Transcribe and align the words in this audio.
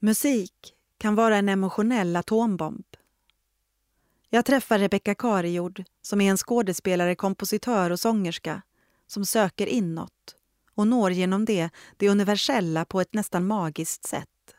Musik 0.00 0.74
kan 0.98 1.14
vara 1.14 1.36
en 1.36 1.48
emotionell 1.48 2.16
atombomb. 2.16 2.84
Jag 4.30 4.44
träffar 4.44 4.78
Rebecca 4.78 5.14
Karijord 5.14 5.84
som 6.02 6.20
är 6.20 6.30
en 6.30 6.36
skådespelare, 6.36 7.14
kompositör 7.14 7.90
och 7.90 8.00
sångerska 8.00 8.62
som 9.06 9.26
söker 9.26 9.66
inåt 9.66 10.36
och 10.74 10.86
når 10.86 11.12
genom 11.12 11.44
det 11.44 11.70
det 11.96 12.08
universella 12.08 12.84
på 12.84 13.00
ett 13.00 13.14
nästan 13.14 13.46
magiskt 13.46 14.06
sätt. 14.06 14.54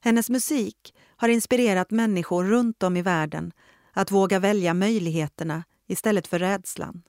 Hennes 0.00 0.30
musik 0.30 0.94
har 1.16 1.28
inspirerat 1.28 1.90
människor 1.90 2.44
runt 2.44 2.82
om 2.82 2.96
i 2.96 3.02
världen 3.02 3.52
att 3.92 4.10
våga 4.10 4.38
välja 4.38 4.74
möjligheterna 4.74 5.64
istället 5.86 6.26
för 6.26 6.38
rädslan. 6.38 7.02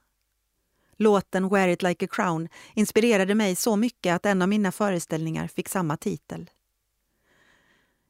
Låten 0.98 1.50
Wear 1.50 1.68
it 1.68 1.84
like 1.84 2.06
a 2.06 2.10
crown 2.12 2.50
inspirerade 2.74 3.36
mig 3.36 3.56
så 3.56 3.76
mycket 3.76 4.16
att 4.16 4.26
en 4.26 4.42
av 4.42 4.50
mina 4.50 4.72
föreställningar 4.72 5.48
fick 5.48 5.70
samma 5.70 5.98
titel. 5.98 6.50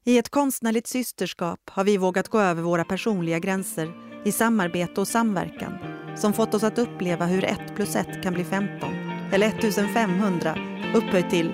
I 0.09 0.17
ett 0.17 0.29
konstnärligt 0.29 0.87
systerskap 0.87 1.59
har 1.69 1.83
vi 1.83 1.97
vågat 1.97 2.27
gå 2.27 2.39
över 2.39 2.61
våra 2.61 2.83
personliga 2.83 3.39
gränser 3.39 3.91
i 4.25 4.31
samarbete 4.31 5.01
och 5.01 5.07
samverkan 5.07 5.77
som 6.17 6.33
fått 6.33 6.53
oss 6.53 6.63
att 6.63 6.77
uppleva 6.77 7.25
hur 7.25 7.43
1 7.43 7.59
plus 7.75 7.95
1 7.95 8.23
kan 8.23 8.33
bli 8.33 8.43
15 8.43 8.89
eller 9.31 9.47
1500 9.47 10.55
upphöjt 10.95 11.29
till 11.29 11.51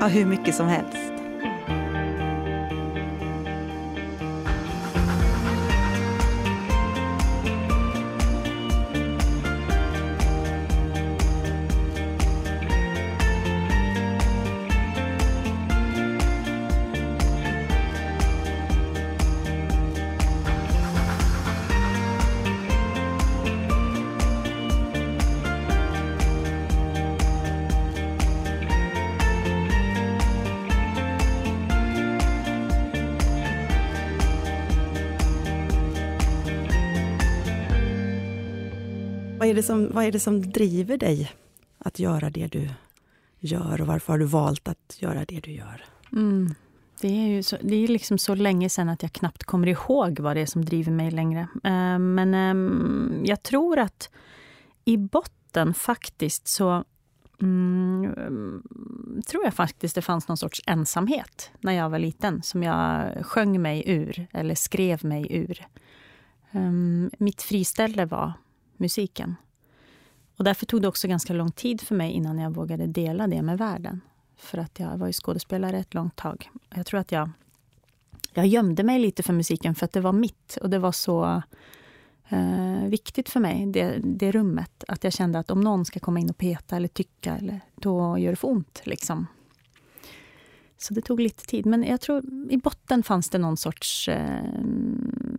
ja, 0.00 0.06
hur 0.06 0.26
mycket 0.26 0.54
som 0.54 0.66
helst. 0.66 1.15
Vad 39.38 39.48
är, 39.48 39.54
det 39.54 39.62
som, 39.62 39.90
vad 39.92 40.04
är 40.04 40.12
det 40.12 40.20
som 40.20 40.52
driver 40.52 40.96
dig 40.96 41.32
att 41.78 41.98
göra 41.98 42.30
det 42.30 42.46
du 42.46 42.68
gör 43.40 43.80
och 43.80 43.86
varför 43.86 44.12
har 44.12 44.18
du 44.18 44.24
valt 44.24 44.68
att 44.68 44.96
göra 44.98 45.24
det 45.24 45.40
du 45.40 45.50
gör? 45.50 45.84
Mm. 46.12 46.54
Det 47.00 47.08
är 47.08 47.26
ju 47.26 47.42
så, 47.42 47.56
det 47.62 47.74
är 47.76 47.88
liksom 47.88 48.18
så 48.18 48.34
länge 48.34 48.68
sedan 48.68 48.88
att 48.88 49.02
jag 49.02 49.12
knappt 49.12 49.44
kommer 49.44 49.68
ihåg 49.68 50.20
vad 50.20 50.36
det 50.36 50.40
är 50.40 50.46
som 50.46 50.64
driver 50.64 50.92
mig 50.92 51.10
längre. 51.10 51.40
Eh, 51.64 51.98
men 51.98 52.34
ehm, 52.34 53.22
jag 53.24 53.42
tror 53.42 53.78
att 53.78 54.10
i 54.84 54.96
botten 54.96 55.74
faktiskt 55.74 56.48
så 56.48 56.84
Mm, 57.42 58.62
tror 59.26 59.44
jag 59.44 59.54
faktiskt 59.54 59.94
det 59.94 60.02
fanns 60.02 60.28
någon 60.28 60.36
sorts 60.36 60.62
ensamhet 60.66 61.50
när 61.60 61.72
jag 61.72 61.90
var 61.90 61.98
liten 61.98 62.42
som 62.42 62.62
jag 62.62 63.12
sjöng 63.26 63.62
mig 63.62 63.82
ur 63.86 64.26
eller 64.32 64.54
skrev 64.54 65.04
mig 65.04 65.26
ur. 65.30 65.66
Um, 66.50 67.10
mitt 67.18 67.42
friställe 67.42 68.04
var 68.04 68.32
musiken. 68.78 69.36
Och 70.36 70.44
därför 70.44 70.66
tog 70.66 70.82
det 70.82 70.88
också 70.88 71.08
ganska 71.08 71.32
lång 71.32 71.52
tid 71.52 71.80
för 71.80 71.94
mig 71.94 72.12
innan 72.12 72.38
jag 72.38 72.50
vågade 72.50 72.86
dela 72.86 73.26
det 73.26 73.42
med 73.42 73.58
världen. 73.58 74.00
För 74.36 74.58
att 74.58 74.80
jag 74.80 74.96
var 74.96 75.06
ju 75.06 75.12
skådespelare 75.12 75.78
ett 75.78 75.94
långt 75.94 76.16
tag. 76.16 76.50
Jag 76.74 76.86
tror 76.86 77.00
att 77.00 77.12
jag, 77.12 77.30
jag 78.34 78.46
gömde 78.46 78.82
mig 78.82 78.98
lite 78.98 79.22
för 79.22 79.32
musiken 79.32 79.74
för 79.74 79.84
att 79.84 79.92
det 79.92 80.00
var 80.00 80.12
mitt 80.12 80.58
och 80.62 80.70
det 80.70 80.78
var 80.78 80.92
så 80.92 81.42
eh, 82.28 82.84
viktigt 82.84 83.28
för 83.28 83.40
mig, 83.40 83.66
det, 83.66 83.98
det 84.04 84.32
rummet. 84.32 84.84
Att 84.88 85.04
jag 85.04 85.12
kände 85.12 85.38
att 85.38 85.50
om 85.50 85.60
någon 85.60 85.84
ska 85.84 86.00
komma 86.00 86.20
in 86.20 86.30
och 86.30 86.38
peta 86.38 86.76
eller 86.76 86.88
tycka, 86.88 87.36
eller, 87.36 87.60
då 87.74 88.18
gör 88.18 88.30
det 88.30 88.36
för 88.36 88.48
ont. 88.48 88.82
Liksom. 88.84 89.26
Så 90.78 90.94
det 90.94 91.00
tog 91.00 91.20
lite 91.20 91.46
tid. 91.46 91.66
Men 91.66 91.84
jag 91.84 92.00
tror 92.00 92.24
i 92.50 92.56
botten 92.56 93.02
fanns 93.02 93.30
det 93.30 93.38
någon 93.38 93.56
sorts 93.56 94.08
eh, 94.08 94.44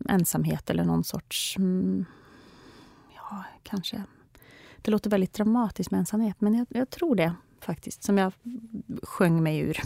ensamhet 0.10 0.70
eller 0.70 0.84
någon 0.84 1.04
sorts 1.04 1.58
mm, 1.58 2.06
kanske. 3.64 4.04
Det 4.82 4.92
låter 4.92 5.10
väldigt 5.10 5.34
dramatiskt 5.34 5.92
med 5.92 6.00
ensamhet, 6.00 6.42
men 6.42 6.54
jag, 6.54 6.68
jag 6.70 6.90
tror 6.90 7.16
det 7.16 7.34
faktiskt, 7.62 8.04
som 8.04 8.18
jag 8.18 8.34
sjöng 9.04 9.44
mig 9.44 9.60
ur. 9.60 9.80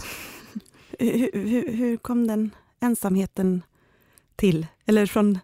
hur, 0.98 1.30
hur, 1.32 1.72
hur, 1.72 1.96
kom 1.96 2.26
den 2.26 2.50
ensamheten 2.80 3.62
till? 4.36 4.66
Eller 4.86 5.06
från... 5.06 5.38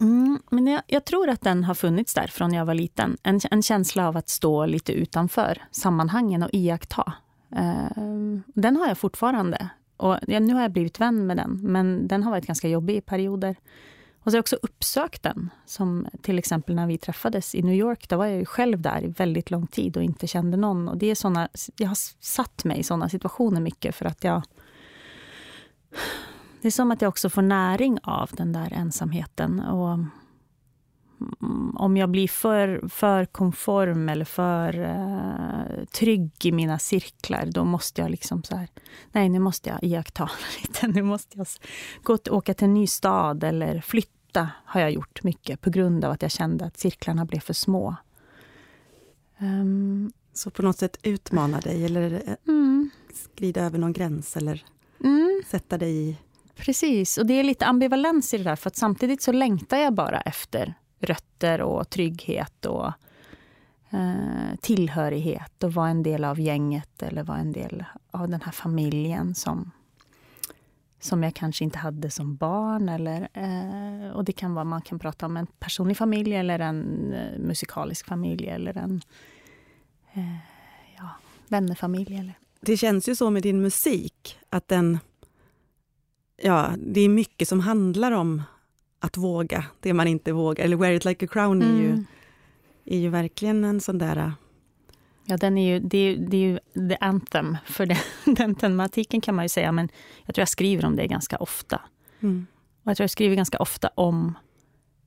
Mm, 0.00 0.42
men 0.50 0.66
jag, 0.66 0.82
jag, 0.86 1.04
tror 1.04 1.28
att 1.28 1.40
den 1.40 1.64
har 1.64 1.74
funnits 1.74 2.14
där 2.14 2.26
från 2.26 2.52
jag 2.52 2.64
var 2.64 2.74
liten. 2.74 3.16
En, 3.22 3.40
en 3.50 3.62
känsla 3.62 4.08
av 4.08 4.16
att 4.16 4.28
stå 4.28 4.66
lite 4.66 4.92
utanför 4.92 5.62
sammanhangen 5.70 6.42
och 6.42 6.50
iaktta. 6.52 7.12
Uh, 7.56 8.40
den 8.46 8.76
har 8.76 8.88
jag 8.88 8.98
fortfarande. 8.98 9.70
Och 9.96 10.16
ja, 10.26 10.40
nu 10.40 10.54
har 10.54 10.62
jag 10.62 10.72
blivit 10.72 11.00
vän 11.00 11.26
med 11.26 11.36
den, 11.36 11.60
men 11.62 12.08
den 12.08 12.22
har 12.22 12.30
varit 12.30 12.46
ganska 12.46 12.68
jobbig 12.68 12.96
i 12.96 13.00
perioder. 13.00 13.56
Och 14.30 14.32
så 14.32 14.36
har 14.36 14.38
jag 14.38 14.42
också 14.42 14.56
uppsökt 14.62 15.22
den. 15.22 15.50
Som 15.66 16.06
till 16.22 16.38
exempel 16.38 16.74
när 16.74 16.86
vi 16.86 16.98
träffades 16.98 17.54
i 17.54 17.62
New 17.62 17.74
York. 17.74 18.08
Då 18.08 18.16
var 18.16 18.26
jag 18.26 18.38
ju 18.38 18.44
själv 18.44 18.80
där 18.80 19.04
i 19.04 19.08
väldigt 19.08 19.50
lång 19.50 19.66
tid 19.66 19.96
och 19.96 20.02
inte 20.02 20.26
kände 20.26 20.56
någon. 20.56 20.88
Och 20.88 20.96
det 20.96 21.06
är 21.06 21.14
såna, 21.14 21.48
jag 21.76 21.88
har 21.88 21.98
satt 22.20 22.64
mig 22.64 22.78
i 22.78 22.82
såna 22.82 23.08
situationer 23.08 23.60
mycket 23.60 23.94
för 23.94 24.04
att 24.04 24.24
jag... 24.24 24.42
Det 26.60 26.68
är 26.68 26.72
som 26.72 26.90
att 26.90 27.02
jag 27.02 27.08
också 27.08 27.30
får 27.30 27.42
näring 27.42 27.98
av 28.02 28.30
den 28.32 28.52
där 28.52 28.72
ensamheten. 28.72 29.60
Och 29.60 29.92
mm, 31.40 31.76
om 31.76 31.96
jag 31.96 32.10
blir 32.10 32.28
för, 32.28 32.88
för 32.88 33.24
konform 33.24 34.08
eller 34.08 34.24
för 34.24 34.80
eh, 34.80 35.84
trygg 35.84 36.32
i 36.42 36.52
mina 36.52 36.78
cirklar, 36.78 37.46
då 37.46 37.64
måste 37.64 38.00
jag 38.00 38.10
liksom 38.10 38.42
så 38.42 38.56
här, 38.56 38.68
nej 39.12 39.28
nu 39.28 39.38
måste 39.38 39.70
jag 39.70 39.84
iaktta 39.84 40.30
lite. 40.62 40.86
Nu 40.86 41.02
måste 41.02 41.38
jag 41.38 41.46
gå 42.02 42.12
och 42.12 42.28
åka 42.28 42.54
till 42.54 42.64
en 42.64 42.74
ny 42.74 42.86
stad 42.86 43.44
eller 43.44 43.80
flytta, 43.80 44.19
har 44.64 44.80
jag 44.80 44.90
gjort 44.90 45.22
mycket 45.22 45.60
på 45.60 45.70
grund 45.70 46.04
av 46.04 46.12
att 46.12 46.22
jag 46.22 46.30
kände 46.30 46.64
att 46.64 46.78
cirklarna 46.78 47.24
blev 47.24 47.40
för 47.40 47.54
små. 47.54 47.96
Um, 49.38 50.12
så 50.32 50.50
på 50.50 50.62
något 50.62 50.78
sätt 50.78 50.98
utmana 51.02 51.60
dig 51.60 51.84
eller 51.84 52.36
mm. 52.48 52.90
skrida 53.14 53.64
över 53.64 53.78
någon 53.78 53.92
gräns 53.92 54.36
eller 54.36 54.64
mm. 55.04 55.42
sätta 55.46 55.78
dig 55.78 56.08
i... 56.08 56.16
Precis, 56.54 57.18
och 57.18 57.26
det 57.26 57.34
är 57.34 57.44
lite 57.44 57.66
ambivalens 57.66 58.34
i 58.34 58.38
det 58.38 58.44
där, 58.44 58.56
för 58.56 58.70
att 58.70 58.76
samtidigt 58.76 59.22
så 59.22 59.32
längtar 59.32 59.76
jag 59.76 59.94
bara 59.94 60.20
efter 60.20 60.74
rötter 61.00 61.60
och 61.60 61.90
trygghet 61.90 62.66
och 62.66 62.92
eh, 63.90 64.56
tillhörighet 64.60 65.62
och 65.62 65.74
vara 65.74 65.88
en 65.88 66.02
del 66.02 66.24
av 66.24 66.40
gänget 66.40 67.02
eller 67.02 67.22
vara 67.22 67.38
en 67.38 67.52
del 67.52 67.84
av 68.10 68.28
den 68.28 68.40
här 68.40 68.52
familjen 68.52 69.34
som, 69.34 69.70
som 71.00 71.22
jag 71.22 71.34
kanske 71.34 71.64
inte 71.64 71.78
hade 71.78 72.10
som 72.10 72.36
barn. 72.36 72.88
Eller, 72.88 73.28
eh, 73.32 74.10
och 74.10 74.24
det 74.24 74.32
kan 74.32 74.54
vara, 74.54 74.64
man 74.64 74.82
kan 74.82 74.98
prata 74.98 75.26
om 75.26 75.36
en 75.36 75.46
personlig 75.46 75.96
familj 75.96 76.34
eller 76.34 76.58
en 76.58 77.12
eh, 77.12 77.38
musikalisk 77.38 78.06
familj 78.06 78.48
eller 78.48 78.76
en 78.76 79.02
eh, 80.12 80.36
ja, 80.98 81.08
vännerfamilj. 81.48 82.16
Eller. 82.16 82.34
Det 82.60 82.76
känns 82.76 83.08
ju 83.08 83.16
så 83.16 83.30
med 83.30 83.42
din 83.42 83.60
musik, 83.60 84.38
att 84.50 84.68
den 84.68 84.98
Ja, 86.42 86.70
det 86.78 87.00
är 87.00 87.08
mycket 87.08 87.48
som 87.48 87.60
handlar 87.60 88.12
om 88.12 88.42
att 88.98 89.16
våga 89.16 89.64
det 89.80 89.94
man 89.94 90.08
inte 90.08 90.32
vågar. 90.32 90.64
Eller 90.64 90.76
Wear 90.76 90.92
it 90.92 91.04
like 91.04 91.24
a 91.24 91.28
crown 91.32 91.62
mm. 91.62 91.76
är, 91.76 91.80
ju, 91.80 91.90
mm. 91.90 92.06
är 92.84 92.98
ju 92.98 93.08
verkligen 93.08 93.64
en 93.64 93.80
sån 93.80 93.98
där... 93.98 94.32
Ja, 95.30 95.36
den 95.36 95.58
är 95.58 95.74
ju, 95.74 95.80
det, 95.80 95.98
är, 95.98 96.16
det 96.16 96.36
är 96.36 96.40
ju 96.40 96.58
the 96.88 96.96
anthem 97.00 97.56
för 97.64 97.86
den, 97.86 97.98
den 98.36 98.54
tematiken 98.54 99.20
kan 99.20 99.34
man 99.34 99.44
ju 99.44 99.48
säga, 99.48 99.72
men 99.72 99.88
jag 100.26 100.34
tror 100.34 100.42
jag 100.42 100.48
skriver 100.48 100.84
om 100.84 100.96
det 100.96 101.06
ganska 101.06 101.36
ofta. 101.36 101.80
Mm. 102.20 102.46
Och 102.82 102.90
jag 102.90 102.96
tror 102.96 103.04
jag 103.04 103.10
skriver 103.10 103.36
ganska 103.36 103.58
ofta 103.58 103.90
om 103.94 104.38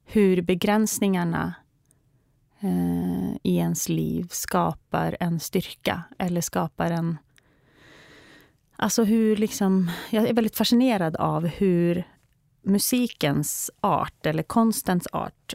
hur 0.05 0.41
begränsningarna 0.41 1.53
eh, 2.59 3.35
i 3.43 3.57
ens 3.57 3.89
liv 3.89 4.27
skapar 4.31 5.17
en 5.19 5.39
styrka 5.39 6.03
eller 6.19 6.41
skapar 6.41 6.91
en... 6.91 7.17
Alltså 8.75 9.03
hur 9.03 9.35
liksom... 9.35 9.91
Jag 10.09 10.29
är 10.29 10.33
väldigt 10.33 10.57
fascinerad 10.57 11.15
av 11.15 11.47
hur 11.47 12.03
musikens 12.61 13.71
art 13.81 14.25
eller 14.25 14.43
konstens 14.43 15.07
art 15.11 15.53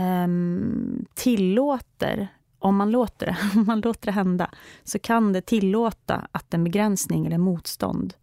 um, 0.00 1.06
tillåter, 1.14 2.28
om 2.60 2.76
man 2.76 2.90
låter, 2.90 3.26
det, 3.26 3.36
om 3.60 3.66
man 3.66 3.80
låter 3.80 4.06
det 4.06 4.12
hända, 4.12 4.50
så 4.84 4.98
kan 4.98 5.32
det 5.32 5.40
tillåta 5.40 6.28
att 6.32 6.54
en 6.54 6.64
begränsning 6.64 7.26
eller 7.26 7.38
motstånd 7.38 8.14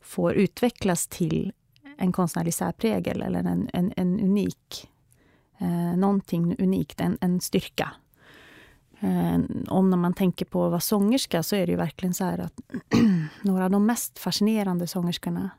får 0.00 0.32
utvecklas 0.32 1.06
till 1.06 1.52
en 1.98 2.12
konstnärlig 2.12 2.54
särprägel 2.54 3.22
eller 3.22 3.38
en, 3.38 3.70
en, 3.72 3.92
en 3.96 4.20
unik, 4.20 4.90
eh, 5.58 5.96
någonting 5.96 6.56
unikt, 6.58 7.00
en, 7.00 7.18
en 7.20 7.40
styrka. 7.40 7.92
Eh, 9.00 9.38
om 9.68 9.90
när 9.90 9.96
man 9.96 10.14
tänker 10.14 10.44
på 10.44 10.64
att 10.64 10.70
vara 10.70 10.80
sångerska 10.80 11.42
så 11.42 11.56
är 11.56 11.66
det 11.66 11.72
ju 11.72 11.76
verkligen 11.76 12.14
så 12.14 12.24
här 12.24 12.38
att 12.38 12.60
några 13.42 13.64
av 13.64 13.70
de 13.70 13.86
mest 13.86 14.18
fascinerande 14.18 14.86
sångerskorna 14.86 15.50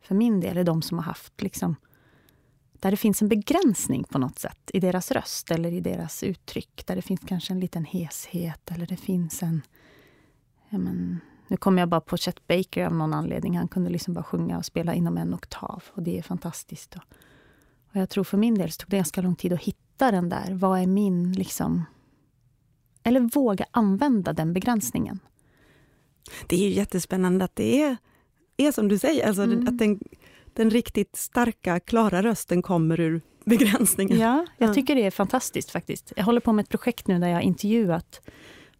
för 0.00 0.14
min 0.14 0.40
del 0.40 0.56
är 0.56 0.64
de 0.64 0.82
som 0.82 0.98
har 0.98 1.04
haft 1.04 1.42
liksom 1.42 1.76
där 2.80 2.90
det 2.90 2.96
finns 2.96 3.22
en 3.22 3.28
begränsning 3.28 4.04
på 4.04 4.18
något 4.18 4.38
sätt 4.38 4.70
i 4.72 4.80
deras 4.80 5.10
röst 5.10 5.50
eller 5.50 5.72
i 5.72 5.80
deras 5.80 6.22
uttryck. 6.22 6.86
Där 6.86 6.96
det 6.96 7.02
finns 7.02 7.20
kanske 7.26 7.52
en 7.52 7.60
liten 7.60 7.84
heshet 7.84 8.70
eller 8.70 8.86
det 8.86 8.96
finns 8.96 9.42
en... 9.42 9.62
Ja 10.68 10.78
men, 10.78 11.20
nu 11.48 11.56
kommer 11.56 11.82
jag 11.82 11.88
bara 11.88 12.00
på 12.00 12.16
Chet 12.16 12.46
Baker 12.46 12.86
av 12.86 12.94
någon 12.94 13.14
anledning. 13.14 13.56
Han 13.56 13.68
kunde 13.68 13.90
liksom 13.90 14.14
bara 14.14 14.24
sjunga 14.24 14.58
och 14.58 14.64
spela 14.64 14.94
inom 14.94 15.16
en 15.16 15.34
oktav 15.34 15.82
och 15.92 16.02
det 16.02 16.18
är 16.18 16.22
fantastiskt. 16.22 16.94
Och, 16.96 17.02
och 17.90 17.96
jag 17.96 18.10
tror 18.10 18.24
för 18.24 18.38
min 18.38 18.54
del 18.54 18.70
tog 18.70 18.90
det 18.90 18.96
ganska 18.96 19.22
lång 19.22 19.36
tid 19.36 19.52
att 19.52 19.62
hitta 19.62 20.10
den 20.10 20.28
där. 20.28 20.54
Vad 20.54 20.80
är 20.80 20.86
min 20.86 21.32
liksom... 21.32 21.84
Eller 23.02 23.20
våga 23.20 23.66
använda 23.70 24.32
den 24.32 24.52
begränsningen. 24.52 25.20
Det 26.46 26.56
är 26.56 26.60
ju 26.60 26.74
jättespännande 26.74 27.44
att 27.44 27.56
det 27.56 27.82
är, 27.82 27.96
är 28.56 28.72
som 28.72 28.88
du 28.88 28.98
säger, 28.98 29.26
alltså 29.26 29.42
mm. 29.42 29.68
att 29.68 29.78
den 29.78 30.00
den 30.54 30.70
riktigt 30.70 31.16
starka, 31.16 31.80
klara 31.80 32.22
rösten 32.22 32.62
kommer 32.62 33.00
ur 33.00 33.20
begränsningen. 33.44 34.18
Ja, 34.18 34.46
jag 34.58 34.74
tycker 34.74 34.94
det 34.94 35.06
är 35.06 35.10
fantastiskt 35.10 35.70
faktiskt. 35.70 36.12
Jag 36.16 36.24
håller 36.24 36.40
på 36.40 36.52
med 36.52 36.62
ett 36.62 36.68
projekt 36.68 37.06
nu 37.06 37.18
där 37.18 37.28
jag 37.28 37.34
har 37.34 37.42
intervjuat 37.42 38.20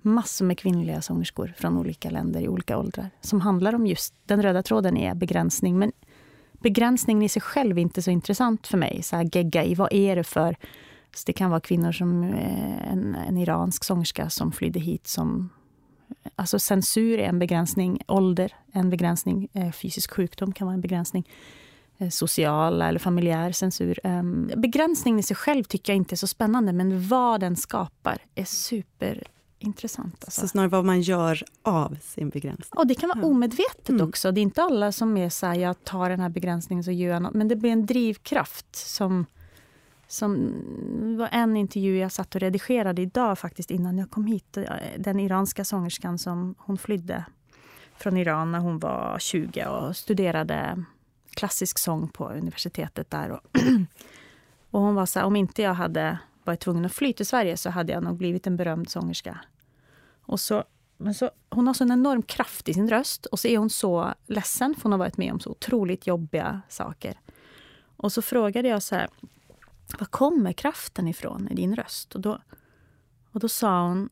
massor 0.03 0.45
med 0.45 0.59
kvinnliga 0.59 1.03
sångerskor 1.03 1.55
från 1.57 1.79
olika 1.79 2.11
länder 2.11 2.41
i 2.41 2.49
olika 2.49 2.79
åldrar. 2.79 3.11
Som 3.21 3.41
handlar 3.41 3.75
om 3.75 3.87
just, 3.87 4.15
den 4.25 4.43
röda 4.43 4.63
tråden 4.63 4.97
är 4.97 5.15
begränsning. 5.15 5.79
Men 5.79 5.93
begränsningen 6.53 7.23
i 7.23 7.29
sig 7.29 7.43
själv 7.43 7.79
är 7.79 7.83
inte 7.83 8.03
så 8.03 8.11
intressant 8.11 8.67
för 8.67 8.79
mig. 8.79 9.03
Så 9.03 9.17
här, 9.17 9.29
gegga 9.33 9.65
i, 9.65 9.75
vad 9.75 9.93
är 9.93 10.17
det 10.17 10.25
för... 10.25 10.57
Så 11.15 11.23
det 11.27 11.33
kan 11.33 11.51
vara 11.51 11.61
kvinnor 11.61 11.93
som 11.93 12.23
eh, 12.23 12.93
en, 12.93 13.15
en 13.15 13.37
iransk 13.37 13.85
sångerska 13.85 14.31
som 14.31 14.53
flydde 14.53 14.81
hit 14.81 15.07
som 15.07 15.49
Alltså 16.37 16.59
censur 16.59 17.19
är 17.19 17.29
en 17.29 17.39
begränsning, 17.39 18.03
ålder 18.09 18.55
en 18.73 18.91
begränsning, 18.91 19.49
eh, 19.53 19.73
fysisk 19.73 20.11
sjukdom 20.11 20.53
kan 20.53 20.67
vara 20.67 20.75
en 20.75 20.81
begränsning. 20.81 21.29
Eh, 22.01 22.09
social 22.09 22.83
eller 22.83 22.99
familjär 22.99 23.53
censur. 23.53 24.01
Ehm, 24.05 24.51
begränsningen 24.57 25.21
i 25.21 25.23
sig 25.23 25.37
själv 25.37 25.65
tycker 25.65 25.93
jag 25.93 25.97
inte 25.97 26.15
är 26.15 26.17
så 26.17 26.27
spännande 26.27 26.73
men 26.73 27.09
vad 27.09 27.41
den 27.41 27.57
skapar 27.57 28.19
är 28.35 28.45
superintressant. 28.45 30.25
Alltså. 30.25 30.41
Så 30.41 30.49
snarare 30.49 30.69
vad 30.69 30.85
man 30.85 31.01
gör 31.01 31.43
av 31.63 31.99
sin 32.03 32.29
begränsning? 32.29 32.79
Och 32.79 32.87
det 32.87 32.95
kan 32.95 33.09
vara 33.09 33.27
omedvetet 33.27 33.89
mm. 33.89 34.09
också. 34.09 34.33
Det 34.33 34.41
är 34.41 34.43
inte 34.43 34.63
alla 34.63 34.93
som 34.93 35.17
är 35.17 35.29
så 35.29 35.47
här, 35.47 35.55
jag 35.55 35.85
tar 35.85 36.11
den 36.11 36.21
här 36.21 36.29
begränsningen 36.29 36.85
så 36.85 36.91
gör 36.91 37.13
jag 37.13 37.23
något. 37.23 37.35
Men 37.35 37.49
det 37.49 37.57
blir 37.57 37.71
en 37.71 37.87
drivkraft 37.87 38.77
som 38.77 39.27
som 40.13 41.17
var 41.19 41.29
en 41.33 41.57
intervju 41.57 41.99
jag 41.99 42.13
satt 42.13 42.35
och 42.35 42.41
redigerade 42.41 43.03
idag 43.03 43.39
faktiskt 43.39 43.71
innan 43.71 43.99
jag 43.99 44.11
kom 44.11 44.27
hit. 44.27 44.59
Den 44.99 45.21
iranska 45.21 45.65
sångerskan 45.65 46.19
som 46.19 46.55
hon 46.59 46.79
flydde 46.79 47.25
från 47.97 48.17
Iran 48.17 48.53
när 48.53 48.59
hon 48.59 48.79
var 48.79 49.19
20 49.19 49.67
och 49.67 49.97
studerade 49.97 50.85
klassisk 51.31 51.79
sång 51.79 52.09
på 52.09 52.29
universitetet 52.29 53.11
där. 53.11 53.31
Och, 53.31 53.41
och 54.71 54.81
hon 54.81 54.95
var 54.95 55.07
så 55.07 55.19
här, 55.19 55.27
om 55.27 55.37
inte 55.37 55.63
jag 55.63 55.75
hade 55.75 56.19
varit 56.45 56.61
tvungen 56.61 56.85
att 56.85 56.93
fly 56.93 57.13
till 57.13 57.27
Sverige 57.27 57.57
så 57.57 57.71
hade 57.71 57.93
jag 57.93 58.03
nog 58.03 58.17
blivit 58.17 58.47
en 58.47 58.57
berömd 58.57 58.91
sångerska. 58.91 59.41
Och 60.23 60.41
så, 60.41 60.65
men 60.97 61.15
så, 61.15 61.31
hon 61.51 61.67
har 61.67 61.75
så 61.75 61.85
en 61.85 61.93
enorm 61.93 62.23
kraft 62.23 62.69
i 62.69 62.75
sin 62.75 62.91
röst 62.91 63.27
och 63.27 63.41
så 63.41 63.49
är 63.49 63.59
hon 63.59 63.71
så 63.71 64.15
ledsen 64.27 64.75
för 64.75 64.83
hon 64.83 64.93
har 64.93 64.99
varit 64.99 65.17
med 65.17 65.33
om 65.33 65.41
så 65.41 65.51
otroligt 65.51 66.07
jobbiga 66.07 66.63
saker. 66.69 67.21
Och 67.97 68.13
så 68.13 68.23
frågade 68.23 68.69
jag 68.69 68.83
så 68.83 68.95
här, 68.95 69.09
var 69.99 70.07
kommer 70.07 70.53
kraften 70.53 71.09
ifrån 71.09 71.49
i 71.51 71.55
din 71.55 71.77
röst? 71.77 72.15
Och 72.15 72.21
då, 72.21 72.39
och 73.33 73.41
då 73.41 73.49
sa 73.49 73.89
hon 73.89 74.09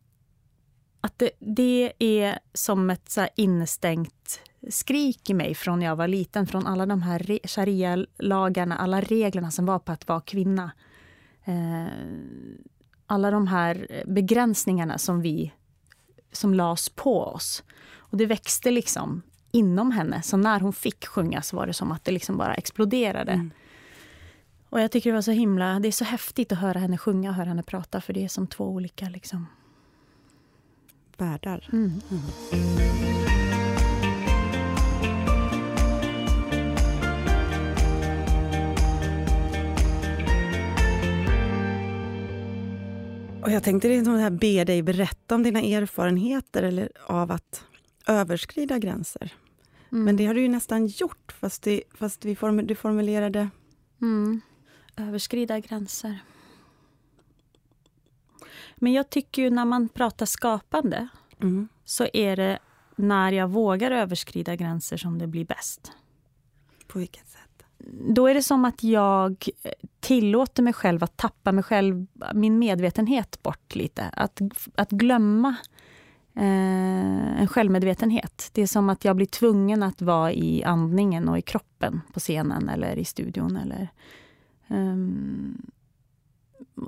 att 1.01 1.19
det, 1.19 1.31
det 1.39 1.93
är 1.99 2.39
som 2.55 2.91
ett 2.91 3.11
så 3.11 3.27
innestängt 3.37 4.41
skrik 4.71 5.31
i 5.31 5.35
mig 5.35 5.55
från 5.55 5.83
jag 5.83 5.97
var 5.97 6.09
liten, 6.09 6.47
från 6.47 6.67
alla 6.67 6.87
de 6.87 7.03
här 7.03 7.39
sharia-lagarna, 7.45 8.77
alla 8.77 9.01
reglerna 9.01 9.51
som 9.51 9.67
var 9.67 9.79
på 9.79 9.93
att 9.93 10.09
vara 10.09 10.21
kvinna. 10.21 10.73
Eh, 11.45 11.87
alla 13.07 13.31
de 13.31 13.47
här 13.47 14.03
begränsningarna 14.07 14.99
som 14.99 15.21
vi 15.21 15.53
som 16.33 16.55
lades 16.55 16.89
på 16.89 17.25
oss. 17.25 17.65
Och 17.97 18.17
det 18.17 18.27
växte 18.27 18.71
liksom 18.71 19.23
inom 19.51 19.91
henne. 19.91 20.23
Så 20.23 20.37
när 20.37 20.61
hon 20.61 20.73
fick 20.73 21.07
sjunga 21.07 21.43
så 21.43 21.57
var 21.57 21.67
det 21.67 21.73
som 21.73 21.93
att 21.93 22.05
det 22.05 22.13
liksom 22.13 22.37
bara 22.37 22.55
exploderade. 22.55 23.33
Mm. 23.33 23.51
Och 24.71 24.81
jag 24.81 24.91
tycker 24.91 25.11
det 25.11 25.15
var 25.15 25.23
så 25.23 25.31
himla, 25.31 25.81
det 25.81 25.89
är 25.89 25.93
så 25.93 26.05
häftigt 26.05 26.53
att 26.53 26.59
höra 26.59 26.79
henne 26.79 26.99
sjunga 26.99 27.31
och 27.31 27.37
höra 27.37 27.49
henne 27.49 27.63
prata 27.63 28.01
för 28.01 28.13
det 28.13 28.25
är 28.25 28.29
som 28.29 28.47
två 28.47 28.65
olika 28.65 29.09
liksom... 29.09 29.47
Världar. 31.17 31.69
Mm. 31.73 32.01
Mm. 32.11 32.23
Och 43.43 43.51
jag 43.51 43.63
tänkte 43.63 43.89
det 43.89 44.11
här 44.11 44.31
be 44.31 44.65
dig 44.65 44.83
berätta 44.83 45.35
om 45.35 45.43
dina 45.43 45.61
erfarenheter 45.61 46.63
eller 46.63 46.91
av 47.07 47.33
att 47.33 47.65
överskrida 48.07 48.79
gränser. 48.79 49.33
Mm. 49.93 50.05
Men 50.05 50.17
det 50.17 50.27
har 50.27 50.35
du 50.35 50.41
ju 50.41 50.49
nästan 50.49 50.87
gjort, 50.87 51.35
fast, 51.41 51.63
det, 51.63 51.83
fast 51.95 52.25
vi 52.25 52.37
form, 52.37 52.67
du 52.67 52.75
formulerade 52.75 53.51
mm 54.03 54.41
överskrida 55.01 55.61
gränser. 55.61 56.19
Men 58.77 58.93
jag 58.93 59.11
tycker 59.11 59.43
ju 59.43 59.51
när 59.51 59.65
man 59.65 59.89
pratar 59.89 60.27
skapande 60.27 61.09
mm. 61.41 61.69
så 61.85 62.07
är 62.13 62.37
det 62.37 62.59
när 62.97 63.33
jag 63.33 63.49
vågar 63.49 63.91
överskrida 63.91 64.57
gränser 64.57 64.97
som 64.97 65.19
det 65.19 65.27
blir 65.27 65.45
bäst. 65.45 65.93
På 66.87 66.99
vilket 66.99 67.29
sätt? 67.29 67.49
Då 68.15 68.27
är 68.27 68.35
det 68.35 68.43
som 68.43 68.65
att 68.65 68.83
jag 68.83 69.49
tillåter 70.01 70.63
mig 70.63 70.73
själv 70.73 71.05
att 71.05 71.17
tappa 71.17 71.53
mig 71.53 71.65
själv, 71.65 72.07
min 72.35 72.59
medvetenhet 72.59 73.43
bort 73.43 73.75
lite. 73.75 74.05
Att, 74.13 74.41
att 74.75 74.91
glömma 74.91 75.57
eh, 76.35 77.41
en 77.41 77.49
självmedvetenhet. 77.49 78.51
Det 78.53 78.63
är 78.63 78.67
som 78.67 78.89
att 78.89 79.05
jag 79.05 79.17
blir 79.17 79.27
tvungen 79.27 79.83
att 79.83 80.03
vara 80.03 80.33
i 80.33 80.65
andningen 80.65 81.29
och 81.29 81.39
i 81.39 81.43
kroppen 81.43 82.01
på 82.13 82.21
scenen 82.21 82.69
eller 82.69 82.97
i 82.97 83.05
studion. 83.05 83.57
Eller, 83.57 83.89
Um, 84.69 85.71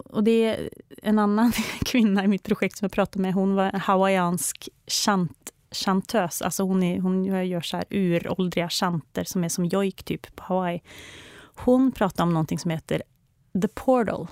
och 0.04 0.24
det 0.24 0.44
är 0.44 0.70
en 1.02 1.18
annan 1.18 1.52
kvinna 1.84 2.24
i 2.24 2.28
mitt 2.28 2.42
projekt 2.42 2.76
som 2.76 2.84
jag 2.84 2.92
pratade 2.92 3.22
med. 3.22 3.34
Hon 3.34 3.54
var 3.54 3.64
en 3.64 3.80
hawaiiansk 3.80 4.68
chant, 4.86 5.52
chantös. 5.70 6.42
Alltså 6.42 6.62
hon, 6.62 6.82
är, 6.82 7.00
hon 7.00 7.24
gör 7.24 7.60
så 7.60 7.76
här 7.76 7.86
uråldriga 7.90 8.68
chanter 8.68 9.24
som 9.24 9.44
är 9.44 9.48
som 9.48 9.64
jojk 9.64 10.02
typ 10.02 10.36
på 10.36 10.42
Hawaii. 10.42 10.82
Hon 11.54 11.92
pratade 11.92 12.22
om 12.22 12.32
någonting 12.32 12.58
som 12.58 12.70
heter 12.70 13.02
the 13.62 13.68
portal. 13.68 14.26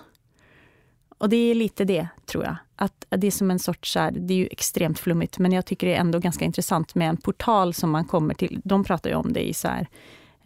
Och 1.19 1.29
det 1.29 1.37
är 1.37 1.55
lite 1.55 1.85
det, 1.85 2.09
tror 2.27 2.45
jag. 2.45 2.57
Att 2.77 3.07
det 3.09 3.27
är 3.27 3.31
som 3.31 3.51
en 3.51 3.59
sorts, 3.59 3.93
så 3.93 3.99
här, 3.99 4.11
det 4.11 4.35
är 4.35 4.39
ju 4.39 4.47
extremt 4.47 4.99
flummigt, 4.99 5.39
men 5.39 5.53
jag 5.53 5.67
tycker 5.67 5.87
det 5.87 5.95
är 5.95 6.01
ändå 6.01 6.19
ganska 6.19 6.45
intressant 6.45 6.95
med 6.95 7.09
en 7.09 7.17
portal 7.17 7.75
som 7.75 7.91
man 7.91 8.05
kommer 8.05 8.35
till. 8.35 8.61
De 8.65 8.85
pratar 8.85 9.11
ju 9.11 9.17
om 9.17 9.33
det 9.33 9.49
i 9.49 9.55
så 9.55 9.69
här, 9.69 9.89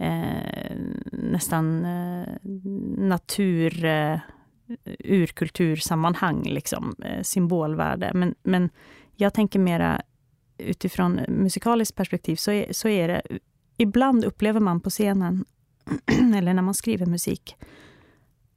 eh, 0.02 0.76
nästan 1.12 1.84
eh, 1.84 2.34
natur, 2.98 3.84
eh, 3.84 4.18
urkultursammanhang, 5.04 6.42
liksom, 6.42 6.94
eh, 7.04 7.22
symbolvärde. 7.22 8.10
Men, 8.14 8.34
men 8.42 8.70
jag 9.16 9.34
tänker 9.34 9.58
mera 9.58 10.02
utifrån 10.58 11.20
musikaliskt 11.28 11.96
perspektiv, 11.96 12.36
så 12.36 12.50
är, 12.50 12.72
så 12.72 12.88
är 12.88 13.08
det... 13.08 13.22
Ibland 13.76 14.24
upplever 14.24 14.60
man 14.60 14.80
på 14.80 14.90
scenen, 14.90 15.44
eller 16.36 16.54
när 16.54 16.62
man 16.62 16.74
skriver 16.74 17.06
musik, 17.06 17.56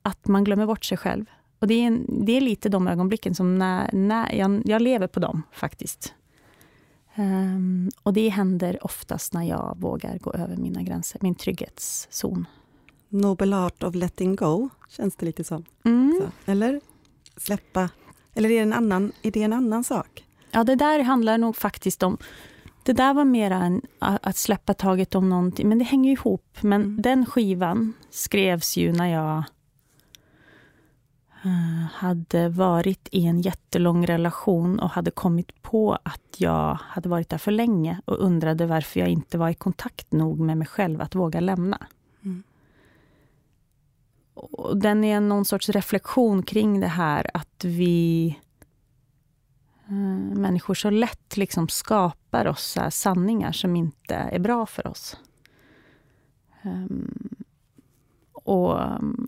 att 0.02 0.28
man 0.28 0.44
glömmer 0.44 0.66
bort 0.66 0.86
sig 0.86 0.98
själv. 0.98 1.26
Och 1.60 1.68
det 1.68 1.74
är, 1.74 1.88
en, 1.88 2.26
det 2.26 2.38
är 2.38 2.42
lite 2.42 2.70
de 2.70 2.88
ögonblicken 2.88 3.36
som 3.36 3.58
när, 3.58 3.90
när 3.94 4.36
jag, 4.36 4.62
jag 4.66 4.82
lever 4.82 5.08
på 5.08 5.20
dem, 5.20 5.42
faktiskt. 5.52 6.14
Um, 7.18 7.92
och 8.04 8.14
det 8.14 8.30
händer 8.30 8.86
oftast 8.86 9.34
när 9.34 9.44
jag 9.44 9.78
vågar 9.80 10.18
gå 10.18 10.34
över 10.34 10.58
mina 10.58 10.82
gränser, 10.82 11.20
min 11.22 11.36
trygghetszon. 11.36 12.46
Noble 13.10 13.58
art 13.58 13.84
of 13.84 13.96
letting 13.96 14.36
go, 14.36 14.70
känns 14.90 15.16
det 15.16 15.26
lite 15.26 15.44
som. 15.44 15.66
Mm. 15.86 16.22
Så, 16.22 16.52
eller? 16.52 16.82
Släppa. 17.38 17.90
Eller 18.34 18.50
är 18.50 18.54
det, 18.54 18.60
en 18.60 18.74
annan, 18.74 19.12
är 19.22 19.32
det 19.32 19.44
en 19.44 19.54
annan 19.54 19.84
sak? 19.84 20.26
Ja, 20.52 20.64
det 20.64 20.76
där 20.76 21.00
handlar 21.00 21.38
nog 21.38 21.56
faktiskt 21.56 22.04
om... 22.04 22.18
Det 22.84 22.94
där 22.94 23.14
var 23.14 23.26
mer 23.26 23.52
en, 23.52 23.82
att 24.00 24.38
släppa 24.38 24.74
taget 24.74 25.16
om 25.16 25.30
någonting, 25.30 25.70
men 25.70 25.80
det 25.80 25.86
hänger 25.86 26.12
ihop. 26.12 26.58
Men 26.62 26.82
mm. 26.82 27.02
den 27.02 27.26
skivan 27.26 27.94
skrevs 28.10 28.78
ju 28.78 28.94
när 28.94 29.08
jag 29.08 29.44
hade 31.94 32.50
varit 32.50 33.08
i 33.12 33.26
en 33.26 33.42
jättelång 33.42 34.06
relation 34.06 34.80
och 34.80 34.90
hade 34.90 35.12
kommit 35.12 35.62
på 35.62 35.98
att 36.04 36.36
jag 36.38 36.74
hade 36.82 37.10
varit 37.10 37.30
där 37.30 37.38
för 37.38 37.52
länge 37.52 38.02
och 38.06 38.20
undrade 38.20 38.66
varför 38.66 39.00
jag 39.00 39.10
inte 39.10 39.38
var 39.38 39.50
i 39.50 39.54
kontakt 39.54 40.12
nog 40.12 40.40
med 40.40 40.58
mig 40.58 40.68
själv 40.68 41.02
att 41.02 41.16
våga 41.16 41.40
lämna. 41.40 41.88
Mm. 42.24 42.44
Och 44.34 44.78
den 44.78 45.04
är 45.04 45.20
någon 45.20 45.46
sorts 45.46 45.70
reflektion 45.70 46.44
kring 46.44 46.80
det 46.80 46.88
här 46.88 47.32
att 47.34 47.64
vi 47.64 48.28
eh, 49.88 50.38
människor 50.38 50.74
så 50.74 50.90
lätt 50.90 51.38
liksom 51.38 51.68
skapar 51.68 52.48
oss 52.48 52.78
sanningar 52.90 53.52
som 53.52 53.76
inte 53.76 54.16
är 54.16 54.40
bra 54.40 54.66
för 54.66 54.88
oss. 54.88 55.18
Um, 56.64 57.36
och, 58.34 58.80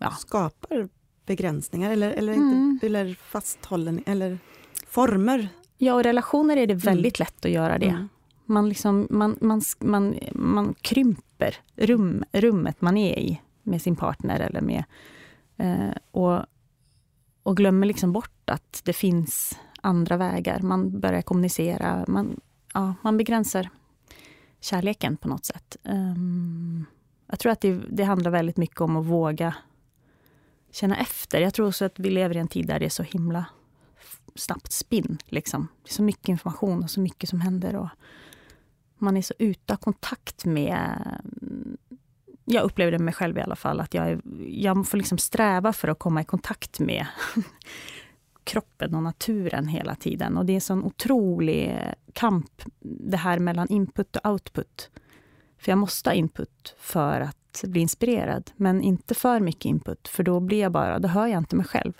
ja. 0.02 0.12
Skapar 0.20 0.90
begränsningar 1.28 1.92
eller, 1.92 2.12
eller, 2.12 2.34
mm. 2.34 2.54
inte, 2.54 2.86
eller 2.86 3.14
fasthållen 3.14 4.04
eller 4.06 4.40
former? 4.88 5.50
Ja, 5.78 5.94
och 5.94 6.04
relationer 6.04 6.58
är 6.58 6.68
det 6.68 6.74
väldigt 6.74 7.20
mm. 7.20 7.26
lätt 7.26 7.46
att 7.46 7.52
göra 7.52 7.78
det. 7.78 7.90
Mm. 7.90 8.10
Man, 8.46 8.70
liksom, 8.70 9.08
man, 9.10 9.38
man, 9.42 9.62
man, 9.80 10.16
man 10.34 10.76
krymper 10.82 11.56
rum, 11.76 12.24
rummet 12.32 12.82
man 12.82 12.98
är 12.98 13.20
i 13.20 13.42
med 13.64 13.82
sin 13.82 13.96
partner 13.96 14.40
eller 14.40 14.62
med... 14.62 14.84
Eh, 15.58 15.96
och, 16.12 16.46
och 17.44 17.58
glömmer 17.58 17.88
liksom 17.88 18.12
bort 18.12 18.50
att 18.50 18.82
det 18.86 18.94
finns 18.94 19.60
andra 19.82 20.18
vägar. 20.18 20.60
Man 20.60 21.00
börjar 21.00 21.22
kommunicera. 21.22 22.06
Man, 22.08 22.40
ja, 22.74 22.94
man 23.02 23.18
begränsar 23.18 23.70
kärleken 24.62 25.18
på 25.18 25.28
något 25.28 25.46
sätt. 25.46 25.78
Um, 25.84 26.86
jag 27.28 27.40
tror 27.40 27.52
att 27.52 27.62
det, 27.62 27.80
det, 27.90 28.04
handlar 28.04 28.32
väldigt 28.32 28.58
mycket 28.58 28.82
om 28.82 28.96
att 28.96 29.06
våga 29.06 29.56
känna 30.78 30.98
efter. 30.98 31.42
Jag 31.42 31.54
tror 31.54 31.68
också 31.68 31.86
att 31.86 32.00
vi 32.00 32.10
lever 32.10 32.36
i 32.38 32.40
en 32.40 32.48
tid 32.48 32.68
där 32.68 32.80
det 32.80 32.86
är 32.86 32.90
så 32.90 33.04
himla 33.04 33.46
snabbt 34.36 34.72
spinn. 34.72 35.18
Liksom. 35.26 35.68
Det 35.84 35.90
är 35.90 35.94
så 35.94 36.04
mycket 36.04 36.30
information 36.30 36.84
och 36.84 36.90
så 36.90 37.00
mycket 37.00 37.30
som 37.30 37.42
händer. 37.42 37.76
Och 37.76 37.90
man 38.98 39.18
är 39.18 39.22
så 39.22 39.34
utan 39.40 39.78
kontakt 39.78 40.46
med... 40.46 41.18
Mm, 41.42 41.78
jag 42.46 42.64
upplever 42.64 42.92
det 42.92 42.98
med 42.98 43.06
mig 43.06 43.14
själv 43.14 43.38
i 43.38 43.42
alla 43.42 43.56
fall, 43.56 43.80
att 43.80 43.94
jag, 43.94 44.22
jag 44.48 44.88
får 44.88 44.98
liksom 44.98 45.18
sträva 45.18 45.74
för 45.74 45.88
att 45.88 46.00
komma 46.00 46.22
i 46.22 46.26
kontakt 46.26 46.80
med 46.80 47.08
kroppen 48.44 48.96
och 48.96 49.04
naturen 49.04 49.68
hela 49.68 49.96
tiden. 49.96 50.38
Och 50.38 50.46
det 50.46 50.54
är 50.54 50.56
en 50.56 50.62
sån 50.62 50.84
otrolig 50.84 51.80
kamp, 52.14 52.62
det 52.80 53.18
här 53.18 53.40
mellan 53.40 53.68
input 53.70 54.16
och 54.16 54.32
output. 54.32 54.90
För 55.58 55.72
jag 55.72 55.78
måste 55.78 56.10
ha 56.10 56.14
input 56.14 56.76
för 56.80 57.22
att 57.22 57.47
bli 57.64 57.82
inspirerad, 57.82 58.52
men 58.56 58.82
inte 58.82 59.16
för 59.16 59.40
mycket 59.40 59.66
input, 59.66 60.08
för 60.08 60.24
då 60.24 60.40
blir 60.40 60.62
jag 60.62 60.72
bara, 60.72 61.00
då 61.00 61.08
hör 61.08 61.28
jag 61.28 61.38
inte 61.38 61.56
mig 61.56 61.66
själv. 61.66 61.94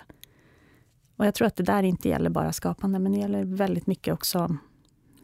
Och 1.16 1.26
jag 1.26 1.34
tror 1.34 1.46
att 1.46 1.56
det 1.56 1.62
där 1.62 1.82
inte 1.82 2.08
gäller 2.08 2.30
bara 2.30 2.52
skapande, 2.52 2.98
men 2.98 3.12
det 3.12 3.18
gäller 3.18 3.44
väldigt 3.44 3.86
mycket 3.86 4.14
också 4.14 4.58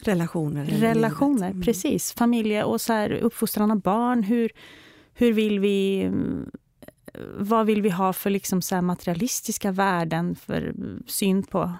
Relationer. 0.04 0.64
Relationer, 0.64 1.50
mm. 1.50 1.62
precis. 1.62 2.12
Familje 2.12 2.64
och 2.64 2.81
så 2.81 2.93
här, 2.93 3.12
uppfostran 3.12 3.71
av 3.71 3.81
barn. 3.81 4.23
Hur, 4.23 4.50
hur 5.14 5.33
vill 5.33 5.61
vi... 5.61 6.11
Vad 7.38 7.66
vill 7.66 7.83
vi 7.83 7.90
ha 7.90 8.12
för 8.12 8.31
liksom 8.31 8.62
så 8.62 8.83
materialistiska 8.83 9.73
värden, 9.73 10.35
för 10.35 10.75
syn 11.07 11.43
på, 11.43 11.73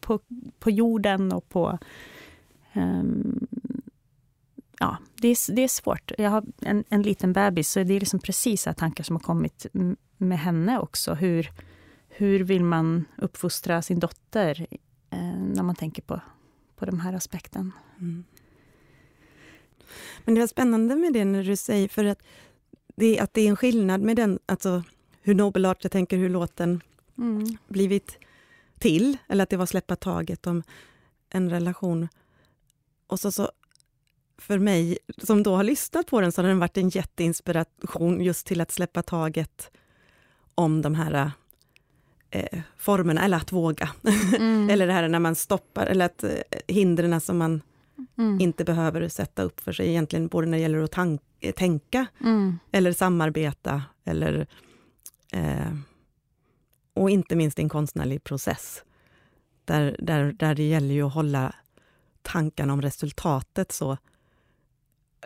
på, 0.00 0.20
på 0.58 0.70
jorden 0.70 1.32
och 1.32 1.48
på... 1.48 1.78
Um, 2.74 3.46
ja, 4.82 4.96
det 5.14 5.28
är, 5.28 5.52
det 5.52 5.62
är 5.62 5.68
svårt. 5.68 6.12
Jag 6.18 6.30
har 6.30 6.44
en, 6.60 6.84
en 6.88 7.02
liten 7.02 7.32
bebis, 7.32 7.70
så 7.70 7.82
det 7.82 7.94
är 7.94 8.00
liksom 8.00 8.20
precis 8.20 8.68
tankar 8.76 9.04
som 9.04 9.16
har 9.16 9.20
kommit 9.20 9.66
med 10.16 10.38
henne 10.38 10.78
också. 10.78 11.14
Hur, 11.14 11.50
hur 12.08 12.40
vill 12.40 12.64
man 12.64 13.04
uppfostra 13.16 13.82
sin 13.82 14.00
dotter 14.00 14.66
eh, 15.10 15.36
när 15.38 15.62
man 15.62 15.74
tänker 15.74 16.02
på, 16.02 16.20
på 16.76 16.84
den 16.84 17.00
här 17.00 17.12
aspekten? 17.12 17.72
Mm. 18.00 18.24
Men 20.24 20.34
det 20.34 20.40
är 20.40 20.46
spännande 20.46 20.96
med 20.96 21.12
det 21.12 21.24
när 21.24 21.44
du 21.44 21.56
säger, 21.56 21.88
för 21.88 22.04
att 22.04 22.22
det, 22.96 23.20
att 23.20 23.34
det 23.34 23.40
är 23.40 23.48
en 23.48 23.56
skillnad 23.56 24.00
med 24.00 24.16
den, 24.16 24.38
alltså 24.46 24.82
hur 25.20 25.34
Nobel 25.34 25.66
Art, 25.66 25.84
jag 25.84 25.92
tänker 25.92 26.16
hur 26.16 26.28
låten 26.30 26.80
mm. 27.18 27.56
blivit 27.68 28.18
till, 28.78 29.16
eller 29.28 29.42
att 29.42 29.50
det 29.50 29.56
var 29.56 29.66
släppa 29.66 29.96
taget 29.96 30.46
om 30.46 30.62
en 31.30 31.50
relation. 31.50 32.08
Och 33.06 33.20
så, 33.20 33.32
så 33.32 33.50
för 34.42 34.58
mig, 34.58 34.98
som 35.18 35.42
då 35.42 35.56
har 35.56 35.64
lyssnat 35.64 36.06
på 36.06 36.20
den, 36.20 36.32
så 36.32 36.42
har 36.42 36.48
den 36.48 36.58
varit 36.58 36.76
en 36.76 36.88
jätteinspiration 36.88 38.20
just 38.20 38.46
till 38.46 38.60
att 38.60 38.70
släppa 38.70 39.02
taget 39.02 39.70
om 40.54 40.82
de 40.82 40.94
här 40.94 41.30
eh, 42.30 42.60
formerna, 42.76 43.24
eller 43.24 43.36
att 43.36 43.52
våga. 43.52 43.90
Mm. 44.38 44.70
eller 44.70 44.86
det 44.86 44.92
här 44.92 45.08
när 45.08 45.18
man 45.18 45.34
stoppar, 45.34 45.86
eller 45.86 46.04
att 46.04 46.24
eh, 46.24 46.30
hindren 46.68 47.20
som 47.20 47.38
man 47.38 47.62
mm. 48.18 48.40
inte 48.40 48.64
behöver 48.64 49.08
sätta 49.08 49.42
upp 49.42 49.60
för 49.60 49.72
sig 49.72 49.88
egentligen, 49.88 50.28
både 50.28 50.46
när 50.46 50.58
det 50.58 50.62
gäller 50.62 50.82
att 50.82 50.92
tank, 50.92 51.20
tänka, 51.56 52.06
mm. 52.20 52.58
eller 52.72 52.92
samarbeta, 52.92 53.82
eller 54.04 54.46
eh, 55.32 55.74
och 56.94 57.10
inte 57.10 57.36
minst 57.36 57.58
i 57.58 57.62
en 57.62 57.68
konstnärlig 57.68 58.24
process. 58.24 58.82
Där, 59.64 59.96
där, 59.98 60.32
där 60.32 60.54
det 60.54 60.68
gäller 60.68 60.94
ju 60.94 61.02
att 61.02 61.14
hålla 61.14 61.54
tankarna 62.22 62.72
om 62.72 62.82
resultatet 62.82 63.72
så 63.72 63.96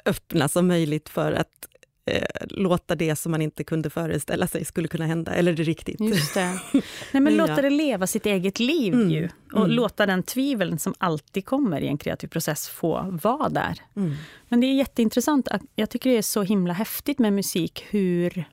öppna 0.04 0.48
som 0.48 0.66
möjligt 0.66 1.08
för 1.08 1.32
att 1.32 1.68
eh, 2.06 2.46
låta 2.48 2.94
det 2.94 3.16
som 3.16 3.32
man 3.32 3.42
inte 3.42 3.64
kunde 3.64 3.90
föreställa 3.90 4.46
sig 4.46 4.64
skulle 4.64 4.88
kunna 4.88 5.06
hända, 5.06 5.34
eller 5.34 5.52
det 5.52 5.62
riktigt. 5.62 6.00
Just 6.00 6.34
det. 6.34 6.60
Nej, 7.12 7.22
men 7.22 7.36
låta 7.36 7.62
det 7.62 7.70
leva 7.70 8.06
sitt 8.06 8.26
eget 8.26 8.60
liv 8.60 8.94
mm. 8.94 9.10
ju. 9.10 9.28
Och 9.52 9.64
mm. 9.64 9.70
låta 9.70 10.06
den 10.06 10.22
tviveln 10.22 10.78
som 10.78 10.94
alltid 10.98 11.46
kommer 11.46 11.80
i 11.80 11.86
en 11.86 11.98
kreativ 11.98 12.28
process 12.28 12.68
få 12.68 13.18
vara 13.22 13.48
där. 13.48 13.80
Mm. 13.96 14.14
Men 14.48 14.60
det 14.60 14.66
är 14.66 14.74
jätteintressant. 14.74 15.48
Jag 15.74 15.90
tycker 15.90 16.10
det 16.10 16.16
är 16.18 16.22
så 16.22 16.42
himla 16.42 16.72
häftigt 16.72 17.18
med 17.18 17.32
musik 17.32 17.84
hur 17.90 18.44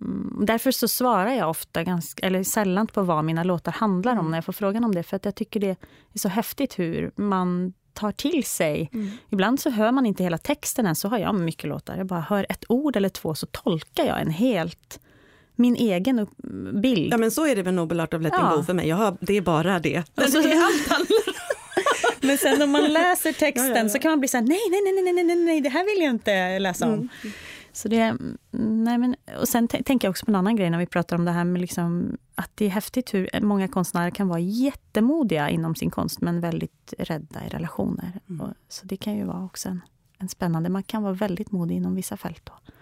mm, 0.00 0.46
Därför 0.46 0.70
så 0.70 0.88
svarar 0.88 1.32
jag 1.32 1.50
ofta 1.50 1.84
ganska, 1.84 2.26
eller 2.26 2.42
sällan 2.42 2.86
på 2.86 3.02
vad 3.02 3.24
mina 3.24 3.44
låtar 3.44 3.72
handlar 3.72 4.12
om 4.12 4.18
mm. 4.18 4.30
när 4.30 4.38
jag 4.38 4.44
får 4.44 4.52
frågan 4.52 4.84
om 4.84 4.94
det. 4.94 5.02
För 5.02 5.16
att 5.16 5.24
jag 5.24 5.34
tycker 5.34 5.60
det 5.60 5.76
är 6.12 6.18
så 6.18 6.28
häftigt 6.28 6.78
hur 6.78 7.10
man 7.16 7.72
tar 7.94 8.12
till 8.12 8.44
sig. 8.44 8.90
Mm. 8.92 9.10
Ibland 9.30 9.60
så 9.60 9.70
hör 9.70 9.92
man 9.92 10.06
inte 10.06 10.22
hela 10.22 10.38
texten 10.38 10.86
än, 10.86 10.96
så 10.96 11.08
har 11.08 11.18
jag 11.18 11.34
mycket 11.34 11.68
låtar. 11.68 11.96
Jag 11.96 12.06
bara 12.06 12.20
hör 12.20 12.46
ett 12.48 12.64
ord 12.68 12.96
eller 12.96 13.08
två 13.08 13.34
så 13.34 13.46
tolkar 13.46 14.04
jag 14.04 14.20
en 14.20 14.30
helt 14.30 15.00
min 15.56 15.76
egen 15.76 16.26
bild. 16.82 17.12
Ja 17.12 17.16
men 17.16 17.30
så 17.30 17.46
är 17.46 17.56
det 17.56 17.64
med 17.64 17.74
Nobel 17.74 18.00
Art 18.00 18.14
of 18.14 18.22
Letting 18.22 18.40
ja. 18.42 18.56
Go 18.56 18.62
för 18.62 18.74
mig. 18.74 18.88
Jag 18.88 18.96
hör, 18.96 19.16
det 19.20 19.36
är 19.36 19.40
bara 19.40 19.78
det. 19.78 20.02
Alltså, 20.14 20.40
det 20.40 20.52
är 20.52 20.64
allt 20.64 21.08
Men 22.20 22.38
sen 22.38 22.62
om 22.62 22.70
man 22.70 22.92
läser 22.92 23.32
texten 23.32 23.76
ja, 23.76 23.82
ja, 23.82 23.88
så 23.88 23.98
kan 23.98 24.10
man 24.10 24.20
bli 24.20 24.28
så 24.28 24.36
här, 24.36 24.44
nej, 24.44 24.60
nej, 24.70 24.82
nej, 24.82 25.12
nej, 25.12 25.24
nej, 25.24 25.36
nej, 25.36 25.60
det 25.60 25.68
här 25.68 25.84
vill 25.84 26.04
jag 26.04 26.10
inte 26.10 26.58
läsa 26.58 26.86
om. 26.86 26.92
Mm. 26.92 27.08
Så 27.72 27.88
det, 27.88 28.16
nej 28.50 28.98
men, 28.98 29.16
och 29.40 29.48
sen 29.48 29.68
tänker 29.68 30.06
jag 30.08 30.10
också 30.10 30.26
på 30.26 30.30
en 30.30 30.36
annan 30.36 30.56
grej 30.56 30.70
när 30.70 30.78
vi 30.78 30.86
pratar 30.86 31.16
om 31.16 31.24
det 31.24 31.30
här 31.30 31.44
med 31.44 31.60
liksom, 31.60 32.16
att 32.34 32.50
det 32.54 32.64
är 32.64 32.70
häftigt 32.70 33.14
hur 33.14 33.40
många 33.40 33.68
konstnärer 33.68 34.10
kan 34.10 34.28
vara 34.28 34.40
jättemodiga 34.40 35.50
inom 35.50 35.74
sin 35.74 35.90
konst 35.90 36.20
men 36.20 36.40
väldigt 36.40 36.94
rädda 36.98 37.46
i 37.46 37.48
relationer. 37.48 38.20
Mm. 38.28 38.54
Så 38.68 38.86
det 38.86 38.96
kan 38.96 39.16
ju 39.16 39.24
vara 39.24 39.44
också 39.44 39.68
en, 39.68 39.80
en 40.18 40.28
spännande, 40.28 40.68
man 40.68 40.82
kan 40.82 41.02
vara 41.02 41.12
väldigt 41.12 41.52
modig 41.52 41.76
inom 41.76 41.94
vissa 41.94 42.16
fält 42.16 42.48
och 42.48 42.72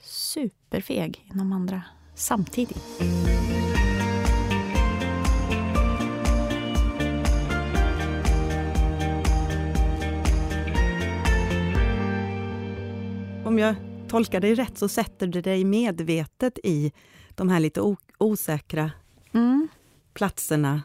superfeg 0.00 1.30
inom 1.34 1.52
andra 1.52 1.82
samtidigt. 2.14 2.82
Om 13.44 13.58
jag 13.58 13.74
tolkar 14.08 14.40
dig 14.40 14.54
rätt 14.54 14.78
så 14.78 14.88
sätter 14.88 15.26
du 15.26 15.40
dig 15.40 15.64
medvetet 15.64 16.58
i 16.64 16.92
de 17.34 17.48
här 17.48 17.60
lite 17.60 17.80
osäkra 18.18 18.90
mm. 19.32 19.68
platserna 20.14 20.82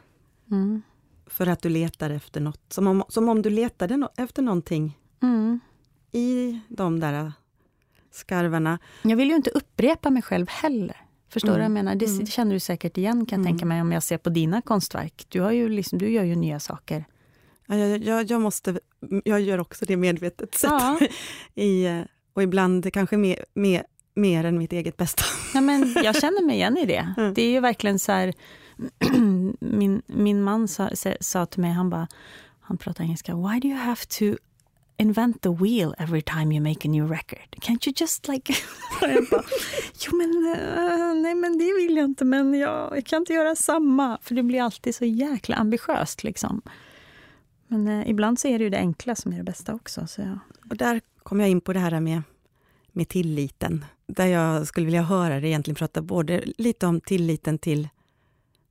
mm. 0.52 0.82
för 1.28 1.48
att 1.48 1.62
du 1.62 1.70
letar 1.70 2.10
efter 2.10 2.42
något. 2.42 2.62
Som 2.70 2.88
om, 2.88 3.04
som 3.10 3.30
om 3.30 3.42
du 3.42 3.50
letade 3.50 3.98
no 3.98 4.10
efter 4.18 4.42
någonting 4.42 4.98
mm. 5.22 5.60
i 6.12 6.60
de 6.68 7.00
där 7.00 7.32
skarvarna. 8.12 8.80
Jag 9.02 9.18
vill 9.18 9.30
ju 9.30 9.36
inte 9.36 9.50
upprepa 9.50 10.10
mig 10.10 10.22
själv 10.22 10.50
heller. 10.50 10.98
Förstår 11.30 11.48
du 11.48 11.54
vad 11.54 11.60
jag 11.60 11.66
mm. 11.66 11.86
menar? 11.86 11.96
Det, 11.96 12.06
mm. 12.06 12.26
känner 12.26 12.54
du 12.54 12.60
säkert 12.60 12.98
igen 12.98 13.26
kan 13.26 13.40
jag 13.40 13.48
tänka 13.48 13.66
mm. 13.66 13.68
mig 13.68 13.82
om 13.82 13.92
jag 13.92 14.04
ser 14.04 14.18
på 14.18 14.30
dina 14.30 14.62
konstverk. 14.62 15.26
Du, 15.30 15.42
har 15.42 15.52
ju 15.52 15.70
liksom, 15.70 16.00
du 16.00 16.10
gör 16.10 16.24
ju 16.24 16.36
nya 16.36 16.60
saker. 16.60 17.06
Ja, 17.68 17.76
jag, 17.76 18.04
jag, 18.04 18.32
jag, 18.32 18.42
måste, 18.42 18.80
jag 19.26 19.42
gör 19.42 19.58
också 19.58 19.86
det 19.86 19.98
medvetet. 19.98 20.60
Ja. 20.64 21.00
I, 21.56 21.86
eh, 21.86 22.02
och 22.34 22.44
ibland 22.44 22.94
kanske 22.94 23.18
mer, 23.18 23.46
mer, 23.54 23.86
mer 24.20 24.44
än 24.44 24.58
mitt 24.58 24.74
eget 24.74 24.98
bästa. 24.98 25.24
Ja, 25.54 25.62
men 25.62 25.96
jag 26.04 26.22
känner 26.22 26.46
mig 26.46 26.56
igen 26.56 26.78
i 26.78 26.86
det. 26.86 27.14
Mm. 27.18 27.34
Det 27.34 27.42
är 27.42 27.50
ju 27.50 27.60
verkligen 27.60 28.00
så 28.00 28.12
här, 28.12 28.34
min, 29.60 30.02
min 30.08 30.44
man 30.44 30.68
sa, 30.68 30.90
sa 31.20 31.46
till 31.46 31.62
mig, 31.62 31.72
han 31.72 31.90
bara, 31.90 32.08
han 32.60 32.78
pratar 32.78 33.04
engelska, 33.04 33.36
why 33.36 33.60
do 33.60 33.68
you 33.68 33.78
have 33.78 34.06
to 34.20 34.26
invent 34.98 35.42
the 35.42 35.50
wheel 35.50 35.96
every 35.98 36.22
time 36.22 36.56
you 36.56 36.62
make 36.62 36.88
a 36.88 36.92
new 36.92 37.10
record? 37.10 37.56
Can't 37.62 37.88
you 37.88 37.94
just 37.98 38.28
like... 38.28 38.54
bara, 39.32 39.44
jo 40.00 40.18
men, 40.18 40.30
uh, 40.30 41.22
nej 41.22 41.36
men 41.36 41.58
det 41.58 41.74
vill 41.74 41.96
jag 41.98 42.06
inte, 42.06 42.26
men 42.26 42.54
jag, 42.54 42.98
jag, 42.98 43.06
kan 43.06 43.22
inte 43.22 43.34
göra 43.34 43.56
samma. 43.56 44.18
För 44.22 44.36
det 44.36 44.44
blir 44.44 44.62
alltid 44.62 44.96
så 44.96 45.06
jäkla 45.06 45.56
ambitiöst 45.56 46.24
liksom. 46.24 46.62
Men 47.68 47.88
uh, 47.88 48.10
ibland 48.10 48.40
så 48.40 48.48
är 48.48 48.58
det 48.58 48.64
ju 48.64 48.70
det 48.70 48.78
enkla 48.78 49.16
som 49.16 49.34
är 49.34 49.38
det 49.38 49.44
bästa 49.44 49.74
också. 49.74 50.08
Så 50.08 50.22
ja. 50.22 50.40
Och 50.70 50.78
där 50.78 51.02
kom 51.24 51.40
jag 51.40 51.50
in 51.50 51.62
på 51.62 51.74
det 51.74 51.80
här 51.80 52.00
med, 52.00 52.22
med 52.92 53.10
tilliten, 53.10 53.86
där 54.10 54.26
jag 54.26 54.68
skulle 54.68 54.86
vilja 54.86 55.02
höra 55.02 55.40
dig 55.40 55.50
egentligen 55.50 55.76
prata 55.76 56.02
både 56.02 56.44
lite 56.58 56.88
om 56.88 57.02
tilliten 57.02 57.58
till, 57.58 57.90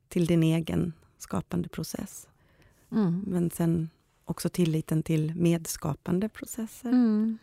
till 0.08 0.26
din 0.26 0.42
egen 0.42 0.92
skapande 1.18 1.68
process. 1.68 2.28
Mm. 2.92 3.24
Men 3.26 3.50
sen 3.50 3.90
också 4.24 4.48
tilliten 4.48 5.02
till 5.02 5.34
medskapande 5.34 6.28
processer. 6.28 6.88
Mm. 6.88 7.38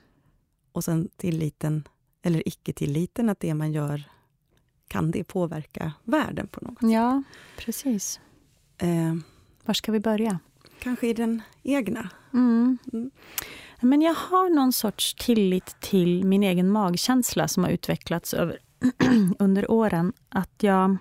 Och 0.72 0.84
sen 0.84 1.10
tilliten, 1.18 1.88
eller 2.22 2.48
icke-tilliten, 2.48 3.30
att 3.30 3.40
det 3.40 3.54
man 3.54 3.72
gör 3.72 4.04
kan 4.88 5.12
det 5.12 5.24
påverka 5.24 5.94
världen 6.04 6.48
på 6.48 6.66
något 6.66 6.80
sätt. 6.80 6.92
Ja, 6.92 7.24
precis. 7.58 8.20
Eh, 8.78 9.16
Var 9.66 9.74
ska 9.74 9.92
vi 9.92 10.00
börja? 10.00 10.40
Kanske 10.80 11.08
i 11.08 11.14
den 11.14 11.42
egna. 11.64 12.10
Mm. 12.34 12.78
Men 13.82 14.02
jag 14.02 14.14
har 14.14 14.50
någon 14.50 14.74
sorts 14.74 15.14
tillit 15.14 15.76
till 15.80 16.26
min 16.26 16.44
egen 16.44 16.72
magkänsla 16.72 17.48
som 17.48 17.64
har 17.64 17.72
utvecklats 17.72 18.34
över, 18.34 18.58
under 19.40 19.72
åren. 19.72 20.14
Att 20.30 20.64
jag, 20.64 20.98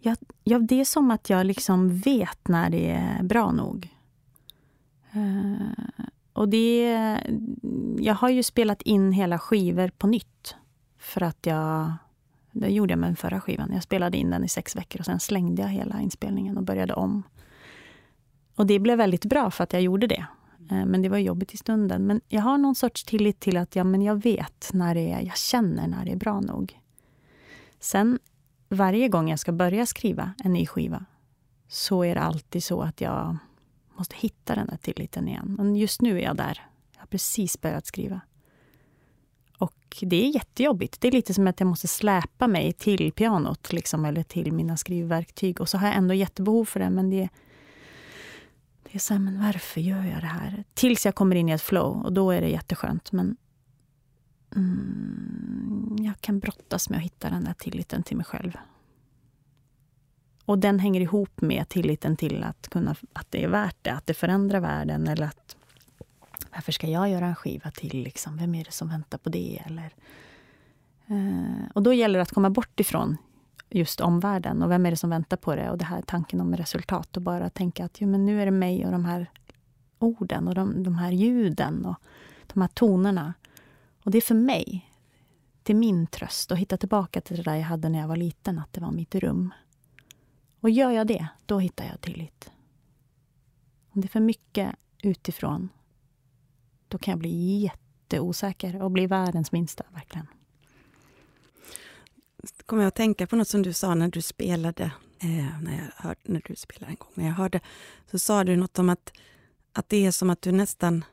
jag, 0.00 0.16
jag, 0.44 0.66
det 0.66 0.80
är 0.80 0.84
som 0.84 1.10
att 1.10 1.30
jag 1.30 1.46
liksom 1.46 1.98
vet 1.98 2.48
när 2.48 2.70
det 2.70 2.90
är 2.90 3.22
bra 3.22 3.52
nog. 3.52 3.88
Uh, 5.16 5.70
och 6.32 6.48
det... 6.48 6.96
Jag 7.98 8.14
har 8.14 8.28
ju 8.28 8.42
spelat 8.42 8.82
in 8.82 9.12
hela 9.12 9.38
skivor 9.38 9.88
på 9.88 10.06
nytt. 10.06 10.54
För 10.98 11.22
att 11.22 11.46
jag... 11.46 11.92
Det 12.52 12.68
gjorde 12.68 12.92
jag 12.92 12.98
med 12.98 13.08
den 13.08 13.16
förra 13.16 13.40
skivan. 13.40 13.70
Jag 13.72 13.82
spelade 13.82 14.16
in 14.16 14.30
den 14.30 14.44
i 14.44 14.48
sex 14.48 14.76
veckor 14.76 15.00
och 15.00 15.06
sen 15.06 15.20
slängde 15.20 15.62
jag 15.62 15.68
hela 15.68 16.00
inspelningen 16.00 16.56
och 16.56 16.62
började 16.62 16.94
om. 16.94 17.22
Och 18.56 18.66
det 18.66 18.78
blev 18.78 18.98
väldigt 18.98 19.24
bra 19.24 19.50
för 19.50 19.64
att 19.64 19.72
jag 19.72 19.82
gjorde 19.82 20.06
det. 20.06 20.26
Eh, 20.70 20.86
men 20.86 21.02
det 21.02 21.08
var 21.08 21.18
jobbigt 21.18 21.54
i 21.54 21.56
stunden. 21.56 22.06
Men 22.06 22.20
jag 22.28 22.42
har 22.42 22.58
någon 22.58 22.74
sorts 22.74 23.04
tillit 23.04 23.40
till 23.40 23.56
att 23.56 23.76
ja, 23.76 23.84
men 23.84 24.02
jag 24.02 24.22
vet 24.22 24.70
när 24.72 24.94
det 24.94 25.12
är, 25.12 25.20
jag 25.20 25.36
känner 25.36 25.88
när 25.88 26.04
det 26.04 26.12
är 26.12 26.16
bra 26.16 26.40
nog. 26.40 26.80
Sen 27.80 28.18
varje 28.68 29.08
gång 29.08 29.30
jag 29.30 29.38
ska 29.38 29.52
börja 29.52 29.86
skriva 29.86 30.32
en 30.44 30.52
ny 30.52 30.66
skiva 30.66 31.04
så 31.68 32.04
är 32.04 32.14
det 32.14 32.20
alltid 32.20 32.64
så 32.64 32.82
att 32.82 33.00
jag 33.00 33.36
måste 33.96 34.16
hitta 34.16 34.54
den 34.54 34.66
där 34.66 34.76
tilliten 34.76 35.28
igen. 35.28 35.54
Men 35.58 35.76
just 35.76 36.02
nu 36.02 36.18
är 36.18 36.24
jag 36.24 36.36
där. 36.36 36.66
Jag 36.94 37.00
har 37.00 37.06
precis 37.06 37.60
börjat 37.60 37.86
skriva. 37.86 38.20
Och 39.58 39.96
det 40.00 40.26
är 40.26 40.34
jättejobbigt. 40.34 41.00
Det 41.00 41.08
är 41.08 41.12
lite 41.12 41.34
som 41.34 41.46
att 41.46 41.60
jag 41.60 41.66
måste 41.66 41.88
släpa 41.88 42.46
mig 42.46 42.72
till 42.72 43.12
pianot 43.12 43.72
liksom, 43.72 44.04
eller 44.04 44.22
till 44.22 44.52
mina 44.52 44.76
skrivverktyg. 44.76 45.60
Och 45.60 45.68
så 45.68 45.78
har 45.78 45.86
jag 45.86 45.96
ändå 45.96 46.14
jättebehov 46.14 46.64
för 46.64 46.80
det, 46.80 46.90
men 46.90 47.10
det, 47.10 47.28
det 48.92 48.96
är 48.96 49.00
så 49.00 49.14
här, 49.14 49.20
men 49.20 49.40
varför 49.40 49.80
gör 49.80 50.04
jag 50.04 50.20
det 50.20 50.26
här? 50.26 50.64
Tills 50.74 51.06
jag 51.06 51.14
kommer 51.14 51.36
in 51.36 51.48
i 51.48 51.52
ett 51.52 51.62
flow 51.62 52.04
och 52.04 52.12
då 52.12 52.30
är 52.30 52.40
det 52.40 52.48
jätteskönt. 52.48 53.12
Men 53.12 53.36
mm, 54.56 55.96
jag 56.00 56.20
kan 56.20 56.38
brottas 56.38 56.90
med 56.90 56.96
att 56.96 57.04
hitta 57.04 57.30
den 57.30 57.44
där 57.44 57.54
tilliten 57.54 58.02
till 58.02 58.16
mig 58.16 58.26
själv. 58.26 58.52
Och 60.44 60.58
den 60.58 60.78
hänger 60.78 61.00
ihop 61.00 61.40
med 61.40 61.68
tilliten 61.68 62.16
till 62.16 62.44
att, 62.44 62.68
kunna, 62.68 62.96
att 63.12 63.26
det 63.30 63.44
är 63.44 63.48
värt 63.48 63.76
det, 63.82 63.90
att 63.90 64.06
det 64.06 64.14
förändrar 64.14 64.60
världen 64.60 65.08
eller 65.08 65.26
att 65.26 65.56
varför 66.52 66.72
ska 66.72 66.86
jag 66.86 67.10
göra 67.10 67.26
en 67.26 67.34
skiva 67.34 67.70
till? 67.70 68.02
Liksom? 68.02 68.36
Vem 68.36 68.54
är 68.54 68.64
det 68.64 68.72
som 68.72 68.88
väntar 68.88 69.18
på 69.18 69.28
det? 69.28 69.62
Eller, 69.66 69.94
eh, 71.06 71.70
och 71.74 71.82
då 71.82 71.92
gäller 71.92 72.18
det 72.18 72.22
att 72.22 72.32
komma 72.32 72.50
bort 72.50 72.80
ifrån 72.80 73.16
just 73.70 74.00
omvärlden 74.00 74.62
och 74.62 74.70
vem 74.70 74.86
är 74.86 74.90
det 74.90 74.96
som 74.96 75.10
väntar 75.10 75.36
på 75.36 75.54
det 75.54 75.70
och 75.70 75.78
det 75.78 75.84
här 75.84 76.02
tanken 76.02 76.40
om 76.40 76.56
resultat 76.56 77.16
och 77.16 77.22
bara 77.22 77.50
tänka 77.50 77.84
att 77.84 78.00
jo, 78.00 78.08
men 78.08 78.26
nu 78.26 78.42
är 78.42 78.44
det 78.44 78.50
mig 78.50 78.86
och 78.86 78.92
de 78.92 79.04
här 79.04 79.30
orden 79.98 80.48
och 80.48 80.54
de, 80.54 80.82
de 80.82 80.94
här 80.94 81.12
ljuden 81.12 81.86
och 81.86 81.96
de 82.46 82.60
här 82.60 82.68
tonerna. 82.68 83.34
Och 84.04 84.10
det 84.10 84.18
är 84.18 84.22
för 84.22 84.34
mig. 84.34 84.90
Det 85.62 85.72
är 85.72 85.76
min 85.76 86.06
tröst 86.06 86.52
att 86.52 86.58
hitta 86.58 86.76
tillbaka 86.76 87.20
till 87.20 87.36
det 87.36 87.42
där 87.42 87.54
jag 87.54 87.62
hade 87.62 87.88
när 87.88 87.98
jag 87.98 88.08
var 88.08 88.16
liten, 88.16 88.58
att 88.58 88.72
det 88.72 88.80
var 88.80 88.92
mitt 88.92 89.14
rum. 89.14 89.54
Och 90.60 90.70
gör 90.70 90.90
jag 90.90 91.06
det, 91.06 91.26
då 91.46 91.58
hittar 91.58 91.84
jag 91.84 92.00
tillit. 92.00 92.52
Om 93.90 94.00
det 94.00 94.06
är 94.06 94.10
för 94.10 94.20
mycket 94.20 94.76
utifrån, 95.02 95.68
då 96.88 96.98
kan 96.98 97.12
jag 97.12 97.18
bli 97.18 97.58
jätteosäker 97.58 98.82
och 98.82 98.90
bli 98.90 99.06
världens 99.06 99.52
minsta, 99.52 99.84
verkligen 99.92 100.26
kommer 102.66 102.82
jag 102.82 102.88
att 102.88 102.94
tänka 102.94 103.26
på 103.26 103.36
något 103.36 103.48
som 103.48 103.62
du 103.62 103.72
sa 103.72 103.94
när 103.94 104.08
du 104.08 104.22
spelade, 104.22 104.84
eh, 105.18 105.60
när, 105.62 105.72
jag 105.72 106.04
hörde, 106.08 106.20
när 106.22 106.42
du 106.44 106.56
spelade 106.56 106.92
en 106.92 106.96
gång, 106.98 107.10
när 107.14 107.26
jag 107.26 107.34
hörde, 107.34 107.60
så 108.10 108.18
sa 108.18 108.44
du 108.44 108.56
något 108.56 108.78
om 108.78 108.88
att, 108.88 109.12
att 109.72 109.88
det 109.88 110.06
är 110.06 110.10
som 110.10 110.30
att 110.30 110.42
du 110.42 110.52
nästan 110.52 111.04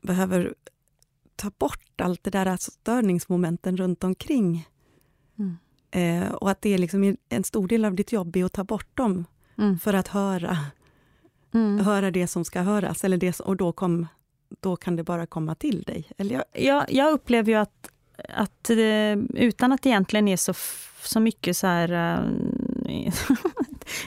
behöver 0.00 0.54
ta 1.36 1.50
bort 1.58 2.00
allt 2.00 2.24
det 2.24 2.30
där 2.30 2.56
störningsmomenten 2.56 3.76
runt 3.76 4.04
omkring. 4.04 4.68
Mm. 5.38 5.56
Eh, 5.90 6.32
och 6.32 6.50
att 6.50 6.62
det 6.62 6.74
är 6.74 6.78
liksom 6.78 7.16
en 7.28 7.44
stor 7.44 7.68
del 7.68 7.84
av 7.84 7.94
ditt 7.94 8.12
jobb 8.12 8.36
är 8.36 8.44
att 8.44 8.52
ta 8.52 8.64
bort 8.64 8.96
dem 8.96 9.24
mm. 9.58 9.78
för 9.78 9.94
att 9.94 10.08
höra, 10.08 10.58
mm. 11.54 11.78
höra 11.78 12.10
det 12.10 12.26
som 12.26 12.44
ska 12.44 12.60
höras. 12.60 13.04
Eller 13.04 13.16
det, 13.16 13.40
och 13.40 13.56
då, 13.56 13.72
kom, 13.72 14.06
då 14.60 14.76
kan 14.76 14.96
det 14.96 15.04
bara 15.04 15.26
komma 15.26 15.54
till 15.54 15.82
dig. 15.82 16.10
Eller 16.18 16.34
jag, 16.34 16.44
jag, 16.52 16.92
jag 16.92 17.12
upplever 17.12 17.52
ju 17.52 17.58
att 17.58 17.90
att 18.28 18.70
utan 19.34 19.72
att 19.72 19.82
det 19.82 19.88
egentligen 19.88 20.28
är 20.28 20.36
så, 20.36 20.54
så 21.02 21.20
mycket 21.20 21.56
så 21.56 21.66
här... 21.66 21.92
Uh, 21.92 23.12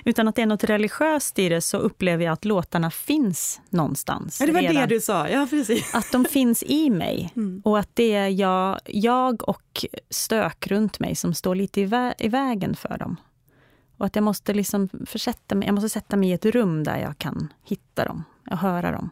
utan 0.05 0.27
att 0.27 0.35
det 0.35 0.41
är 0.41 0.45
något 0.45 0.63
religiöst 0.63 1.39
i 1.39 1.49
det, 1.49 1.61
så 1.61 1.77
upplever 1.77 2.25
jag 2.25 2.33
att 2.33 2.45
låtarna 2.45 2.91
finns 2.91 3.61
någonstans. 3.69 4.39
Ja, 4.39 4.45
det 4.45 4.51
var 4.51 4.61
redan. 4.61 4.75
det 4.75 4.95
du 4.95 5.01
sa, 5.01 5.29
ja 5.29 5.47
precis. 5.49 5.95
Att 5.95 6.11
de 6.11 6.25
finns 6.25 6.63
i 6.63 6.89
mig. 6.89 7.33
Mm. 7.41 7.61
Och 7.65 7.79
att 7.79 7.89
det 7.93 8.13
är 8.13 8.27
jag, 8.27 8.79
jag 8.85 9.49
och 9.49 9.85
stök 10.09 10.67
runt 10.67 10.99
mig 10.99 11.15
som 11.15 11.33
står 11.33 11.55
lite 11.55 11.81
i, 11.81 11.85
vä 11.85 12.13
i 12.17 12.27
vägen 12.27 12.75
för 12.75 12.97
dem. 12.97 13.15
Och 13.97 14.05
att 14.05 14.15
jag 14.15 14.23
måste, 14.23 14.53
liksom 14.53 14.89
försätta 15.05 15.55
mig, 15.55 15.67
jag 15.67 15.75
måste 15.75 15.89
sätta 15.89 16.17
mig 16.17 16.29
i 16.29 16.33
ett 16.33 16.45
rum 16.45 16.83
där 16.83 16.97
jag 16.97 17.17
kan 17.17 17.53
hitta 17.63 18.05
dem 18.05 18.23
och 18.51 18.57
höra 18.57 18.91
dem. 18.91 19.09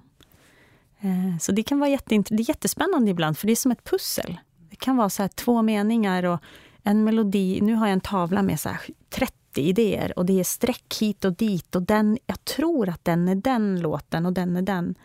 Eh, 1.00 1.40
så 1.40 1.52
det 1.52 1.64
kan 1.64 1.80
vara 1.80 1.90
det 2.06 2.16
är 2.16 2.50
jättespännande 2.50 3.12
ibland, 3.12 3.38
för 3.38 3.48
det 3.48 3.54
är 3.54 3.56
som 3.56 3.72
ett 3.72 3.84
pussel 3.84 4.40
kan 4.80 4.98
vara 4.98 5.10
så 5.10 5.28
två 5.28 5.62
meningar 5.62 6.24
och 6.24 6.40
en 6.84 7.04
melodi. 7.04 7.60
Nu 7.62 7.74
har 7.74 7.88
jag 7.88 7.94
en 7.94 8.02
tavla 8.02 8.42
med 8.42 8.60
så 8.60 8.70
30 9.10 9.34
idéer 9.56 10.20
och 10.20 10.26
det 10.26 10.40
är 10.40 10.44
streck 10.44 10.98
hit 11.00 11.26
och 11.26 11.34
dit 11.34 11.76
och 11.76 11.82
den, 11.82 12.18
jag 12.26 12.46
tror 12.46 12.90
att 12.90 13.06
den 13.06 13.28
är 13.28 13.36
den 13.36 13.82
låten 13.82 14.26
och 14.26 14.34
den 14.34 14.56
är 14.56 14.62
den. 14.62 14.96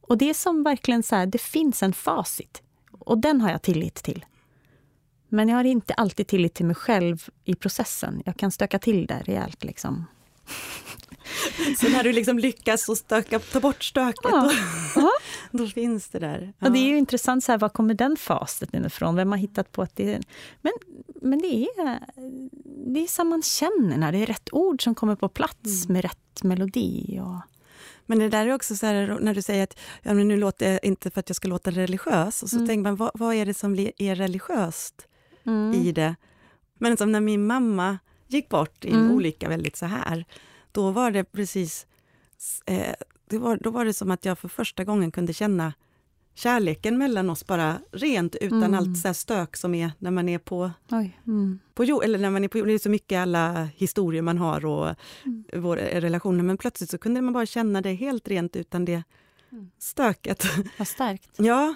Och 0.00 0.18
det 0.18 0.30
är 0.30 0.34
som 0.34 0.62
verkligen 0.62 1.02
så 1.02 1.16
här, 1.16 1.26
det 1.26 1.40
finns 1.40 1.82
en 1.82 1.92
facit. 1.92 2.62
Och 2.98 3.18
den 3.18 3.40
har 3.40 3.50
jag 3.50 3.62
tillit 3.62 3.94
till. 3.94 4.24
Men 5.28 5.48
jag 5.48 5.56
har 5.56 5.64
inte 5.64 5.94
alltid 5.94 6.26
tillit 6.26 6.54
till 6.54 6.66
mig 6.66 6.76
själv 6.76 7.28
i 7.44 7.54
processen. 7.54 8.22
Jag 8.24 8.36
kan 8.36 8.50
stöka 8.50 8.78
till 8.78 9.06
det 9.06 9.22
rejält. 9.24 9.64
Liksom. 9.64 10.04
Så 11.80 11.88
när 11.88 12.04
du 12.04 12.12
liksom 12.12 12.38
lyckas 12.38 12.88
och 12.88 12.98
stöka, 12.98 13.38
ta 13.38 13.60
bort 13.60 13.84
stöket, 13.84 14.30
ja. 14.32 14.50
då, 14.94 15.10
då, 15.50 15.66
finns 15.66 16.08
det 16.08 16.18
där. 16.18 16.52
Ja. 16.58 16.66
Och 16.66 16.72
det 16.72 16.78
är 16.78 16.88
ju 16.88 16.98
intressant, 16.98 17.44
så 17.44 17.52
här, 17.52 17.58
var 17.58 17.68
kommer 17.68 17.94
den 17.94 18.16
fasen 18.16 18.84
ifrån? 18.86 19.16
Vem 19.16 19.32
har 19.32 19.38
hittat 19.38 19.72
på 19.72 19.82
att 19.82 19.96
det 19.96 20.14
är... 20.14 20.22
Men, 20.62 20.72
men 21.22 21.38
det 21.38 21.62
är, 21.64 22.00
det 22.94 23.00
är 23.00 23.06
så 23.06 23.24
man 23.24 23.42
känner 23.42 23.96
när 23.96 24.12
det 24.12 24.18
är 24.18 24.26
rätt 24.26 24.48
ord 24.52 24.82
som 24.82 24.94
kommer 24.94 25.16
på 25.16 25.28
plats 25.28 25.84
mm. 25.84 25.92
med 25.92 26.02
rätt 26.02 26.42
melodi. 26.42 27.20
Och... 27.22 27.40
Men 28.06 28.18
det 28.18 28.28
där 28.28 28.46
är 28.46 28.54
också 28.54 28.76
så 28.76 28.86
här, 28.86 29.18
när 29.20 29.34
du 29.34 29.42
säger 29.42 29.64
att 29.64 29.78
ja, 30.02 30.14
nu 30.14 30.36
låter 30.36 30.72
jag 30.72 30.84
inte 30.84 31.10
för 31.10 31.20
att 31.20 31.28
jag 31.28 31.36
ska 31.36 31.48
låta 31.48 31.70
religiös. 31.70 32.42
Och 32.42 32.50
så 32.50 32.56
mm. 32.56 32.68
tänker 32.68 32.82
man, 32.82 32.96
vad, 32.96 33.10
vad, 33.14 33.34
är 33.34 33.46
det 33.46 33.54
som 33.54 33.78
är 33.98 34.14
religiöst 34.14 35.06
mm. 35.46 35.74
i 35.74 35.92
det? 35.92 36.16
Men 36.78 36.96
som 36.96 37.12
när 37.12 37.20
min 37.20 37.46
mamma 37.46 37.98
gick 38.28 38.48
bort 38.48 38.84
i 38.84 38.90
mm. 38.90 39.10
olycka 39.10 39.48
väldigt 39.48 39.76
så 39.76 39.86
här, 39.86 40.24
då 40.72 40.90
var 40.90 41.10
det 41.10 41.24
precis... 41.24 41.86
Eh, 42.66 42.94
det 43.28 43.38
var, 43.38 43.56
då 43.56 43.70
var 43.70 43.84
det 43.84 43.92
som 43.92 44.10
att 44.10 44.24
jag 44.24 44.38
för 44.38 44.48
första 44.48 44.84
gången 44.84 45.10
kunde 45.10 45.32
känna 45.32 45.72
kärleken 46.38 46.98
mellan 46.98 47.30
oss 47.30 47.46
bara 47.46 47.78
rent 47.92 48.34
utan 48.34 48.62
mm. 48.62 48.74
allt 48.74 48.98
så 48.98 49.14
stök 49.14 49.56
som 49.56 49.74
är 49.74 49.92
när 49.98 50.10
man 50.10 50.28
är 50.28 50.38
på, 50.38 50.70
mm. 51.26 51.58
på 51.74 51.84
jord. 51.84 52.04
Eller 52.04 52.18
när 52.18 52.30
man 52.30 52.44
är 52.44 52.48
på 52.48 52.58
jord, 52.58 52.66
det 52.66 52.72
är 52.72 52.78
så 52.78 52.90
mycket 52.90 53.18
alla 53.18 53.68
historier 53.76 54.22
man 54.22 54.38
har 54.38 54.66
och 54.66 54.94
mm. 55.24 55.44
våra 55.62 55.80
relationer. 55.80 56.44
Men 56.44 56.58
plötsligt 56.58 56.90
så 56.90 56.98
kunde 56.98 57.20
man 57.20 57.32
bara 57.32 57.46
känna 57.46 57.80
det 57.80 57.92
helt 57.92 58.28
rent 58.28 58.56
utan 58.56 58.84
det 58.84 59.02
mm. 59.52 59.70
stöket. 59.78 60.44
Vad 60.78 60.88
starkt. 60.88 61.30
Ja, 61.36 61.74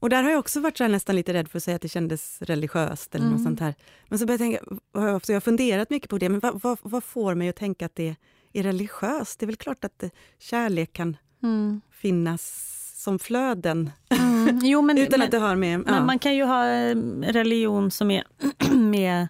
och 0.00 0.10
där 0.10 0.22
har 0.22 0.30
jag 0.30 0.38
också 0.38 0.60
varit 0.60 0.78
så 0.78 0.88
nästan 0.88 1.16
lite 1.16 1.32
rädd 1.32 1.48
för 1.48 1.58
att 1.58 1.62
säga 1.62 1.74
att 1.74 1.82
det 1.82 1.88
kändes 1.88 2.42
religiöst 2.42 3.14
eller 3.14 3.24
mm. 3.24 3.36
något 3.36 3.44
sånt 3.44 3.60
här. 3.60 3.74
Men 4.08 4.18
så 4.18 4.26
började 4.26 4.44
jag 4.44 4.60
tänka, 4.60 5.20
så 5.26 5.32
jag 5.32 5.36
har 5.36 5.40
funderat 5.40 5.90
mycket 5.90 6.10
på 6.10 6.18
det, 6.18 6.28
men 6.28 6.40
vad, 6.40 6.62
vad, 6.62 6.78
vad, 6.82 7.04
får 7.04 7.34
mig 7.34 7.48
att 7.48 7.56
tänka 7.56 7.86
att 7.86 7.96
det 7.96 8.16
är 8.52 8.62
religiöst? 8.62 9.40
Det 9.40 9.44
är 9.44 9.46
väl 9.46 9.56
klart 9.56 9.84
att 9.84 9.98
det, 9.98 10.10
kärlek 10.38 10.92
kan 10.92 11.16
mm. 11.42 11.80
finnas 11.90 12.74
som 12.96 13.18
flöden. 13.18 13.90
Mm. 14.08 14.60
Jo, 14.62 14.82
men, 14.82 14.98
Utan 14.98 15.18
men, 15.18 15.26
att 15.26 15.30
det 15.30 15.38
har 15.38 15.56
med... 15.56 15.84
Ja. 15.86 16.04
man 16.04 16.18
kan 16.18 16.36
ju 16.36 16.44
ha 16.44 16.66
eh, 16.66 16.96
religion 17.20 17.90
som 17.90 18.10
är 18.10 18.24
med 18.74 19.28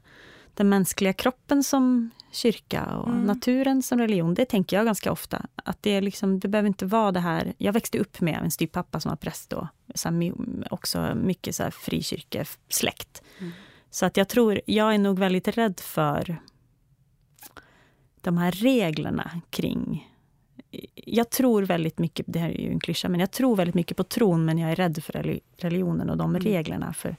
den 0.59 0.69
mänskliga 0.69 1.13
kroppen 1.13 1.65
som 1.65 2.11
kyrka 2.33 2.85
och 2.85 3.09
mm. 3.09 3.25
naturen 3.25 3.83
som 3.83 3.99
religion. 3.99 4.35
Det 4.35 4.45
tänker 4.45 4.77
jag 4.77 4.87
ganska 4.87 5.13
ofta. 5.13 5.47
Att 5.55 5.83
det, 5.83 5.91
är 5.91 6.03
liksom, 6.03 6.41
det 6.41 6.49
behöver 6.49 6.67
inte 6.67 6.87
vara 6.87 7.13
det 7.13 7.21
här... 7.21 7.55
Jag 7.59 7.73
växte 7.73 7.99
upp 7.99 8.21
med 8.21 8.41
en 8.43 8.51
styvpappa 8.51 9.01
som 9.01 9.09
var 9.09 9.17
präst 9.17 9.51
då. 9.51 9.69
Så 9.95 10.09
här, 10.09 10.33
också 10.71 11.15
mycket 11.15 11.55
så 11.55 11.63
här 11.63 11.71
frikyrkesläkt. 11.71 13.23
Mm. 13.39 13.53
Så 13.91 14.07
att 14.07 14.17
jag 14.17 14.29
tror, 14.29 14.61
jag 14.67 14.95
är 14.95 14.99
nog 14.99 15.19
väldigt 15.19 15.49
rädd 15.49 15.81
för 15.81 16.37
de 18.21 18.39
här 18.39 18.53
reglerna 18.53 19.41
kring 19.51 20.09
jag 20.95 21.31
tror 21.31 21.63
väldigt 21.63 21.99
mycket, 21.99 22.27
det 22.29 22.39
här 22.39 22.49
är 22.49 22.61
ju 22.61 22.71
en 22.71 22.81
klyscha, 22.81 23.09
men 23.09 23.21
jag 23.21 23.31
tror 23.31 23.57
väldigt 23.57 23.75
mycket 23.75 23.97
på 23.97 24.05
tron 24.05 24.45
men 24.45 24.59
jag 24.59 24.71
är 24.71 24.77
rädd 24.77 25.05
för 25.05 25.41
religionen 25.57 26.11
och 26.11 26.17
de 26.17 26.31
mm. 26.31 26.43
reglerna. 26.43 26.93
För 26.93 27.17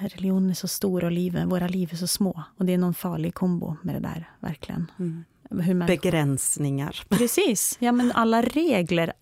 religionen 0.00 0.50
är 0.50 0.54
så 0.54 0.68
stor 0.68 1.04
och 1.04 1.12
livet, 1.12 1.46
våra 1.46 1.68
liv 1.68 1.88
är 1.92 1.96
så 1.96 2.06
små. 2.06 2.42
Och 2.58 2.64
det 2.64 2.74
är 2.74 2.78
någon 2.78 2.94
farlig 2.94 3.34
kombo 3.34 3.76
med 3.82 3.94
det 3.94 4.00
där, 4.00 4.30
verkligen. 4.40 4.90
Mm. 4.98 5.24
Begränsningar. 5.86 7.02
Precis. 7.08 7.76
Ja, 7.80 7.92
men 7.92 8.12
alla 8.12 8.42
regler 8.42 9.12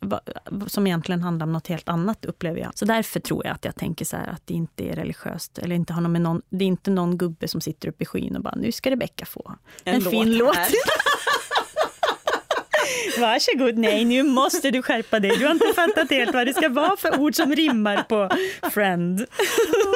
som 0.67 0.87
egentligen 0.87 1.23
handlar 1.23 1.47
om 1.47 1.53
något 1.53 1.67
helt 1.67 1.89
annat 1.89 2.25
upplever 2.25 2.61
jag. 2.61 2.79
Så 2.79 2.85
därför 2.85 3.21
tror 3.21 3.47
jag 3.47 3.55
att 3.55 3.65
jag 3.65 3.77
tänker 3.77 4.05
så 4.05 4.17
här, 4.17 4.27
att 4.27 4.47
det 4.47 4.55
inte 4.55 4.85
är 4.85 4.97
religiöst. 4.97 5.59
Eller 5.59 5.77
inte 5.77 5.93
har 5.93 6.01
någon 6.01 6.23
någon, 6.23 6.43
det 6.49 6.65
är 6.65 6.69
inte 6.69 6.91
någon 6.91 7.19
gubbe 7.19 7.49
som 7.49 7.61
sitter 7.61 7.89
uppe 7.89 8.03
i 8.03 8.07
skyn 8.07 8.37
och 8.37 8.43
bara, 8.43 8.55
nu 8.55 8.73
ska 8.73 8.91
Rebecka 8.91 9.27
få 9.27 9.55
en, 9.85 9.95
en 9.95 10.03
fin 10.03 10.39
låt. 10.39 10.57
Varsågod, 13.21 13.79
nej 13.79 14.05
nu 14.05 14.23
måste 14.23 14.71
du 14.71 14.83
skärpa 14.83 15.21
dig. 15.21 15.37
Du 15.39 15.45
har 15.45 15.53
inte 15.53 15.73
fattat 15.75 16.11
helt 16.11 16.35
vad 16.35 16.47
det 16.47 16.55
ska 16.55 16.69
vara 16.69 16.97
för 16.97 17.21
ord 17.21 17.35
som 17.35 17.55
rimmar 17.55 18.03
på 18.03 18.31
friend. 18.71 19.27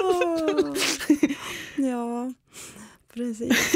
Oh. 0.03 0.77
Ja, 1.77 2.33
precis. 3.15 3.75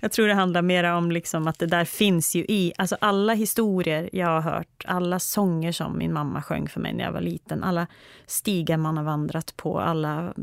Jag 0.00 0.12
tror 0.12 0.28
det 0.28 0.34
handlar 0.34 0.62
mer 0.62 0.84
om 0.84 1.10
liksom 1.10 1.46
att 1.46 1.58
det 1.58 1.66
där 1.66 1.84
finns 1.84 2.34
ju 2.34 2.40
i, 2.40 2.72
alltså 2.78 2.96
alla 3.00 3.34
historier 3.34 4.10
jag 4.12 4.26
har 4.26 4.40
hört, 4.40 4.84
alla 4.84 5.18
sånger 5.18 5.72
som 5.72 5.98
min 5.98 6.12
mamma 6.12 6.42
sjöng 6.42 6.68
för 6.68 6.80
mig 6.80 6.94
när 6.94 7.04
jag 7.04 7.12
var 7.12 7.20
liten, 7.20 7.64
alla 7.64 7.86
stigar 8.26 8.76
man 8.76 8.96
har 8.96 9.04
vandrat 9.04 9.56
på, 9.56 9.80
alla 9.80 10.34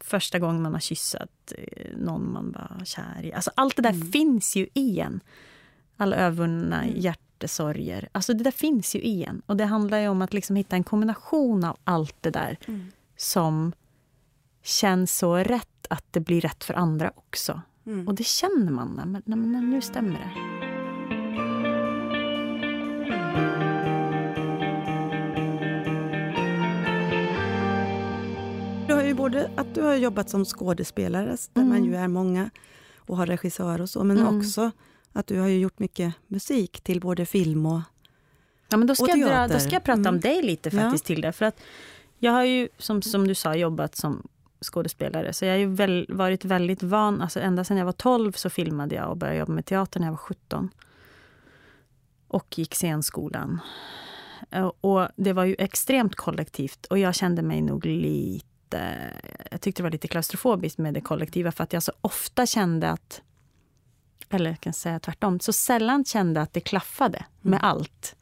första 0.00 0.38
gången 0.38 0.62
man 0.62 0.72
har 0.72 0.80
kyssat 0.80 1.52
eh, 1.58 1.96
någon 1.96 2.32
man 2.32 2.52
var 2.52 2.84
kär 2.84 3.24
i. 3.24 3.32
Alltså 3.32 3.50
allt 3.54 3.76
det 3.76 3.82
där 3.82 3.90
mm. 3.90 4.12
finns 4.12 4.56
ju 4.56 4.66
i 4.74 5.00
en. 5.00 5.20
Alla 5.96 6.16
övervunna 6.16 6.82
mm. 6.82 7.00
hjärtesorger. 7.00 8.08
Alltså 8.12 8.34
det 8.34 8.44
där 8.44 8.50
finns 8.50 8.94
ju 8.96 8.98
i 8.98 9.24
en. 9.24 9.42
Och 9.46 9.56
det 9.56 9.64
handlar 9.64 9.98
ju 9.98 10.08
om 10.08 10.22
att 10.22 10.34
liksom 10.34 10.56
hitta 10.56 10.76
en 10.76 10.84
kombination 10.84 11.64
av 11.64 11.76
allt 11.84 12.16
det 12.20 12.30
där 12.30 12.58
mm. 12.68 12.86
som 13.16 13.72
känns 14.62 15.16
så 15.16 15.36
rätt 15.36 15.86
att 15.90 16.04
det 16.10 16.20
blir 16.20 16.40
rätt 16.40 16.64
för 16.64 16.74
andra 16.74 17.12
också. 17.14 17.60
Mm. 17.86 18.08
Och 18.08 18.14
det 18.14 18.24
känner 18.24 18.72
man. 18.72 19.22
Men, 19.24 19.40
men 19.40 19.70
nu 19.70 19.80
stämmer 19.80 20.12
det. 20.12 20.30
Du 28.88 28.94
har 28.94 29.02
ju 29.02 29.14
både 29.14 29.50
att 29.56 29.74
du 29.74 29.82
har 29.82 29.94
jobbat 29.94 30.30
som 30.30 30.44
skådespelare, 30.44 31.36
där 31.52 31.62
mm. 31.62 31.68
man 31.68 31.84
ju 31.84 31.96
är 31.96 32.08
många, 32.08 32.50
och 32.98 33.16
har 33.16 33.26
regissör 33.26 33.80
och 33.80 33.90
så, 33.90 34.04
men 34.04 34.18
mm. 34.18 34.38
också 34.38 34.70
att 35.14 35.26
du 35.26 35.40
har 35.40 35.48
gjort 35.48 35.78
mycket 35.78 36.14
musik 36.26 36.80
till 36.80 37.00
både 37.00 37.26
film 37.26 37.66
och 37.66 37.80
Ja, 38.68 38.76
men 38.76 38.86
då 38.86 38.94
ska, 38.94 39.16
jag, 39.16 39.50
då 39.50 39.58
ska 39.58 39.70
jag 39.70 39.84
prata 39.84 40.00
mm. 40.00 40.14
om 40.14 40.20
dig 40.20 40.42
lite 40.42 40.70
faktiskt 40.70 41.04
ja. 41.04 41.14
till 41.14 41.20
det. 41.20 41.32
För 41.32 41.44
att 41.44 41.60
jag 42.18 42.32
har 42.32 42.44
ju, 42.44 42.68
som, 42.78 43.02
som 43.02 43.28
du 43.28 43.34
sa, 43.34 43.54
jobbat 43.54 43.96
som 43.96 44.28
skådespelare. 44.60 45.32
Så 45.32 45.44
jag 45.44 45.52
har 45.52 45.58
ju 45.58 45.66
väl, 45.66 46.06
varit 46.08 46.44
väldigt 46.44 46.82
van. 46.82 47.20
Alltså 47.20 47.40
ända 47.40 47.64
sedan 47.64 47.76
jag 47.76 47.84
var 47.84 47.92
12 47.92 48.32
så 48.32 48.50
filmade 48.50 48.94
jag 48.94 49.10
och 49.10 49.16
började 49.16 49.38
jobba 49.38 49.52
med 49.52 49.66
teater 49.66 50.00
när 50.00 50.06
jag 50.06 50.12
var 50.12 50.18
17. 50.18 50.70
Och 52.28 52.58
gick 52.58 52.74
scenskolan. 52.74 53.60
Och 54.80 55.08
det 55.16 55.32
var 55.32 55.44
ju 55.44 55.56
extremt 55.58 56.14
kollektivt 56.14 56.86
och 56.86 56.98
jag 56.98 57.14
kände 57.14 57.42
mig 57.42 57.62
nog 57.62 57.86
lite... 57.86 59.10
Jag 59.50 59.60
tyckte 59.60 59.82
det 59.82 59.84
var 59.84 59.90
lite 59.90 60.08
klaustrofobiskt 60.08 60.78
med 60.78 60.94
det 60.94 61.00
kollektiva 61.00 61.52
för 61.52 61.64
att 61.64 61.72
jag 61.72 61.82
så 61.82 61.92
ofta 62.00 62.46
kände 62.46 62.90
att 62.90 63.22
eller 64.30 64.50
jag 64.50 64.60
kan 64.60 64.72
säga 64.72 65.00
tvärtom, 65.00 65.40
så 65.40 65.52
sällan 65.52 66.04
kände 66.04 66.40
att 66.40 66.52
det 66.52 66.60
klaffade 66.60 67.24
med 67.40 67.58
mm. 67.58 67.70
allt. 67.70 68.16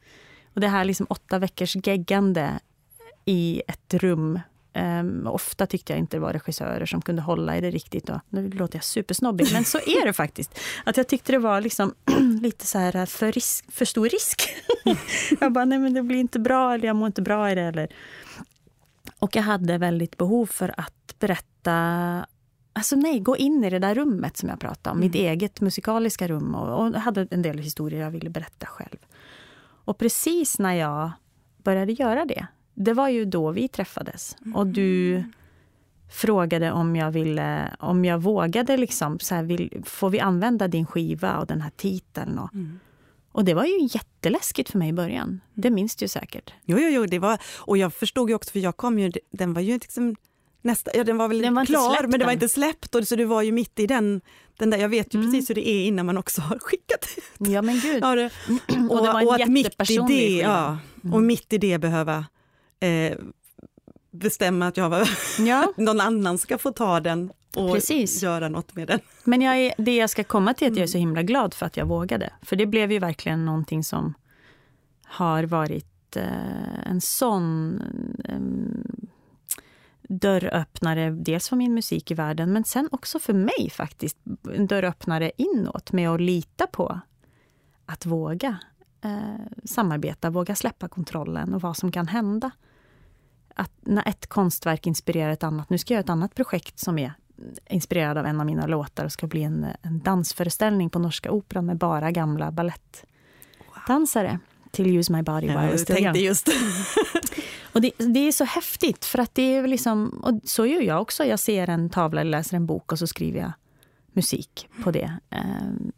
Och 0.53 0.61
det 0.61 0.67
här 0.67 0.85
liksom 0.85 1.05
åtta 1.09 1.39
veckors 1.39 1.75
geggande 1.75 2.59
i 3.25 3.61
ett 3.67 3.93
rum. 3.93 4.39
Um, 4.75 5.27
ofta 5.27 5.65
tyckte 5.65 5.93
jag 5.93 5.99
inte 5.99 6.17
det 6.17 6.21
var 6.21 6.33
regissörer 6.33 6.85
som 6.85 7.01
kunde 7.01 7.21
hålla 7.21 7.57
i 7.57 7.61
det 7.61 7.71
riktigt. 7.71 8.09
Och, 8.09 8.19
nu 8.29 8.49
låter 8.49 8.77
jag 8.77 8.83
supersnobbig, 8.83 9.47
men 9.53 9.65
så 9.65 9.77
är 9.77 10.05
det 10.05 10.13
faktiskt. 10.13 10.59
Att 10.85 10.97
jag 10.97 11.07
tyckte 11.07 11.31
det 11.31 11.37
var 11.37 11.61
liksom 11.61 11.93
lite 12.41 12.65
så 12.65 12.77
här 12.77 13.05
för, 13.05 13.31
risk, 13.31 13.71
för 13.71 13.85
stor 13.85 14.09
risk. 14.09 14.49
jag 15.39 15.53
bara, 15.53 15.65
nej 15.65 15.79
men 15.79 15.93
det 15.93 16.03
blir 16.03 16.19
inte 16.19 16.39
bra, 16.39 16.73
eller 16.73 16.87
jag 16.87 16.95
mår 16.95 17.07
inte 17.07 17.21
bra 17.21 17.51
i 17.51 17.55
det. 17.55 17.61
Eller. 17.61 17.87
Och 19.19 19.35
jag 19.35 19.43
hade 19.43 19.77
väldigt 19.77 20.17
behov 20.17 20.45
för 20.45 20.73
att 20.77 21.15
berätta 21.19 22.25
Alltså 22.73 22.95
nej, 22.95 23.19
gå 23.19 23.37
in 23.37 23.63
i 23.63 23.69
det 23.69 23.79
där 23.79 23.95
rummet 23.95 24.37
som 24.37 24.49
jag 24.49 24.59
pratade 24.59 24.91
om. 24.91 24.97
Mm. 24.97 25.07
Mitt 25.07 25.15
eget 25.15 25.61
musikaliska 25.61 26.27
rum. 26.27 26.55
Och, 26.55 26.79
och 26.79 26.93
hade 26.93 27.27
en 27.31 27.41
del 27.41 27.57
historier 27.57 28.01
jag 28.01 28.11
ville 28.11 28.29
berätta 28.29 28.65
själv. 28.65 28.97
Och 29.85 29.97
precis 29.97 30.59
när 30.59 30.73
jag 30.73 31.11
började 31.63 31.91
göra 31.91 32.25
det, 32.25 32.47
det 32.73 32.93
var 32.93 33.09
ju 33.09 33.25
då 33.25 33.51
vi 33.51 33.67
träffades. 33.67 34.37
Mm. 34.41 34.55
Och 34.55 34.67
du 34.67 35.23
frågade 36.11 36.71
om 36.71 36.95
jag 36.95 37.11
ville, 37.11 37.75
om 37.79 38.05
jag 38.05 38.21
vågade 38.21 38.77
liksom, 38.77 39.19
så 39.19 39.35
här, 39.35 39.43
vill, 39.43 39.83
får 39.85 40.09
vi 40.09 40.19
använda 40.19 40.67
din 40.67 40.85
skiva 40.85 41.37
och 41.37 41.47
den 41.47 41.61
här 41.61 41.71
titeln? 41.75 42.39
Och, 42.39 42.53
mm. 42.53 42.79
och 43.31 43.45
det 43.45 43.53
var 43.53 43.65
ju 43.65 43.79
jätteläskigt 43.81 44.69
för 44.69 44.77
mig 44.77 44.89
i 44.89 44.93
början. 44.93 45.41
Det 45.53 45.69
minns 45.69 45.95
du 45.95 46.07
säkert. 46.07 46.53
Jo, 46.65 46.77
jo, 46.79 46.89
jo, 46.89 47.05
det 47.05 47.19
var, 47.19 47.41
och 47.59 47.77
jag 47.77 47.93
förstod 47.93 48.29
ju 48.29 48.35
också, 48.35 48.51
för 48.51 48.59
jag 48.59 48.77
kom 48.77 48.99
ju, 48.99 49.11
den 49.31 49.53
var 49.53 49.61
ju 49.61 49.73
liksom 49.73 50.15
nästa, 50.63 50.91
ja 50.93 51.03
den 51.03 51.17
var 51.17 51.27
väl 51.27 51.41
den 51.41 51.55
var 51.55 51.65
klar 51.65 52.07
men 52.07 52.19
det 52.19 52.25
var 52.25 52.31
inte 52.31 52.49
släppt 52.49 52.95
och 52.95 53.07
så 53.07 53.15
du 53.15 53.25
var 53.25 53.41
ju 53.41 53.51
mitt 53.51 53.79
i 53.79 53.87
den, 53.87 54.21
den 54.57 54.69
där, 54.69 54.77
jag 54.77 54.89
vet 54.89 55.13
ju 55.13 55.19
mm. 55.19 55.31
precis 55.31 55.49
hur 55.49 55.55
det 55.55 55.69
är 55.69 55.85
innan 55.85 56.05
man 56.05 56.17
också 56.17 56.41
har 56.41 56.59
skickat 56.59 57.07
ut. 57.17 57.49
Ja 57.49 57.61
men 57.61 57.79
gud. 57.79 58.03
Ja, 58.03 58.15
det, 58.15 58.31
och, 58.89 58.91
och, 58.97 59.05
det 59.05 59.13
var 59.13 59.21
en 59.21 59.27
och 59.27 59.35
att 59.35 59.47
mitt 59.47 59.89
i 59.89 59.97
det, 60.07 60.37
ja, 60.37 60.77
mm. 61.03 61.13
och 61.13 61.21
mitt 61.21 61.53
i 61.53 61.57
det 61.57 61.77
behöva 61.77 62.25
eh, 62.79 63.17
bestämma 64.11 64.67
att 64.67 64.77
jag 64.77 64.89
var, 64.89 65.09
ja. 65.39 65.73
någon 65.77 66.01
annan 66.01 66.37
ska 66.37 66.57
få 66.57 66.71
ta 66.71 66.99
den 66.99 67.31
och 67.55 67.73
Precis. 67.73 68.23
göra 68.23 68.49
något 68.49 68.75
med 68.75 68.87
den. 68.87 68.99
Men 69.23 69.41
jag 69.41 69.57
är, 69.57 69.73
det 69.77 69.95
jag 69.95 70.09
ska 70.09 70.23
komma 70.23 70.53
till 70.53 70.67
är 70.67 70.71
att 70.71 70.77
jag 70.77 70.83
är 70.83 70.87
så 70.87 70.97
mm. 70.97 71.07
himla 71.07 71.23
glad 71.23 71.53
för 71.53 71.65
att 71.65 71.77
jag 71.77 71.85
vågade. 71.85 72.33
För 72.41 72.55
det 72.55 72.65
blev 72.65 72.91
ju 72.91 72.99
verkligen 72.99 73.45
någonting 73.45 73.83
som 73.83 74.13
har 75.05 75.43
varit 75.43 76.15
eh, 76.15 76.87
en 76.89 77.01
sån 77.01 77.81
eh, 78.25 79.03
dörröppnare, 80.09 81.09
dels 81.09 81.49
för 81.49 81.55
min 81.55 81.73
musik 81.73 82.11
i 82.11 82.13
världen, 82.13 82.53
men 82.53 82.63
sen 82.63 82.89
också 82.91 83.19
för 83.19 83.33
mig 83.33 83.69
faktiskt. 83.71 84.17
En 84.53 84.67
dörröppnare 84.67 85.31
inåt 85.37 85.91
med 85.91 86.09
att 86.09 86.21
lita 86.21 86.67
på 86.67 86.99
att 87.85 88.05
våga 88.05 88.57
eh, 89.01 89.45
samarbeta, 89.63 90.29
våga 90.29 90.55
släppa 90.55 90.87
kontrollen 90.87 91.53
och 91.53 91.61
vad 91.61 91.77
som 91.77 91.91
kan 91.91 92.07
hända. 92.07 92.51
Att 93.55 93.71
när 93.81 94.07
ett 94.07 94.27
konstverk 94.27 94.87
inspirerar 94.87 95.31
ett 95.31 95.43
annat, 95.43 95.69
nu 95.69 95.77
ska 95.77 95.93
jag 95.93 95.95
göra 95.95 96.03
ett 96.03 96.09
annat 96.09 96.35
projekt 96.35 96.79
som 96.79 96.99
är 96.99 97.13
inspirerad 97.69 98.17
av 98.17 98.25
en 98.25 98.39
av 98.39 98.45
mina 98.45 98.67
låtar 98.67 99.05
och 99.05 99.11
ska 99.11 99.27
bli 99.27 99.43
en, 99.43 99.67
en 99.81 99.99
dansföreställning 99.99 100.89
på 100.89 100.99
Norska 100.99 101.31
Operan 101.31 101.65
med 101.65 101.77
bara 101.77 102.11
gamla 102.11 102.51
balettdansare. 102.51 104.29
Wow. 104.29 104.52
Till 104.73 104.97
Use 104.97 105.13
My 105.13 105.21
Body 105.21 105.47
While 105.47 105.71
ja, 105.71 105.77
Still 105.77 106.03
Young. 106.03 106.15
Just. 106.15 106.49
Och 107.71 107.81
det, 107.81 107.91
det, 107.97 108.19
är 108.19 108.31
så 108.31 108.43
häftigt, 108.43 109.05
för 109.05 109.19
att 109.19 109.35
det 109.35 109.55
är 109.55 109.67
liksom, 109.67 110.09
och 110.23 110.39
så 110.43 110.65
gör 110.65 110.81
jag 110.81 111.01
också. 111.01 111.25
Jag 111.25 111.39
ser 111.39 111.69
en 111.69 111.89
tavla 111.89 112.21
eller 112.21 112.31
läser 112.31 112.55
en 112.55 112.65
bok 112.65 112.91
och 112.91 112.99
så 112.99 113.07
skriver 113.07 113.39
jag 113.39 113.51
musik 114.13 114.69
på 114.83 114.91
det. 114.91 115.13
Ehm, 115.29 115.91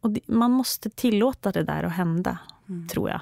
och 0.00 0.10
det, 0.10 0.20
man 0.26 0.50
måste 0.50 0.90
tillåta 0.90 1.52
det 1.52 1.62
där 1.62 1.84
att 1.84 1.92
hända, 1.92 2.38
mm. 2.68 2.88
tror 2.88 3.10
jag. 3.10 3.20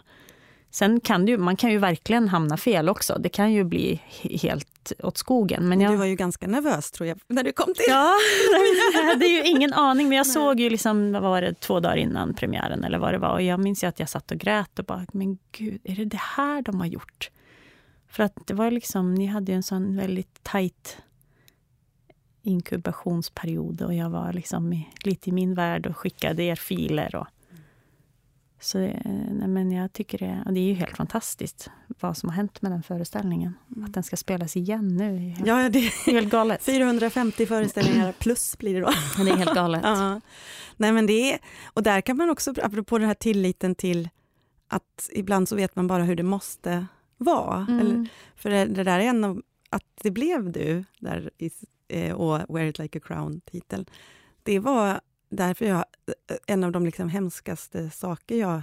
Sen 0.73 1.01
kan 1.01 1.27
du, 1.27 1.39
man 1.39 1.57
kan 1.57 1.71
ju 1.71 1.79
verkligen 1.79 2.29
hamna 2.29 2.57
fel 2.57 2.89
också. 2.89 3.19
Det 3.19 3.29
kan 3.29 3.53
ju 3.53 3.65
bli 3.65 4.01
helt 4.43 4.93
åt 5.03 5.17
skogen. 5.19 5.69
Men 5.69 5.81
jag... 5.81 5.93
Du 5.93 5.97
var 5.97 6.05
ju 6.05 6.15
ganska 6.15 6.47
nervös 6.47 6.91
tror 6.91 7.09
jag, 7.09 7.21
när 7.27 7.45
du 7.45 7.53
kom 7.53 7.75
till. 7.75 7.85
Ja, 7.89 8.15
jag 8.95 9.05
hade 9.05 9.27
ju 9.27 9.45
ingen 9.45 9.73
aning. 9.73 10.09
Men 10.09 10.17
jag 10.17 10.27
Nej. 10.27 10.35
såg 10.35 10.61
ju 10.61 10.71
liksom, 10.71 11.13
vad 11.13 11.23
var 11.23 11.43
det, 11.43 11.61
två 11.61 11.81
dagar 11.81 11.97
innan 11.97 12.35
premiären 12.35 12.85
eller 12.85 12.99
vad 12.99 13.15
det 13.15 13.19
var. 13.19 13.33
Och 13.33 13.43
jag 13.43 13.61
minns 13.61 13.85
ju 13.85 13.89
att 13.89 13.99
jag 13.99 14.09
satt 14.09 14.31
och 14.31 14.39
grät 14.39 14.79
och 14.79 14.85
bara, 14.85 15.07
men 15.13 15.39
gud, 15.53 15.81
är 15.85 15.97
det 15.97 16.05
det 16.05 16.21
här 16.21 16.63
de 16.63 16.81
har 16.81 16.87
gjort? 16.87 17.31
För 18.09 18.23
att 18.23 18.47
det 18.47 18.55
var 18.55 18.71
liksom, 18.71 19.15
ni 19.15 19.27
hade 19.27 19.53
ju 19.53 19.57
en 19.57 19.63
sån 19.63 19.97
väldigt 19.97 20.43
tajt 20.43 20.99
inkubationsperiod 22.43 23.83
och 23.83 23.95
jag 23.95 24.11
var 24.11 24.33
liksom 24.33 24.73
i, 24.73 24.89
lite 25.05 25.29
i 25.29 25.33
min 25.33 25.55
värld 25.55 25.87
och 25.87 25.97
skickade 25.97 26.43
er 26.43 26.57
filer. 26.57 27.15
Och, 27.15 27.27
så 28.65 28.79
nej, 28.79 29.49
men 29.49 29.73
jag 29.73 29.93
tycker 29.93 30.19
det, 30.19 30.53
det 30.53 30.61
är 30.61 30.65
ju 30.65 30.75
helt 30.75 30.97
fantastiskt 30.97 31.71
vad 32.01 32.17
som 32.17 32.29
har 32.29 32.37
hänt 32.37 32.63
med 32.63 32.73
den 32.73 32.83
föreställningen. 32.83 33.55
Mm. 33.77 33.85
Att 33.85 33.95
den 33.95 34.03
ska 34.03 34.17
spelas 34.17 34.57
igen 34.57 34.97
nu. 34.97 35.15
Är 35.15 35.19
helt, 35.19 35.47
ja, 35.47 35.69
det 35.73 35.79
är 35.79 36.13
helt 36.13 36.31
galet. 36.31 36.63
450 36.63 37.47
föreställningar 37.47 38.13
plus 38.13 38.59
blir 38.59 38.75
det 38.75 38.81
då. 38.81 38.93
det 39.25 39.31
är 39.31 39.37
helt 39.37 39.55
galet. 39.55 39.81
ja. 39.85 40.21
Nej, 40.77 40.93
men 40.93 41.07
det 41.07 41.33
är, 41.33 41.39
och 41.65 41.83
där 41.83 42.01
kan 42.01 42.17
man 42.17 42.31
också, 42.31 42.55
apropå 42.63 42.99
den 42.99 43.07
här 43.07 43.15
tilliten 43.15 43.75
till 43.75 44.09
att 44.69 45.11
ibland 45.13 45.49
så 45.49 45.57
vet 45.57 45.77
man 45.77 45.87
bara 45.87 46.05
hur 46.05 46.17
det 46.17 46.23
måste 46.23 46.87
var. 47.17 47.67
Mm. 47.69 47.81
Eller, 47.81 48.07
för 48.37 48.51
det, 48.51 48.65
det, 48.65 48.85
där 48.85 48.99
är 48.99 49.05
en 49.05 49.25
av, 49.25 49.43
att 49.71 49.87
det 50.03 50.11
blev 50.11 50.53
du, 50.53 50.85
där 50.99 51.31
i, 51.39 51.51
eh, 51.89 52.15
och 52.15 52.57
Wear 52.57 52.67
it 52.67 52.79
like 52.79 52.99
a 52.99 53.03
crown-titeln, 53.05 53.87
det 54.43 54.59
var 54.59 55.01
därför 55.37 55.65
jag, 55.65 55.85
en 56.47 56.65
av 56.65 56.73
de 56.73 56.85
liksom 56.87 57.09
hemskaste 57.09 57.91
saker 57.91 58.37
jag 58.37 58.63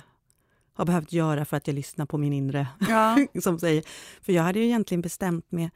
har 0.74 0.86
behövt 0.86 1.14
göra 1.14 1.46
för 1.46 1.58
att 1.58 1.68
jag 1.68 1.74
lyssnar 1.74 2.06
på 2.06 2.18
min 2.18 2.34
inre, 2.34 2.68
Ja. 2.90 3.18
som 3.42 3.60
säger. 3.60 3.84
För 4.22 4.34
jag 4.34 4.44
hade 4.44 4.60
ju 4.60 4.66
egentligen 4.66 5.02
bestämt 5.02 5.52
med 5.52 5.70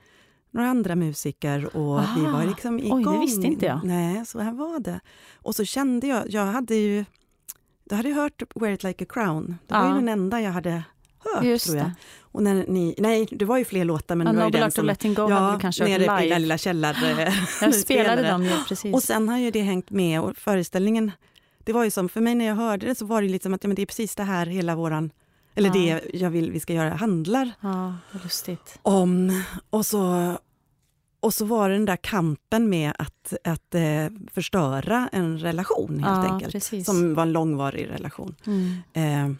några 0.52 0.70
andra 0.70 0.96
musiker 0.96 1.78
och 1.78 2.02
vi 2.18 2.22
var 2.26 2.42
Ah, 2.42 2.46
liksom 2.46 2.76
oj, 2.76 2.86
igång. 2.86 3.14
det 3.14 3.20
visste 3.20 3.48
inte 3.48 3.66
jag. 3.66 3.80
Nej, 3.84 4.26
så 4.26 4.40
här 4.40 4.52
var 4.54 4.80
det. 4.80 5.00
Och 5.36 5.56
så 5.56 5.66
kände 5.66 6.08
jag, 6.08 6.30
jag 6.30 6.46
hade 6.46 6.76
ju, 6.76 7.06
jag 7.84 7.98
hade 7.98 8.14
hört 8.14 8.44
Wear 8.56 8.72
it 8.74 8.84
like 8.84 9.04
a 9.04 9.08
crown. 9.10 9.58
Det 9.68 9.74
var 9.74 9.82
Ja. 9.82 9.90
ju 9.90 9.96
den 9.96 10.10
enda 10.10 10.42
jag 10.42 10.52
hade 10.52 10.84
hört 11.34 11.44
Just 11.44 11.66
tror 11.66 11.78
jag. 11.78 11.86
det. 11.86 11.94
Och 12.22 12.44
när 12.44 12.66
ni, 12.68 12.96
nej, 12.98 13.28
det 13.32 13.46
var 13.46 13.58
ju 13.58 13.66
fler 13.66 13.86
låtar 13.86 14.16
men 14.16 14.28
A 14.28 14.32
det 14.32 14.38
var 14.38 14.46
ju 14.46 14.52
den 14.52 14.72
som, 14.72 14.88
Go 15.14 15.28
du 15.54 15.60
kanske 15.60 15.84
nere 15.84 15.96
i 15.96 16.00
live. 16.00 16.22
lilla, 16.24 16.38
lilla 16.38 16.58
källare. 16.58 17.34
Jag 17.62 17.76
spelade 17.86 18.28
dem 18.28 18.44
ju 18.44 18.58
precis. 18.68 18.94
Och 18.96 19.04
sen 19.04 19.30
har 19.30 19.38
ju 19.38 19.52
det 19.52 19.62
hängt 19.62 19.90
med 19.90 20.22
och 20.22 20.38
föreställningen, 20.38 21.12
det 21.64 21.74
var 21.74 21.84
ju 21.84 21.92
som 21.92 22.10
för 22.10 22.22
mig 22.22 22.36
när 22.36 22.46
jag 22.46 22.56
hörde 22.56 22.86
det 22.88 22.96
så 22.96 23.06
var 23.06 23.22
det 23.22 23.28
liksom 23.28 23.54
att 23.54 23.64
ja, 23.64 23.68
men 23.68 23.76
det 23.76 23.82
är 23.82 23.86
precis 23.86 24.16
det 24.16 24.24
här 24.24 24.46
hela 24.46 24.76
våran, 24.76 25.12
eller 25.56 25.70
Ja. 25.70 25.74
det 25.74 26.02
jag 26.18 26.30
vill 26.30 26.52
vi 26.52 26.60
ska 26.60 26.74
göra 26.74 26.94
handlar 26.96 27.52
Ja, 27.62 27.94
om. 28.82 29.44
Och 29.70 29.86
så, 29.86 30.34
och 31.20 31.34
så 31.34 31.46
var 31.46 31.70
det 31.70 31.76
den 31.76 31.86
där 31.86 31.96
kampen 31.96 32.70
med 32.70 32.94
att, 33.00 33.34
att 33.44 33.76
eh, 33.76 33.82
förstöra 34.34 35.10
en 35.12 35.40
relation 35.40 36.04
helt 36.04 36.26
Ja, 36.28 36.34
enkelt. 36.34 36.52
precis. 36.52 36.86
Som 36.86 37.14
var 37.14 37.24
en 37.24 37.32
långvarig 37.32 37.90
relation. 37.90 38.36
Mm. 38.48 38.78
Eh, 38.94 39.36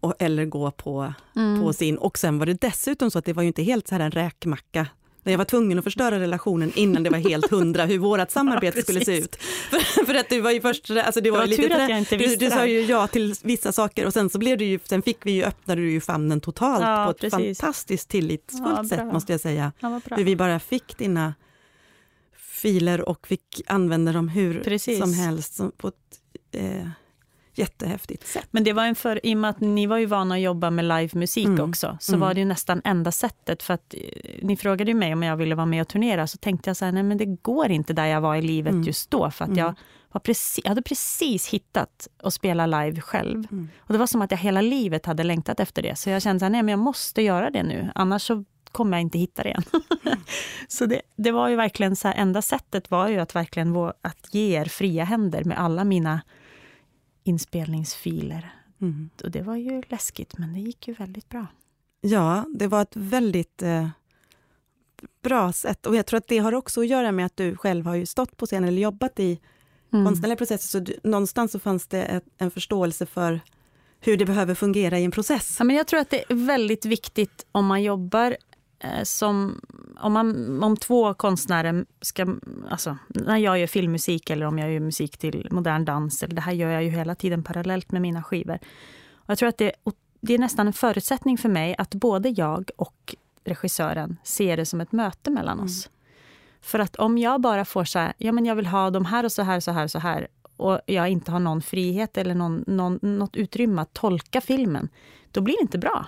och, 0.00 0.14
eller 0.18 0.44
gå 0.44 0.70
på, 0.70 1.14
Mm. 1.36 1.60
på 1.62 1.72
sin. 1.72 1.98
Och 1.98 2.18
sen 2.18 2.38
var 2.38 2.46
det 2.46 2.60
dessutom 2.60 3.10
så 3.10 3.18
att 3.18 3.24
det 3.24 3.32
var 3.32 3.42
ju 3.42 3.46
inte 3.48 3.62
helt 3.62 3.88
så 3.88 3.94
här 3.94 4.00
en 4.02 4.10
räkmacka. 4.10 4.86
När 5.22 5.32
jag 5.32 5.38
var 5.38 5.44
tvungen 5.44 5.78
att 5.78 5.84
förstöra 5.84 6.20
relationen 6.20 6.72
innan 6.74 7.02
det 7.02 7.10
var 7.10 7.18
helt 7.18 7.50
hundra 7.50 7.84
hur 7.84 7.98
vårt 7.98 8.30
samarbete 8.30 8.78
Ja, 8.78 8.82
skulle 8.82 9.04
se 9.04 9.18
ut. 9.18 9.36
För, 9.70 10.04
för 10.06 10.14
att 10.14 10.28
du 10.28 10.40
var 10.40 10.50
ju 10.50 10.60
först, 10.60 10.90
alltså 10.90 11.20
det 11.20 11.30
var, 11.30 11.38
var 11.38 11.44
ju 11.46 11.50
lite 11.50 11.62
tur 11.62 11.72
att 11.72 11.90
jag 11.90 11.98
inte 11.98 12.16
du, 12.16 12.24
visste 12.24 12.44
du 12.44 12.48
det 12.48 12.56
sa 12.56 12.66
ju 12.66 12.80
ja 12.82 13.06
till 13.06 13.34
vissa 13.42 13.72
saker 13.72 14.06
och 14.06 14.12
sen 14.12 14.30
så 14.30 14.38
blev 14.38 14.58
det 14.58 14.64
ju, 14.64 14.78
sen 14.84 15.02
fick 15.02 15.26
vi 15.26 15.32
ju, 15.32 15.44
öppnade 15.44 15.80
du 15.80 15.90
ju 15.90 16.00
famnen 16.00 16.40
totalt 16.40 16.82
Ja, 16.84 17.04
på 17.04 17.10
ett 17.10 17.20
precis. 17.20 17.58
fantastiskt 17.60 18.08
tillitsfullt 18.08 18.78
Ja, 18.82 18.84
sätt 18.88 19.12
måste 19.12 19.32
jag 19.32 19.40
säga. 19.40 19.72
Hur 20.10 20.24
vi 20.24 20.36
bara 20.36 20.60
fick 20.60 20.98
dina 20.98 21.34
filer 22.38 23.08
och 23.08 23.26
fick 23.26 23.62
använda 23.66 24.12
dem 24.12 24.28
hur 24.28 24.60
Precis. 24.64 24.98
som 24.98 25.12
helst 25.14 25.60
på 25.76 25.88
ett 25.88 25.94
eh, 26.52 26.88
jättehäftigt 27.58 28.26
sätt. 28.26 28.46
Men 28.50 28.64
det 28.64 28.72
var 28.72 28.84
en 28.84 28.94
för, 28.94 29.26
i 29.26 29.34
och 29.34 29.38
med 29.38 29.50
att 29.50 29.60
ni 29.60 29.86
var 29.86 29.96
ju 29.98 30.06
vana 30.06 30.34
att 30.34 30.40
jobba 30.40 30.70
med 30.70 30.84
livemusik 30.84 31.46
Mm. 31.46 31.70
också, 31.70 31.96
så 32.00 32.12
Mm. 32.12 32.20
var 32.20 32.34
det 32.34 32.40
ju 32.40 32.46
nästan 32.46 32.80
enda 32.84 33.12
sättet. 33.12 33.62
För 33.62 33.74
att 33.74 33.94
eh, 33.94 34.00
ni 34.42 34.56
frågade 34.56 34.90
ju 34.90 34.94
mig 34.94 35.12
om 35.12 35.22
jag 35.22 35.36
ville 35.36 35.54
vara 35.54 35.66
med 35.66 35.80
och 35.82 35.88
turnera, 35.88 36.26
så 36.26 36.38
tänkte 36.38 36.70
jag 36.70 36.76
så 36.76 36.84
här, 36.84 36.92
nej 36.92 37.02
men 37.02 37.18
det 37.18 37.26
går 37.26 37.70
inte 37.70 37.92
där 37.92 38.06
jag 38.06 38.20
var 38.20 38.36
i 38.36 38.42
livet 38.42 38.72
Mm. 38.72 38.82
just 38.84 39.10
då. 39.10 39.30
För 39.30 39.44
att 39.44 39.48
Mm. 39.48 39.58
jag, 39.58 39.74
var 40.12 40.20
precis, 40.20 40.60
jag 40.64 40.68
hade 40.70 40.82
precis 40.82 41.48
hittat 41.48 42.08
att 42.22 42.34
spela 42.34 42.66
live 42.66 43.00
själv. 43.00 43.44
Mm. 43.52 43.68
Och 43.78 43.92
det 43.92 43.98
var 43.98 44.06
som 44.06 44.22
att 44.22 44.30
jag 44.30 44.38
hela 44.38 44.60
livet 44.60 45.06
hade 45.06 45.24
längtat 45.24 45.60
efter 45.60 45.82
det. 45.82 45.98
Så 45.98 46.10
jag 46.10 46.22
kände 46.22 46.46
att 46.46 46.52
nej 46.52 46.62
men 46.62 46.72
jag 46.72 46.78
måste 46.78 47.22
göra 47.22 47.50
det 47.50 47.62
nu, 47.62 47.90
annars 47.94 48.22
så 48.22 48.44
kommer 48.72 48.96
jag 48.96 49.02
inte 49.02 49.18
hitta 49.18 49.42
det 49.42 49.48
igen. 49.48 49.62
så 50.68 50.86
det, 50.86 51.00
det 51.16 51.30
var 51.30 51.48
ju 51.48 51.56
verkligen 51.56 51.96
så 51.96 52.08
här, 52.08 52.14
enda 52.14 52.42
sättet 52.42 52.90
var 52.90 53.08
ju 53.08 53.18
att 53.20 53.34
verkligen 53.34 53.76
att 53.76 54.28
ge 54.34 54.60
er 54.60 54.64
fria 54.64 55.04
händer 55.04 55.44
med 55.44 55.58
alla 55.58 55.84
mina 55.84 56.20
inspelningsfiler. 57.28 58.50
Mm. 58.80 59.10
Och 59.24 59.30
det 59.30 59.42
var 59.42 59.56
ju 59.56 59.82
läskigt, 59.88 60.38
men 60.38 60.52
det 60.52 60.60
gick 60.60 60.88
ju 60.88 60.94
väldigt 60.94 61.28
bra. 61.28 61.46
Ja, 62.00 62.44
det 62.54 62.66
var 62.66 62.82
ett 62.82 62.96
väldigt 62.96 63.62
eh, 63.62 63.88
bra 65.22 65.52
sätt. 65.52 65.86
Och 65.86 65.96
jag 65.96 66.06
tror 66.06 66.18
att 66.18 66.28
det 66.28 66.38
har 66.38 66.54
också 66.54 66.80
att 66.80 66.86
göra 66.86 67.12
med 67.12 67.26
att 67.26 67.36
du 67.36 67.56
själv 67.56 67.86
har 67.86 67.94
ju 67.94 68.06
stått 68.06 68.36
på 68.36 68.46
scen 68.46 68.64
eller 68.64 68.82
jobbat 68.82 69.20
i 69.20 69.40
Mm. 69.92 70.06
konstnärliga 70.06 70.36
processer. 70.36 70.68
Så 70.68 70.78
du, 70.78 71.00
någonstans 71.04 71.52
så 71.52 71.58
fanns 71.58 71.86
det 71.86 72.02
ett, 72.02 72.24
en 72.38 72.50
förståelse 72.50 73.06
för 73.06 73.40
hur 74.00 74.16
det 74.16 74.24
behöver 74.24 74.54
fungera 74.54 74.98
i 74.98 75.04
en 75.04 75.10
process. 75.10 75.56
Ja, 75.58 75.64
men 75.64 75.76
jag 75.76 75.86
tror 75.86 76.00
att 76.00 76.10
det 76.10 76.24
är 76.30 76.34
väldigt 76.34 76.84
viktigt 76.84 77.46
om 77.52 77.66
man 77.66 77.82
jobbar 77.82 78.36
som... 79.02 79.60
Om, 80.00 80.12
man, 80.12 80.62
om 80.62 80.76
två 80.76 81.14
konstnärer 81.14 81.86
ska... 82.00 82.26
Alltså, 82.70 82.96
när 83.08 83.36
jag 83.36 83.58
gör 83.58 83.66
filmmusik 83.66 84.30
eller 84.30 84.46
om 84.46 84.58
jag 84.58 84.72
gör 84.72 84.80
musik 84.80 85.18
till 85.18 85.48
modern 85.50 85.84
dans. 85.84 86.22
Eller 86.22 86.34
det 86.34 86.40
här 86.40 86.52
gör 86.52 86.70
jag 86.70 86.84
ju 86.84 86.90
hela 86.90 87.14
tiden 87.14 87.42
parallellt 87.42 87.92
med 87.92 88.02
mina 88.02 88.22
skivor. 88.22 88.58
Och 89.14 89.30
jag 89.30 89.38
tror 89.38 89.48
att 89.48 89.58
det, 89.58 89.72
det 90.20 90.34
är 90.34 90.38
nästan 90.38 90.66
en 90.66 90.72
förutsättning 90.72 91.38
för 91.38 91.48
mig 91.48 91.74
att 91.78 91.94
både 91.94 92.28
jag 92.28 92.70
och 92.76 93.14
regissören 93.44 94.16
ser 94.24 94.56
det 94.56 94.66
som 94.66 94.80
ett 94.80 94.92
möte 94.92 95.30
mellan 95.30 95.60
oss. 95.60 95.90
För 96.60 96.78
att 96.78 96.96
om 96.96 97.18
jag 97.18 97.40
bara 97.40 97.64
får 97.64 97.84
så 97.84 97.98
här, 97.98 98.12
ja 98.18 98.32
men 98.32 98.46
jag 98.46 98.56
vill 98.56 98.66
ha 98.66 98.90
de 98.90 99.04
här 99.04 99.24
och 99.24 99.32
så 99.32 99.42
här, 99.42 99.60
så 99.60 99.70
här, 99.70 99.86
så 99.86 99.98
här 99.98 100.28
och 100.56 100.80
jag 100.86 101.08
inte 101.08 101.30
har 101.30 101.40
någon 101.40 101.62
frihet 101.62 102.18
eller 102.18 102.34
någon, 102.34 102.64
någon, 102.66 102.98
något 103.02 103.36
utrymme 103.36 103.82
att 103.82 103.92
tolka 103.92 104.40
filmen, 104.40 104.88
då 105.30 105.40
blir 105.40 105.54
det 105.56 105.62
inte 105.62 105.78
bra. 105.78 106.06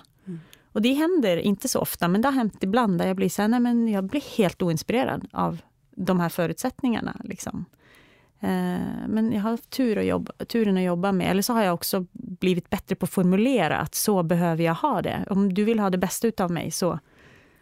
Och 0.72 0.82
det 0.82 0.92
händer 0.92 1.36
inte 1.36 1.68
så 1.68 1.80
ofta, 1.80 2.08
men 2.08 2.22
det 2.22 2.28
har 2.28 2.32
hänt 2.32 2.62
ibland 2.64 2.98
där 2.98 3.06
jag 3.06 3.16
blir 3.16 3.28
så 3.28 3.42
här, 3.42 3.48
nej 3.48 3.60
men 3.60 3.88
jag 3.88 4.04
blir 4.04 4.36
helt 4.36 4.62
oinspirerad 4.62 5.28
av 5.32 5.58
de 5.96 6.20
här 6.20 6.28
förutsättningarna. 6.28 7.16
Liksom. 7.24 7.64
Eh, 8.40 8.48
Men 9.08 9.32
jag 9.32 9.40
har 9.42 9.50
haft 9.50 9.70
tur 9.70 9.98
att 9.98 10.04
jobba, 10.04 10.32
turen 10.48 10.76
att 10.76 10.82
jobba 10.82 11.12
med, 11.12 11.30
eller 11.30 11.42
så 11.42 11.52
har 11.52 11.62
jag 11.62 11.74
också 11.74 12.06
blivit 12.12 12.70
bättre 12.70 12.94
på 12.96 13.04
att 13.04 13.10
formulera 13.10 13.76
att 13.78 13.94
så 13.94 14.22
behöver 14.22 14.64
jag 14.64 14.74
ha 14.74 15.02
det. 15.02 15.24
Om 15.30 15.54
du 15.54 15.64
vill 15.64 15.78
ha 15.78 15.90
det 15.90 15.98
bästa 15.98 16.26
utav 16.28 16.50
mig 16.50 16.70
så, 16.70 16.98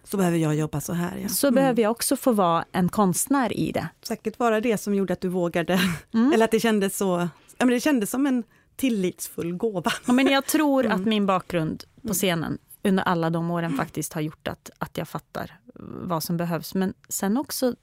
Så 0.04 0.16
behöver 0.16 0.38
jag 0.38 0.54
jobba 0.54 0.80
så 0.80 0.92
här. 0.92 1.16
Ja. 1.22 1.28
så 1.28 1.46
Mm. 1.46 1.54
behöver 1.54 1.82
jag 1.82 1.90
också 1.90 2.16
få 2.16 2.32
vara 2.32 2.64
en 2.72 2.88
konstnär 2.88 3.52
i 3.56 3.72
det. 3.72 3.88
Säkert 4.02 4.38
vara 4.38 4.60
det 4.60 4.78
som 4.78 4.94
gjorde 4.94 5.12
att 5.12 5.20
du 5.20 5.28
vågade. 5.28 5.80
Mm. 6.14 6.32
Eller 6.32 6.44
att 6.44 6.50
det 6.50 6.60
kändes 6.60 6.96
så, 6.96 7.28
ja, 7.58 7.64
men 7.64 7.68
det 7.74 7.80
kändes 7.80 8.10
som 8.10 8.26
en 8.26 8.42
tillitsfull 8.76 9.52
gåva. 9.56 9.90
Ja, 10.06 10.12
men 10.12 10.26
jag 10.26 10.46
tror 10.46 10.86
att 10.86 10.92
Mm. 10.98 11.08
min 11.08 11.26
bakgrund 11.26 11.84
på 12.06 12.12
scenen 12.14 12.58
under 12.88 13.02
alla 13.02 13.30
de 13.30 13.50
åren 13.50 13.76
faktiskt 13.76 14.12
har 14.12 14.20
gjort 14.20 14.48
att, 14.48 14.70
att 14.78 14.98
jag 14.98 15.08
fattar 15.08 15.58
vad 16.02 16.22
som 16.22 16.36
behövs. 16.36 16.74
Men 16.74 16.94
sen 17.08 17.36
också 17.36 17.74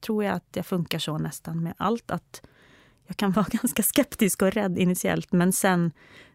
tror 0.00 0.24
jag 0.24 0.34
att 0.34 0.48
jag 0.52 0.66
funkar 0.66 0.98
så 0.98 1.18
nästan 1.18 1.62
med 1.62 1.74
allt. 1.76 2.10
Att 2.10 2.42
jag 3.06 3.16
kan 3.16 3.32
vara 3.32 3.46
ganska 3.50 3.82
skeptisk 3.82 4.42
och 4.42 4.52
rädd 4.52 4.78
initiellt, 4.78 5.32
men 5.32 5.52
sen 5.52 5.92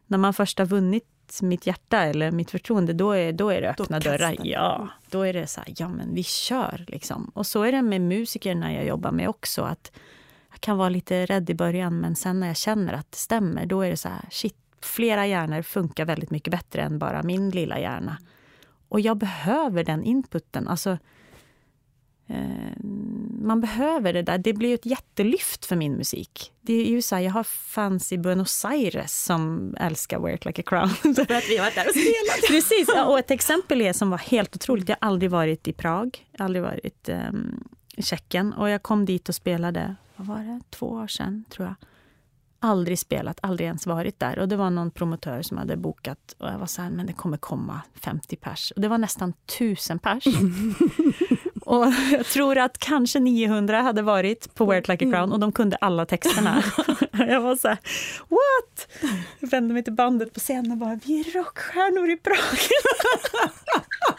när 0.08 0.18
man 0.18 0.34
först 0.34 0.60
har 0.60 0.66
vunnit 0.66 1.06
mitt 1.42 1.68
hjärta 1.68 1.98
eller 1.98 2.32
mitt 2.32 2.52
förtroende, 2.52 2.94
då 2.94 3.12
är, 3.12 3.34
då 3.34 3.50
är 3.50 3.62
det 3.62 3.70
öppna 3.70 4.00
dörrar. 4.00 4.36
Ja, 4.44 4.88
då 5.10 5.22
är 5.22 5.34
det 5.34 5.48
så 5.48 5.62
här, 5.62 5.74
ja 5.78 5.88
men 5.88 6.14
vi 6.16 6.24
kör 6.24 6.86
liksom. 6.88 7.32
Och 7.34 7.48
så 7.48 7.64
är 7.64 7.72
det 7.72 7.82
med 7.82 8.02
musiker 8.02 8.56
när 8.56 8.72
jag 8.72 8.86
jobbar 8.86 9.12
med 9.12 9.30
också, 9.30 9.62
att 9.62 9.92
jag 10.52 10.62
kan 10.62 10.78
vara 10.78 10.90
lite 10.90 11.26
rädd 11.26 11.50
i 11.50 11.54
början, 11.54 12.00
men 12.00 12.16
sen 12.16 12.40
när 12.40 12.48
jag 12.48 12.58
känner 12.58 12.94
att 12.94 13.12
det 13.12 13.18
stämmer, 13.18 13.66
då 13.66 13.82
är 13.82 13.90
det 13.90 13.98
så 13.98 14.10
här, 14.10 14.26
shit, 14.32 14.56
flera 14.86 15.28
hjärnor 15.28 15.62
funkar 15.62 16.06
väldigt 16.06 16.32
mycket 16.32 16.52
bättre 16.52 16.82
än 16.82 17.00
bara 17.00 17.24
min 17.24 17.50
lilla 17.50 17.80
hjärna. 17.80 18.18
Och 18.90 19.00
jag 19.00 19.18
behöver 19.18 19.84
den 19.84 20.04
inputen. 20.04 20.68
Alltså, 20.68 20.98
eh, 22.28 22.84
man 23.42 23.62
behöver 23.62 24.14
det 24.14 24.22
där. 24.22 24.38
Det 24.38 24.54
blir 24.54 24.70
ju 24.70 24.76
ett 24.76 24.86
jättelyft 24.86 25.66
för 25.66 25.76
min 25.76 25.96
musik. 25.96 26.52
Det 26.62 26.74
är 26.74 26.86
ju 26.86 27.02
så 27.02 27.16
här, 27.16 27.22
jag 27.22 27.32
har 27.32 27.44
fans 27.44 28.12
i 28.12 28.18
Buenos 28.18 28.66
Aires 28.66 29.12
som 29.12 29.76
älskar 29.80 30.34
It 30.34 30.46
Like 30.46 30.62
a 30.62 30.66
Crown. 30.68 30.90
För 31.16 31.22
att 31.22 31.50
vi 31.50 31.58
har 31.58 31.66
varit 31.66 31.76
där 31.76 31.88
och 31.88 31.92
spelat. 31.92 32.48
Precis, 32.48 32.90
och 33.08 33.20
ett 33.20 33.32
exempel 33.32 33.82
är 33.82 33.94
som 33.94 34.10
var 34.10 34.18
helt 34.18 34.56
otroligt. 34.56 34.90
Jag 34.90 34.98
har 35.02 35.08
aldrig 35.08 35.32
varit 35.32 35.68
i 35.68 35.74
Prag, 35.74 36.28
aldrig 36.38 36.64
varit 36.64 37.10
um, 37.10 37.64
i 37.96 38.04
Tjeckien. 38.04 38.54
Och 38.54 38.70
jag 38.70 38.84
kom 38.84 39.06
dit 39.06 39.30
och 39.30 39.36
spelade, 39.36 39.96
vad 40.16 40.28
var 40.28 40.38
det, 40.38 40.62
två 40.70 40.86
år 40.86 41.08
sedan 41.08 41.46
tror 41.50 41.68
jag. 41.68 41.89
Aldrig 42.62 43.00
spelat, 43.00 43.40
aldrig 43.42 43.68
ens 43.68 43.88
varit 43.88 44.20
där. 44.20 44.40
Och 44.40 44.48
det 44.48 44.56
var 44.56 44.70
någon 44.70 44.92
promotör 44.92 45.42
som 45.42 45.58
hade 45.58 45.78
bokat 45.78 46.36
och 46.38 46.48
jag 46.48 46.60
var 46.60 46.66
så 46.66 46.82
här, 46.82 46.90
men 46.90 47.06
det 47.06 47.14
kommer 47.14 47.38
komma 47.38 47.82
50 48.02 48.36
pers. 48.36 48.72
Och 48.76 48.82
det 48.82 48.88
var 48.88 48.98
nästan 48.98 49.34
1000 49.48 50.00
pers. 50.00 50.24
och 51.62 51.86
jag 52.12 52.26
tror 52.26 52.58
att 52.58 52.78
kanske 52.78 53.20
900 53.20 53.82
hade 53.82 54.02
varit 54.02 54.56
på 54.56 54.66
Wear 54.66 54.80
It 54.80 54.88
Like 54.88 55.08
a 55.08 55.12
Crown 55.12 55.32
och 55.32 55.40
de 55.40 55.52
kunde 55.52 55.78
alla 55.78 56.06
texterna. 56.06 56.64
jag 57.12 57.42
var 57.42 57.56
så 57.56 57.68
här, 57.68 57.78
what? 58.28 58.88
Jag 59.40 59.50
vände 59.50 59.74
mig 59.74 59.84
till 59.84 59.94
bandet 59.94 60.34
på 60.34 60.40
scenen 60.40 60.72
och 60.72 60.78
bara, 60.78 61.00
vi 61.06 61.20
är 61.20 61.34
rockstjärnor 61.38 62.10
i 62.10 62.18
Prag. 62.18 62.38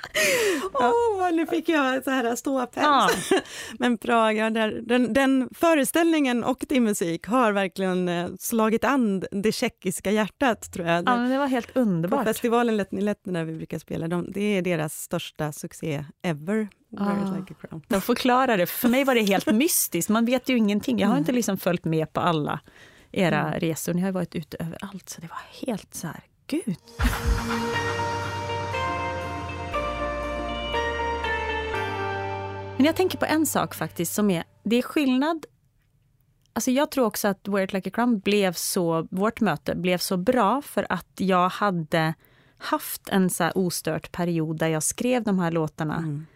Åh, 0.75 1.33
nu 1.33 1.47
fick 1.47 1.69
jag 1.69 2.05
så 2.05 2.11
här 2.11 2.37
ståpäls. 2.37 2.87
Ja. 2.87 3.11
Men 3.79 3.99
Prag, 3.99 4.37
där, 4.37 4.81
den, 4.87 5.13
den 5.13 5.49
föreställningen 5.55 6.45
och 6.45 6.65
din 6.69 6.85
musik 6.85 7.27
har 7.27 7.53
verkligen 7.53 8.09
eh, 8.09 8.29
slagit 8.39 8.85
an 8.85 9.25
det 9.31 9.53
tjeckiska 9.53 10.11
hjärtat, 10.11 10.73
tror 10.73 10.87
jag. 10.87 11.09
Ja, 11.09 11.17
men 11.17 11.31
det 11.31 11.39
var 11.39 11.47
helt 11.47 11.75
På 11.75 11.81
underbart. 11.81 12.25
festivalen 12.25 12.77
Lätt 12.77 12.93
lätt 12.93 13.27
när 13.27 13.45
vi 13.45 13.53
brukar 13.57 13.79
spela, 13.79 14.09
de, 14.09 14.33
det 14.33 14.41
är 14.59 14.63
deras 14.63 14.95
största 15.03 15.53
succé 15.53 16.05
ever. 16.23 16.69
Ah. 16.99 17.35
like. 17.37 17.55
De 17.89 18.01
förklarar 18.01 18.57
det. 18.59 18.67
För 18.67 18.89
mig 18.89 19.05
var 19.05 19.15
det 19.15 19.21
helt 19.23 19.47
mystiskt. 19.47 20.09
Man 20.09 20.25
vet 20.25 20.49
ju 20.49 20.57
ingenting. 20.57 20.99
Jag 20.99 21.09
har 21.09 21.19
inte 21.19 21.33
liksom 21.33 21.59
följt 21.59 21.85
med 21.85 22.13
på 22.13 22.21
alla 22.21 22.61
era 23.13 23.41
Mm. 23.49 23.61
resor. 23.61 23.95
Ni 23.95 24.01
har 24.03 24.13
varit 24.13 24.35
ute 24.35 24.57
överallt. 24.61 25.09
Så 25.09 25.21
det 25.21 25.27
var 25.27 25.67
helt 25.69 25.95
så 25.95 26.07
här, 26.07 26.21
gud. 26.47 26.77
Men 32.81 32.85
jag 32.87 32.97
tänker 32.97 33.19
på 33.19 33.25
en 33.25 33.47
sak 33.47 33.75
faktiskt 33.75 34.15
som 34.15 34.31
är, 34.31 34.45
det 34.63 34.77
är 34.77 34.83
skillnad 34.83 35.47
Alltså 36.53 36.71
jag 36.71 36.91
tror 36.91 37.07
också 37.07 37.29
att 37.29 37.49
Wear 37.49 37.63
It 37.63 37.73
Like 37.73 37.89
a 37.89 37.93
Crown 37.95 38.19
blev 38.19 38.53
så, 38.53 39.09
vårt 39.11 39.41
möte 39.41 39.75
blev 39.75 39.99
så 39.99 40.17
bra 40.17 40.63
för 40.63 40.87
att 40.89 41.07
jag 41.17 41.49
hade 41.49 42.15
haft 42.59 43.09
en 43.09 43.31
så 43.31 43.51
ostört 43.51 44.13
period 44.13 44.59
där 44.59 44.69
jag 44.69 44.83
skrev 44.83 45.23
de 45.23 45.39
här 45.39 45.51
låtarna 45.51 45.97
mm. 45.97 46.27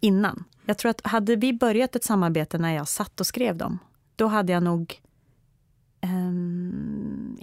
innan. 0.00 0.44
Jag 0.66 0.78
tror 0.78 0.90
att 0.90 1.06
hade 1.06 1.36
vi 1.36 1.52
börjat 1.52 1.96
ett 1.96 2.04
samarbete 2.04 2.58
när 2.58 2.74
jag 2.74 2.88
satt 2.88 3.20
och 3.20 3.26
skrev 3.26 3.56
dem, 3.56 3.78
då 4.16 4.26
hade 4.26 4.52
jag 4.52 4.62
nog 4.62 5.00
um, 6.02 7.38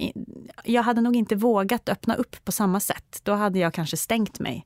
jag 0.63 0.83
hade 0.83 1.01
nog 1.01 1.15
inte 1.15 1.35
vågat 1.35 1.89
öppna 1.89 2.15
upp 2.15 2.45
på 2.45 2.51
samma 2.51 2.79
sätt. 2.79 3.19
Då 3.23 3.33
hade 3.33 3.59
jag 3.59 3.73
kanske 3.73 3.97
stängt 3.97 4.39
mig. 4.39 4.65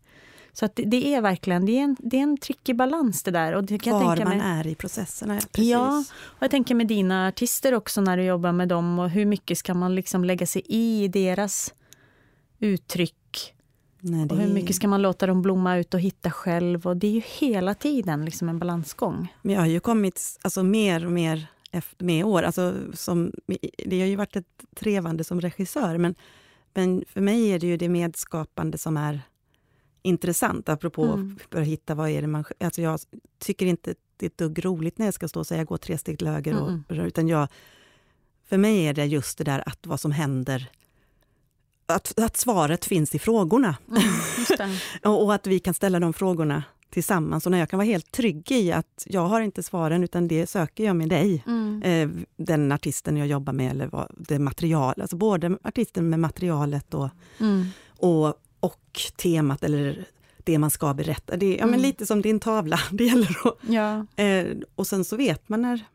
Så 0.54 0.66
att 0.66 0.76
det, 0.76 0.84
det 0.84 1.14
är 1.14 1.22
verkligen 1.22 1.66
det 1.66 1.72
är 1.72 1.84
en, 1.84 1.96
det 2.00 2.18
är 2.18 2.24
en 2.24 2.38
trickig 2.38 2.76
balans 2.76 3.24
det 3.24 3.32
där. 3.32 3.54
Och 3.54 3.64
det 3.64 3.80
kan 3.80 3.94
Var 3.94 4.16
tänka 4.16 4.30
man 4.30 4.42
är 4.42 4.68
i 4.68 4.76
processerna. 4.76 5.36
Precis. 5.36 5.70
Ja, 5.70 6.04
och 6.22 6.44
jag 6.44 6.52
tänker 6.52 6.76
med 6.76 6.88
dina 6.88 7.28
artister 7.28 7.74
också 7.74 8.02
när 8.02 8.18
du 8.18 8.24
jobbar 8.24 8.52
med 8.52 8.68
dem. 8.68 9.00
och 9.00 9.10
Hur 9.10 9.26
mycket 9.26 9.58
ska 9.58 9.74
man 9.74 9.96
liksom 9.96 10.26
lägga 10.26 10.46
sig 10.46 10.62
i 10.66 11.08
deras 11.08 11.74
uttryck? 12.60 13.54
Nej, 14.00 14.26
det... 14.26 14.36
Och 14.36 14.42
hur 14.42 14.54
mycket 14.54 14.76
ska 14.76 14.88
man 14.88 15.02
låta 15.02 15.28
dem 15.28 15.42
blomma 15.42 15.78
ut 15.78 15.94
och 15.94 16.00
hitta 16.00 16.32
själv? 16.32 16.88
Och 16.88 16.98
Det 16.98 17.08
är 17.08 17.12
ju 17.12 17.22
hela 17.40 17.74
tiden 17.74 18.26
liksom 18.26 18.50
en 18.50 18.60
balansgång. 18.60 19.34
Men 19.42 19.56
jag 19.56 19.62
har 19.62 19.68
ju 19.68 19.80
kommit 19.80 20.40
alltså, 20.42 20.64
mer 20.64 21.06
och 21.06 21.12
mer 21.12 21.48
efter, 21.72 22.06
med 22.06 22.26
år. 22.26 22.44
Alltså, 22.44 22.76
som, 22.94 23.32
det 23.86 24.00
har 24.00 24.08
ju 24.08 24.16
varit 24.16 24.36
ett 24.36 24.66
trevande 24.76 25.24
som 25.24 25.42
regissör, 25.42 25.98
men, 25.98 26.16
men 26.74 27.04
för 27.08 27.22
mig 27.22 27.52
är 27.52 27.60
det 27.60 27.68
ju 27.68 27.78
det 27.78 27.90
medskapande 27.90 28.78
som 28.78 28.98
är 28.98 29.22
intressant, 30.02 30.70
apropå 30.70 31.04
mm. 31.04 31.38
att 31.52 31.66
hitta 31.66 31.96
vad 31.96 32.10
är 32.10 32.22
det 32.22 32.28
man... 32.28 32.44
Alltså 32.60 32.82
jag 32.82 33.00
tycker 33.40 33.66
inte 33.66 33.96
det 34.18 34.26
är 34.26 34.28
ett 34.28 34.38
dugg 34.38 34.66
roligt 34.66 34.98
när 34.98 35.06
jag 35.06 35.14
ska 35.14 35.28
stå 35.28 35.40
och 35.40 35.48
säga 35.48 35.64
gå 35.64 35.78
tre 35.78 35.98
steg 35.98 36.18
till 36.18 36.28
höger. 36.28 36.62
Och, 36.62 36.70
mm. 36.70 36.84
utan 36.90 37.28
jag, 37.28 37.48
för 38.46 38.58
mig 38.58 38.86
är 38.86 38.94
det 38.94 39.06
just 39.06 39.38
det 39.38 39.44
där 39.44 39.64
att 39.66 39.88
vad 39.88 40.00
som 40.00 40.12
händer 40.12 40.72
att, 41.92 42.20
att 42.20 42.38
svaret 42.38 42.86
finns 42.86 43.16
i 43.16 43.20
frågorna. 43.20 43.78
Mm, 43.90 44.78
och, 45.04 45.24
och, 45.24 45.34
att 45.34 45.48
vi 45.48 45.60
kan 45.60 45.74
ställa 45.74 46.00
de 46.00 46.14
frågorna 46.14 46.64
tillsammans. 46.90 47.46
Och 47.46 47.52
när 47.52 47.60
jag 47.60 47.70
kan 47.70 47.78
vara 47.78 47.86
helt 47.86 48.12
trygg 48.12 48.52
i 48.52 48.72
att 48.72 49.06
jag 49.06 49.28
har 49.28 49.42
inte 49.42 49.64
svaren, 49.64 50.04
utan 50.04 50.28
det 50.28 50.48
söker 50.48 50.84
jag 50.84 50.96
med 50.96 51.10
dig. 51.10 51.44
Mm. 51.48 51.84
Eh, 51.84 52.26
den 52.38 52.72
artisten 52.72 53.18
jag 53.18 53.28
jobbar 53.28 53.54
med, 53.54 53.72
eller 53.72 53.88
vad, 53.88 54.08
det 54.18 54.40
material, 54.40 55.02
alltså 55.02 55.16
både 55.16 55.58
artisten 55.64 56.10
med 56.10 56.20
materialet 56.20 56.94
och, 56.94 57.10
mm. 57.40 57.66
och 57.98 58.36
och 58.62 59.02
temat 59.16 59.64
eller 59.64 60.06
det 60.44 60.58
man 60.58 60.72
ska 60.72 60.94
berätta. 60.94 61.38
Det 61.38 61.46
är 61.46 61.58
ja, 61.58 61.66
men 61.66 61.74
mm. 61.74 61.82
lite 61.82 62.06
som 62.06 62.22
din 62.22 62.40
tavla, 62.40 62.80
det 62.92 63.04
gäller 63.04 63.48
att... 63.48 63.58
Ja. 63.62 64.24
Eh, 64.24 64.58
och 64.76 64.88
sen 64.88 65.04
så 65.06 65.18
vet 65.18 65.50
man 65.50 65.62
när, 65.62 65.86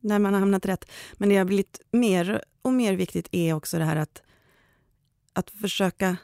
när 0.00 0.18
man 0.18 0.32
har 0.32 0.40
hamnat 0.40 0.66
rätt. 0.66 0.90
Men 1.14 1.28
det 1.28 1.36
har 1.36 1.44
blivit 1.44 1.80
mer 1.90 2.44
och 2.62 2.72
mer 2.72 2.92
viktigt 2.94 3.28
är 3.32 3.54
också 3.54 3.78
det 3.78 3.84
här 3.84 3.96
att, 3.96 4.22
att 5.32 5.50
försöka... 5.50 6.16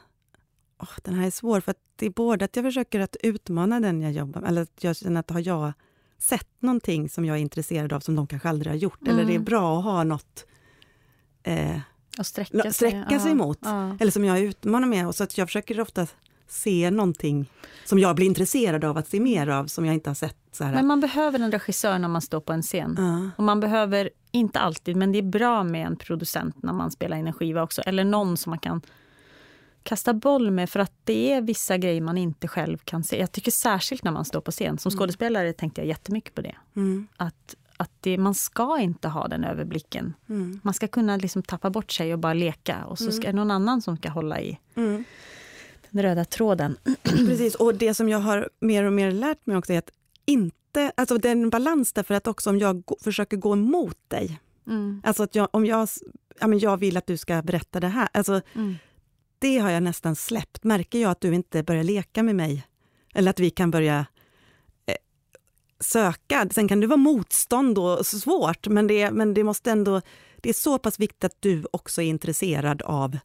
Oh, 0.79 0.89
den 1.03 1.13
här 1.13 1.27
är 1.27 1.31
svår, 1.31 1.61
för 1.61 1.75
det 1.95 2.05
är 2.05 2.09
både 2.09 2.45
att 2.45 2.55
jag 2.55 2.65
försöker 2.65 2.99
att 2.99 3.15
utmana 3.23 3.79
den 3.79 4.01
jag 4.01 4.11
jobbar 4.11 4.41
med, 4.41 4.49
eller 4.49 4.61
att 4.61 4.83
jag 4.83 4.95
känner 4.95 5.19
att 5.19 5.29
har 5.29 5.47
jag 5.47 5.73
sett 6.17 6.49
någonting 6.59 7.09
som 7.09 7.25
jag 7.25 7.37
är 7.37 7.41
intresserad 7.41 7.93
av 7.93 7.99
som 7.99 8.15
de 8.15 8.27
kanske 8.27 8.49
aldrig 8.49 8.71
har 8.71 8.77
gjort, 8.77 9.01
mm. 9.01 9.13
eller 9.13 9.25
det 9.25 9.31
är 9.31 9.35
mm. 9.35 9.45
bra 9.45 9.77
att 9.77 9.83
ha 9.83 10.03
något 10.03 10.45
eh, 11.43 11.79
och 12.17 12.25
sträcka 12.25 12.61
sig, 12.61 12.73
sträcka 12.73 13.19
sig 13.19 13.31
emot. 13.31 13.59
Ja. 13.61 13.97
Eller 13.99 14.11
som 14.11 14.25
jag 14.25 14.39
utmanar 14.39 14.87
med. 14.87 15.07
Och 15.07 15.15
så 15.15 15.23
att 15.23 15.37
jag 15.37 15.47
försöker 15.47 15.79
ofta 15.79 16.07
se 16.47 16.91
någonting 16.91 17.49
som 17.85 17.99
jag 17.99 18.15
blir 18.15 18.25
intresserad 18.25 18.83
av 18.85 18.97
att 18.97 19.07
se 19.07 19.19
mer 19.19 19.47
av, 19.47 19.65
som 19.67 19.85
jag 19.85 19.93
inte 19.93 20.09
har 20.09 20.15
sett. 20.15 20.37
Så 20.51 20.63
här. 20.63 20.73
Men 20.73 20.87
man 20.87 20.99
behöver 20.99 21.39
en 21.39 21.51
regissör 21.51 21.99
när 21.99 22.07
man 22.07 22.21
står 22.21 22.39
på 22.39 22.53
en 22.53 22.61
scen. 22.61 22.95
Ja. 22.97 23.29
Och 23.37 23.43
man 23.43 23.59
behöver, 23.59 24.09
inte 24.31 24.59
alltid, 24.59 24.95
men 24.95 25.11
det 25.11 25.17
är 25.17 25.23
bra 25.23 25.63
med 25.63 25.87
en 25.87 25.95
producent 25.95 26.63
när 26.63 26.73
man 26.73 26.91
spelar 26.91 27.17
in 27.17 27.27
en 27.27 27.33
skiva 27.33 27.63
också. 27.63 27.81
Eller 27.81 28.03
någon 28.03 28.37
som 28.37 28.49
man 28.49 28.59
kan 28.59 28.81
kasta 29.83 30.13
boll 30.13 30.51
med, 30.51 30.69
för 30.69 30.79
att 30.79 30.93
det 31.03 31.31
är 31.31 31.41
vissa 31.41 31.77
grejer 31.77 32.01
man 32.01 32.17
inte 32.17 32.47
själv 32.47 32.77
kan 32.77 33.03
se. 33.03 33.19
Jag 33.19 33.31
tycker 33.31 33.51
särskilt 33.51 34.03
när 34.03 34.11
man 34.11 34.25
står 34.25 34.41
på 34.41 34.51
scen. 34.51 34.77
Som 34.77 34.89
mm. 34.89 34.99
skådespelare 34.99 35.53
tänkte 35.53 35.81
jag 35.81 35.87
jättemycket 35.87 36.35
på 36.35 36.41
det. 36.41 36.55
Mm. 36.75 37.07
Att 37.17 37.55
att 37.77 37.91
det, 37.99 38.17
man 38.17 38.35
ska 38.35 38.79
inte 38.79 39.07
ha 39.07 39.27
den 39.27 39.43
överblicken. 39.43 40.13
Mm. 40.29 40.59
Man 40.63 40.73
ska 40.73 40.87
kunna 40.87 41.17
liksom 41.17 41.43
tappa 41.43 41.69
bort 41.69 41.91
sig 41.91 42.13
och 42.13 42.19
bara 42.19 42.33
leka 42.33 42.85
och 42.85 42.99
så 42.99 43.11
ska 43.11 43.27
mm. 43.27 43.35
någon 43.35 43.51
annan 43.51 43.81
som 43.81 43.97
ska 43.97 44.09
hålla 44.09 44.41
i 44.41 44.59
mm. 44.75 45.03
den 45.89 46.03
röda 46.03 46.25
tråden. 46.25 46.77
Precis, 47.03 47.55
och 47.55 47.75
det 47.75 47.93
som 47.93 48.09
jag 48.09 48.19
har 48.19 48.49
mer 48.59 48.83
och 48.83 48.93
mer 48.93 49.11
lärt 49.11 49.45
mig 49.45 49.57
också 49.57 49.73
är 49.73 49.77
att 49.77 49.91
inte, 50.25 50.91
alltså 50.97 51.17
det 51.17 51.27
är 51.27 51.31
en 51.31 51.49
balans 51.49 51.93
därför 51.93 52.13
att 52.13 52.27
också 52.27 52.49
om 52.49 52.59
jag 52.59 52.83
försöker 53.03 53.37
gå 53.37 53.53
emot 53.53 53.97
dig, 54.07 54.39
mm. 54.67 55.01
alltså 55.05 55.23
att 55.23 55.35
jag, 55.35 55.49
om 55.51 55.65
jag, 55.65 55.87
ja, 56.39 56.47
men 56.47 56.59
jag 56.59 56.77
vill 56.77 56.97
att 56.97 57.07
du 57.07 57.17
ska 57.17 57.41
berätta 57.41 57.79
det 57.79 57.87
här, 57.87 58.09
alltså 58.13 58.41
mm. 58.53 58.75
det 59.39 59.57
har 59.57 59.69
jag 59.69 59.83
nästan 59.83 60.15
släppt. 60.15 60.63
Märker 60.63 60.99
jag 60.99 61.11
att 61.11 61.21
du 61.21 61.35
inte 61.35 61.63
börjar 61.63 61.83
leka 61.83 62.23
med 62.23 62.35
mig, 62.35 62.67
eller 63.13 63.29
att 63.29 63.39
vi 63.39 63.49
kan 63.49 63.71
börja 63.71 64.05
söka. 65.79 66.49
Sen 66.51 66.67
kan 66.67 66.79
det 66.79 66.87
vara 66.87 66.97
motstånd 66.97 67.77
och 67.77 68.05
svårt, 68.05 68.67
men 68.67 68.87
det, 68.87 69.11
men 69.11 69.33
det 69.33 69.43
måste 69.43 69.71
ändå... 69.71 70.01
Det 70.37 70.49
är 70.49 70.53
så 70.53 70.79
pass 70.79 70.99
viktigt 70.99 71.23
att 71.23 71.37
du 71.39 71.65
också 71.71 72.01
är 72.01 72.05
intresserad 72.05 72.81
av 72.81 73.17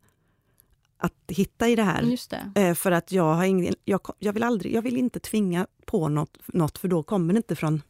att 0.98 1.14
hitta 1.28 1.68
i 1.68 1.76
det 1.76 1.82
här. 1.82 2.16
Det. 2.54 2.60
Eh, 2.60 2.74
för 2.74 2.92
att 2.92 3.12
jag, 3.12 3.34
har 3.34 3.44
ingen, 3.44 3.74
jag, 3.84 4.00
jag, 4.18 4.32
vill 4.32 4.42
aldrig, 4.42 4.74
jag 4.74 4.82
vill 4.82 4.96
inte 4.96 5.20
tvinga 5.20 5.66
på 5.84 6.08
något, 6.08 6.38
något 6.46 6.78
för 6.78 6.88
då 6.88 7.02
kommer 7.02 7.34
det 7.34 7.36
inte 7.36 7.56
från, 7.56 7.82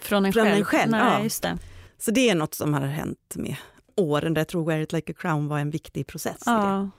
från 0.00 0.26
en 0.26 0.32
från 0.32 0.44
själv. 0.44 0.58
En 0.58 0.64
själv. 0.64 0.90
Nej, 0.90 1.00
ja. 1.00 1.22
just 1.22 1.42
det. 1.42 1.58
Så 1.98 2.10
det 2.10 2.30
är 2.30 2.34
något 2.34 2.54
som 2.54 2.74
har 2.74 2.80
hänt 2.80 3.34
med 3.36 3.56
åren, 3.96 4.34
där 4.34 4.40
jag 4.40 4.48
tror 4.48 4.64
Wear 4.64 4.80
it 4.80 4.92
like 4.92 5.12
a 5.12 5.14
crown 5.18 5.48
var 5.48 5.58
en 5.58 5.70
viktig 5.70 6.06
process. 6.06 6.42
Ja. 6.46 6.90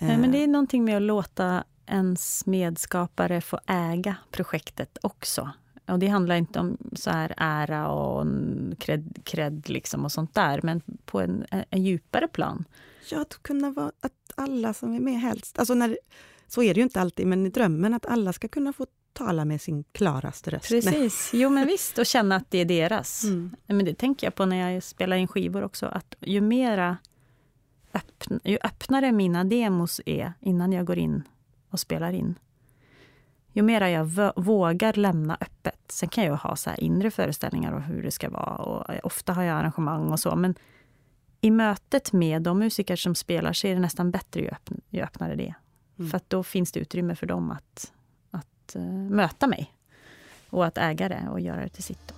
Nej, 0.00 0.18
men 0.18 0.32
det 0.32 0.42
är 0.42 0.46
någonting 0.46 0.84
med 0.84 0.96
att 0.96 1.02
låta 1.02 1.64
ens 1.86 2.46
medskapare 2.46 3.40
få 3.40 3.60
äga 3.66 4.16
projektet 4.30 4.98
också. 5.02 5.50
Och 5.88 5.98
det 5.98 6.06
handlar 6.06 6.36
inte 6.36 6.60
om 6.60 6.78
så 6.92 7.10
här 7.10 7.34
ära 7.36 7.88
och 7.88 8.26
cred, 8.78 9.18
cred 9.24 9.68
liksom 9.68 10.04
och 10.04 10.12
sånt 10.12 10.34
där, 10.34 10.60
men 10.62 10.82
på 11.04 11.20
en, 11.20 11.44
en 11.70 11.84
djupare 11.84 12.28
plan. 12.28 12.64
Ja, 13.10 13.20
att 13.20 13.42
kunna 13.42 13.70
vara, 13.70 13.92
att 14.00 14.12
alla 14.34 14.74
som 14.74 14.94
är 14.94 15.00
med 15.00 15.20
helst, 15.20 15.58
alltså 15.58 15.74
när, 15.74 15.98
så 16.46 16.62
är 16.62 16.74
det 16.74 16.78
ju 16.78 16.84
inte 16.84 17.00
alltid, 17.00 17.26
men 17.26 17.46
i 17.46 17.50
drömmen 17.50 17.94
att 17.94 18.06
alla 18.06 18.32
ska 18.32 18.48
kunna 18.48 18.72
få 18.72 18.86
tala 19.12 19.44
med 19.44 19.60
sin 19.60 19.84
klaraste 19.92 20.50
röst. 20.50 20.68
Precis, 20.68 21.30
jo 21.34 21.50
men 21.50 21.66
visst, 21.66 21.98
och 21.98 22.06
känna 22.06 22.36
att 22.36 22.50
det 22.50 22.58
är 22.58 22.64
deras. 22.64 23.24
Mm. 23.24 23.56
Men 23.66 23.84
det 23.84 23.94
tänker 23.94 24.26
jag 24.26 24.34
på 24.34 24.46
när 24.46 24.70
jag 24.70 24.82
spelar 24.82 25.16
in 25.16 25.28
skivor 25.28 25.64
också, 25.64 25.86
att 25.86 26.14
ju 26.20 26.40
mera 26.40 26.96
öppn, 27.94 28.40
ju 28.44 28.58
öppnare 28.62 29.12
mina 29.12 29.44
demos 29.44 30.00
är 30.06 30.32
innan 30.40 30.72
jag 30.72 30.86
går 30.86 30.98
in 30.98 31.22
och 31.70 31.80
spelar 31.80 32.12
in, 32.12 32.34
ju 33.56 33.62
mer 33.62 33.80
jag 33.80 34.32
vågar 34.36 34.92
lämna 34.92 35.36
öppet. 35.40 35.80
Sen 35.88 36.08
kan 36.08 36.24
jag 36.24 36.36
ha 36.36 36.56
så 36.56 36.70
inre 36.78 37.10
föreställningar 37.10 37.72
om 37.72 37.82
hur 37.82 38.02
det 38.02 38.10
ska 38.10 38.30
vara. 38.30 38.56
Och 38.56 38.94
ofta 39.02 39.32
har 39.32 39.42
jag 39.42 39.58
arrangemang 39.58 40.12
och 40.12 40.20
så. 40.20 40.36
Men 40.36 40.54
i 41.40 41.50
mötet 41.50 42.12
med 42.12 42.42
de 42.42 42.58
musiker 42.58 42.96
som 42.96 43.14
spelar 43.14 43.52
så 43.52 43.66
är 43.66 43.74
det 43.74 43.80
nästan 43.80 44.10
bättre 44.10 44.40
ju, 44.40 44.48
öppn 44.48 44.80
ju 44.90 45.02
öppnare 45.02 45.34
det. 45.34 45.54
Mm. 45.98 46.10
För 46.10 46.20
då 46.28 46.42
finns 46.42 46.72
det 46.72 46.80
utrymme 46.80 47.14
för 47.14 47.26
dem 47.26 47.50
att, 47.50 47.92
att 48.30 48.76
uh, 48.76 48.82
möta 48.92 49.46
mig. 49.46 49.72
Och 50.50 50.66
att 50.66 50.78
äga 50.78 51.08
det 51.08 51.28
och 51.30 51.40
göra 51.40 51.60
det 51.60 51.68
till 51.68 51.84
sitt. 51.84 52.14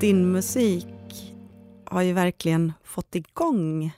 Din 0.00 0.32
musik 0.32 0.86
har 1.84 2.02
ju 2.02 2.12
verkligen 2.12 2.72
fått 2.84 3.14
igång 3.14 3.92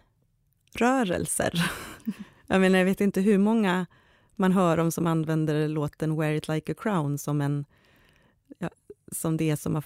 rörelser. 0.74 1.70
Jag 2.46 2.60
menar, 2.60 2.78
jag 2.78 2.84
vet 2.84 3.00
inte 3.00 3.20
hur 3.20 3.38
många 3.38 3.86
man 4.36 4.52
hör 4.52 4.78
om 4.78 4.92
som 4.92 5.06
använder 5.06 5.68
låten 5.68 6.16
Wear 6.16 6.32
it 6.32 6.48
like 6.48 6.72
a 6.72 6.74
crown 6.78 7.18
som, 7.18 7.40
en, 7.40 7.64
ja, 8.58 8.70
som 9.12 9.36
det 9.36 9.56
som 9.56 9.74
har 9.74 9.84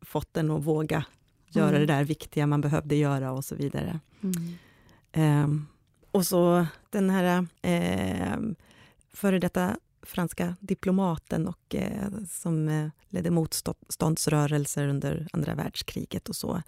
fått 0.00 0.36
en 0.36 0.50
att 0.50 0.64
våga 0.64 1.04
göra 1.48 1.68
mm. 1.68 1.80
det 1.80 1.86
där 1.86 2.04
viktiga 2.04 2.46
man 2.46 2.60
behövde 2.60 2.96
göra 2.96 3.32
och 3.32 3.44
så 3.44 3.54
vidare. 3.54 4.00
Mm. 4.20 5.44
Um, 5.44 5.66
och 6.10 6.26
så 6.26 6.66
den 6.90 7.10
här 7.10 7.46
eh, 7.62 8.38
före 9.12 9.38
detta 9.38 9.76
franska 10.06 10.56
diplomaten 10.60 11.48
och 11.48 11.74
eh, 11.74 12.08
som 12.28 12.68
eh, 12.68 12.88
ledde 13.08 13.30
motståndsrörelser 13.30 14.88
under 14.88 15.28
andra 15.32 15.54
världskriget 15.54 16.28
och 16.28 16.36
så. 16.36 16.62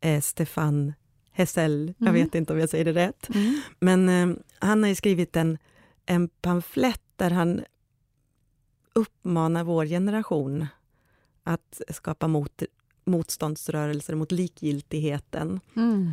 Eh, 0.00 0.20
Stefan 0.20 0.92
Hessel, 1.30 1.82
mm. 1.82 1.94
jag 1.98 2.12
vet 2.12 2.34
inte 2.34 2.52
om 2.52 2.58
jag 2.58 2.68
säger 2.68 2.84
det 2.84 2.92
rätt. 2.92 3.28
Mm. 3.34 3.60
Men 3.80 4.08
eh, 4.08 4.36
han 4.58 4.82
har 4.84 4.94
skrivit 4.94 5.36
en, 5.36 5.58
en 6.06 6.28
pamflett 6.28 7.02
där 7.16 7.30
han 7.30 7.64
uppmanar 8.92 9.64
vår 9.64 9.86
generation 9.86 10.66
att 11.42 11.80
skapa 11.88 12.28
mot, 12.28 12.62
motståndsrörelser 13.04 14.14
mot 14.14 14.32
likgiltigheten. 14.32 15.60
Mm. 15.76 16.12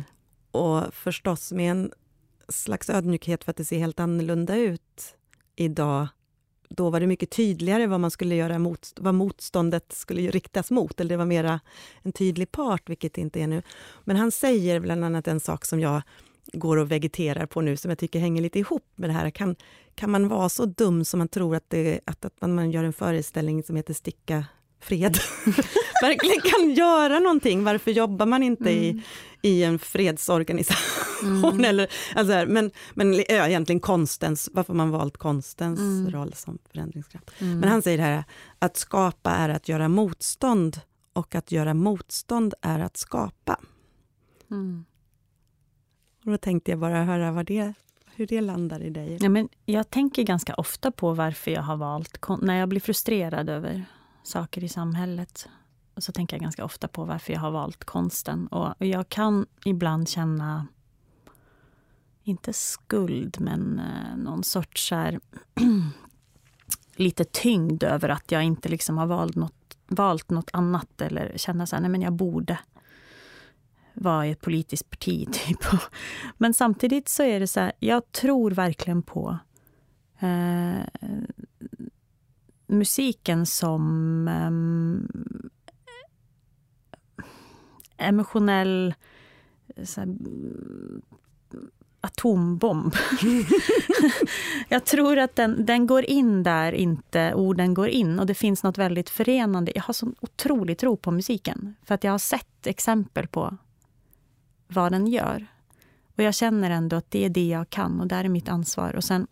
Och 0.50 0.94
förstås 0.94 1.52
med 1.52 1.70
en 1.70 1.92
slags 2.48 2.90
ödmjukhet 2.90 3.44
för 3.44 3.50
att 3.50 3.56
det 3.56 3.64
ser 3.64 3.78
helt 3.78 4.00
annorlunda 4.00 4.56
ut 4.56 5.16
idag. 5.56 6.08
Då 6.68 6.90
var 6.90 7.00
det 7.00 7.06
mycket 7.06 7.30
tydligare 7.30 7.86
vad 7.86 8.00
man 8.00 8.10
skulle 8.10 8.34
göra 8.34 8.58
mot, 8.58 8.92
vad 8.96 9.14
motståndet 9.14 9.92
skulle 9.92 10.30
riktas 10.30 10.70
mot, 10.70 11.00
eller 11.00 11.08
det 11.08 11.16
var 11.16 11.24
mera 11.24 11.60
en 12.02 12.12
tydlig 12.12 12.52
part, 12.52 12.88
vilket 12.88 13.14
det 13.14 13.20
inte 13.20 13.40
är 13.40 13.46
nu. 13.46 13.62
Men 14.04 14.16
han 14.16 14.32
säger 14.32 14.80
bland 14.80 15.04
annat 15.04 15.28
en 15.28 15.40
sak 15.40 15.64
som 15.64 15.80
jag 15.80 16.02
går 16.52 16.76
och 16.76 16.90
vegeterar 16.90 17.46
på 17.46 17.60
nu, 17.60 17.76
som 17.76 17.88
jag 17.88 17.98
tycker 17.98 18.20
hänger 18.20 18.42
lite 18.42 18.58
ihop 18.58 18.84
med 18.94 19.10
det 19.10 19.14
här. 19.14 19.30
Kan, 19.30 19.56
kan 19.94 20.10
man 20.10 20.28
vara 20.28 20.48
så 20.48 20.64
dum 20.66 21.04
som 21.04 21.18
man 21.18 21.28
tror 21.28 21.56
att, 21.56 21.70
det, 21.70 22.00
att, 22.04 22.24
att 22.24 22.40
man, 22.40 22.54
man 22.54 22.70
gör 22.70 22.84
en 22.84 22.92
föreställning 22.92 23.62
som 23.62 23.76
heter 23.76 23.94
Sticka 23.94 24.44
fred 24.86 25.18
verkligen 26.02 26.40
kan 26.40 26.74
göra 26.74 27.18
någonting. 27.18 27.64
Varför 27.64 27.90
jobbar 27.90 28.26
man 28.26 28.42
inte 28.42 28.70
mm. 28.70 28.82
i, 28.82 29.02
i 29.42 29.64
en 29.64 29.78
fredsorganisation? 29.78 31.44
Mm. 31.44 31.64
Eller, 31.64 31.88
alltså, 32.14 32.44
men 32.48 32.70
men 32.94 33.14
ja, 33.14 33.48
egentligen 33.48 33.80
konstens, 33.80 34.48
varför 34.52 34.74
man 34.74 34.90
valt 34.90 35.16
konstens 35.16 35.80
mm. 35.80 36.10
roll 36.10 36.32
som 36.34 36.58
förändringskraft? 36.70 37.30
Mm. 37.38 37.58
Men 37.58 37.68
han 37.68 37.82
säger 37.82 37.98
här, 37.98 38.24
att 38.58 38.76
skapa 38.76 39.30
är 39.30 39.48
att 39.48 39.68
göra 39.68 39.88
motstånd 39.88 40.80
och 41.12 41.34
att 41.34 41.52
göra 41.52 41.74
motstånd 41.74 42.54
är 42.62 42.78
att 42.80 42.96
skapa. 42.96 43.60
Mm. 44.50 44.84
Och 46.24 46.30
då 46.30 46.38
tänkte 46.38 46.70
jag 46.70 46.78
bara 46.78 47.04
höra 47.04 47.32
vad 47.32 47.46
det, 47.46 47.74
hur 48.14 48.26
det 48.26 48.40
landar 48.40 48.82
i 48.82 48.90
dig. 48.90 49.18
Ja, 49.20 49.28
men 49.28 49.48
jag 49.64 49.90
tänker 49.90 50.22
ganska 50.22 50.54
ofta 50.54 50.90
på 50.90 51.14
varför 51.14 51.50
jag 51.50 51.62
har 51.62 51.76
valt, 51.76 52.28
när 52.42 52.58
jag 52.58 52.68
blir 52.68 52.80
frustrerad 52.80 53.48
över 53.48 53.84
saker 54.26 54.64
i 54.64 54.68
samhället 54.68 55.48
så 55.96 56.12
tänker 56.12 56.36
jag 56.36 56.42
ganska 56.42 56.64
ofta 56.64 56.88
på 56.88 57.04
varför 57.04 57.32
jag 57.32 57.40
har 57.40 57.50
valt 57.50 57.84
konsten. 57.84 58.46
Och 58.46 58.86
jag 58.86 59.08
kan 59.08 59.46
ibland 59.64 60.08
känna, 60.08 60.66
inte 62.22 62.52
skuld, 62.52 63.36
men 63.40 63.78
eh, 63.78 64.16
någon 64.16 64.44
sorts 64.44 64.90
här, 64.90 65.20
lite 66.96 67.24
tyngd 67.24 67.82
över 67.82 68.08
att 68.08 68.32
jag 68.32 68.42
inte 68.42 68.68
liksom 68.68 68.98
har 68.98 69.06
valt 69.06 69.34
något, 69.34 69.76
valt 69.86 70.30
något 70.30 70.50
annat 70.52 71.00
eller 71.00 71.32
känna 71.36 71.66
så 71.66 71.76
här, 71.76 71.80
nej 71.80 71.90
men 71.90 72.02
jag 72.02 72.12
borde 72.12 72.58
vara 73.94 74.26
i 74.26 74.30
ett 74.30 74.40
politiskt 74.40 74.90
parti. 74.90 75.28
Typ. 75.32 75.64
Men 76.38 76.54
samtidigt 76.54 77.08
så 77.08 77.22
är 77.22 77.40
det 77.40 77.46
så 77.46 77.60
här, 77.60 77.72
jag 77.78 78.12
tror 78.12 78.50
verkligen 78.50 79.02
på 79.02 79.38
eh, 80.18 80.80
musiken 82.66 83.46
som 83.46 83.82
um, 84.28 85.08
emotionell 87.96 88.94
här, 89.96 90.16
atombomb. 92.00 92.94
jag 94.68 94.84
tror 94.84 95.18
att 95.18 95.36
den, 95.36 95.66
den 95.66 95.86
går 95.86 96.04
in 96.04 96.42
där 96.42 96.72
inte 96.72 97.34
orden 97.34 97.74
går 97.74 97.88
in. 97.88 98.18
Och 98.18 98.26
det 98.26 98.34
finns 98.34 98.62
något 98.62 98.78
väldigt 98.78 99.10
förenande. 99.10 99.72
Jag 99.74 99.82
har 99.82 99.94
sån 99.94 100.14
otrolig 100.20 100.78
tro 100.78 100.96
på 100.96 101.10
musiken. 101.10 101.74
För 101.84 101.94
att 101.94 102.04
jag 102.04 102.12
har 102.12 102.18
sett 102.18 102.66
exempel 102.66 103.26
på 103.26 103.56
vad 104.68 104.92
den 104.92 105.06
gör. 105.06 105.46
Och 106.16 106.22
jag 106.22 106.34
känner 106.34 106.70
ändå 106.70 106.96
att 106.96 107.10
det 107.10 107.24
är 107.24 107.28
det 107.28 107.48
jag 107.48 107.70
kan 107.70 108.00
och 108.00 108.06
där 108.06 108.24
är 108.24 108.28
mitt 108.28 108.48
ansvar. 108.48 108.96
Och 108.96 109.04
sen 109.04 109.26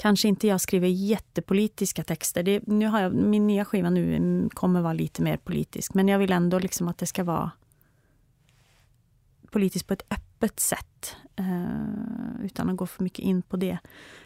kanske 0.00 0.28
inte 0.28 0.46
jag 0.46 0.60
skriver 0.60 0.88
jättepolitiska 0.88 2.04
texter. 2.04 2.42
Det, 2.42 2.66
nu 2.66 2.86
har 2.86 3.00
jag, 3.00 3.14
min 3.14 3.46
nya 3.46 3.64
skiva 3.64 3.90
nu 3.90 4.16
mm, 4.16 4.50
kommer 4.50 4.80
vara 4.80 4.92
lite 4.92 5.22
mer 5.22 5.36
politisk, 5.36 5.94
men 5.94 6.08
jag 6.08 6.18
vill 6.18 6.32
ändå 6.32 6.58
liksom 6.58 6.88
att 6.88 6.98
det 6.98 7.06
ska 7.06 7.24
vara 7.24 7.50
politiskt 9.50 9.86
på 9.86 9.92
ett 9.92 10.04
öppet 10.10 10.60
sätt. 10.60 11.16
Eh, 11.36 12.44
utan 12.44 12.70
att 12.70 12.76
gå 12.76 12.86
för 12.86 13.04
mycket 13.04 13.18
in 13.18 13.42
på 13.42 13.56
det. 13.56 13.78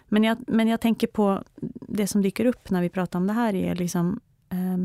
Men 0.09 0.25
jag, 0.25 0.39
men 0.47 0.68
jag 0.68 0.81
tänker 0.81 1.07
på 1.07 1.43
det 1.89 2.07
som 2.07 2.22
dyker 2.22 2.45
upp 2.45 2.70
när 2.70 2.83
vi 2.83 2.89
pratar 2.89 3.18
om 3.18 3.27
det 3.27 3.33
här 3.33 3.55
är 3.55 3.75
liksom 3.75 4.20
eh, 4.49 4.79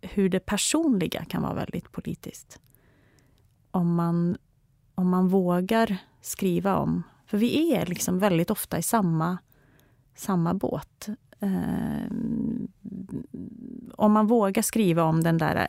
hur 0.00 0.28
det 0.28 0.40
personliga 0.40 1.24
kan 1.24 1.42
vara 1.42 1.54
väldigt 1.54 1.92
politiskt. 1.92 2.60
Om 3.70 3.94
man, 3.94 4.36
om 4.94 5.08
man 5.08 5.28
vågar 5.28 5.96
skriva 6.20 6.76
om 6.76 7.02
för 7.26 7.38
vi 7.38 7.74
är 7.74 7.86
liksom 7.86 8.18
väldigt 8.18 8.50
ofta 8.50 8.78
i 8.78 8.82
samma 8.82 9.38
samma 10.14 10.54
båt. 10.54 11.08
Eh, 11.40 12.06
om 13.96 14.12
man 14.12 14.26
vågar 14.26 14.62
skriva 14.62 15.02
om 15.02 15.22
den 15.22 15.38
där 15.38 15.68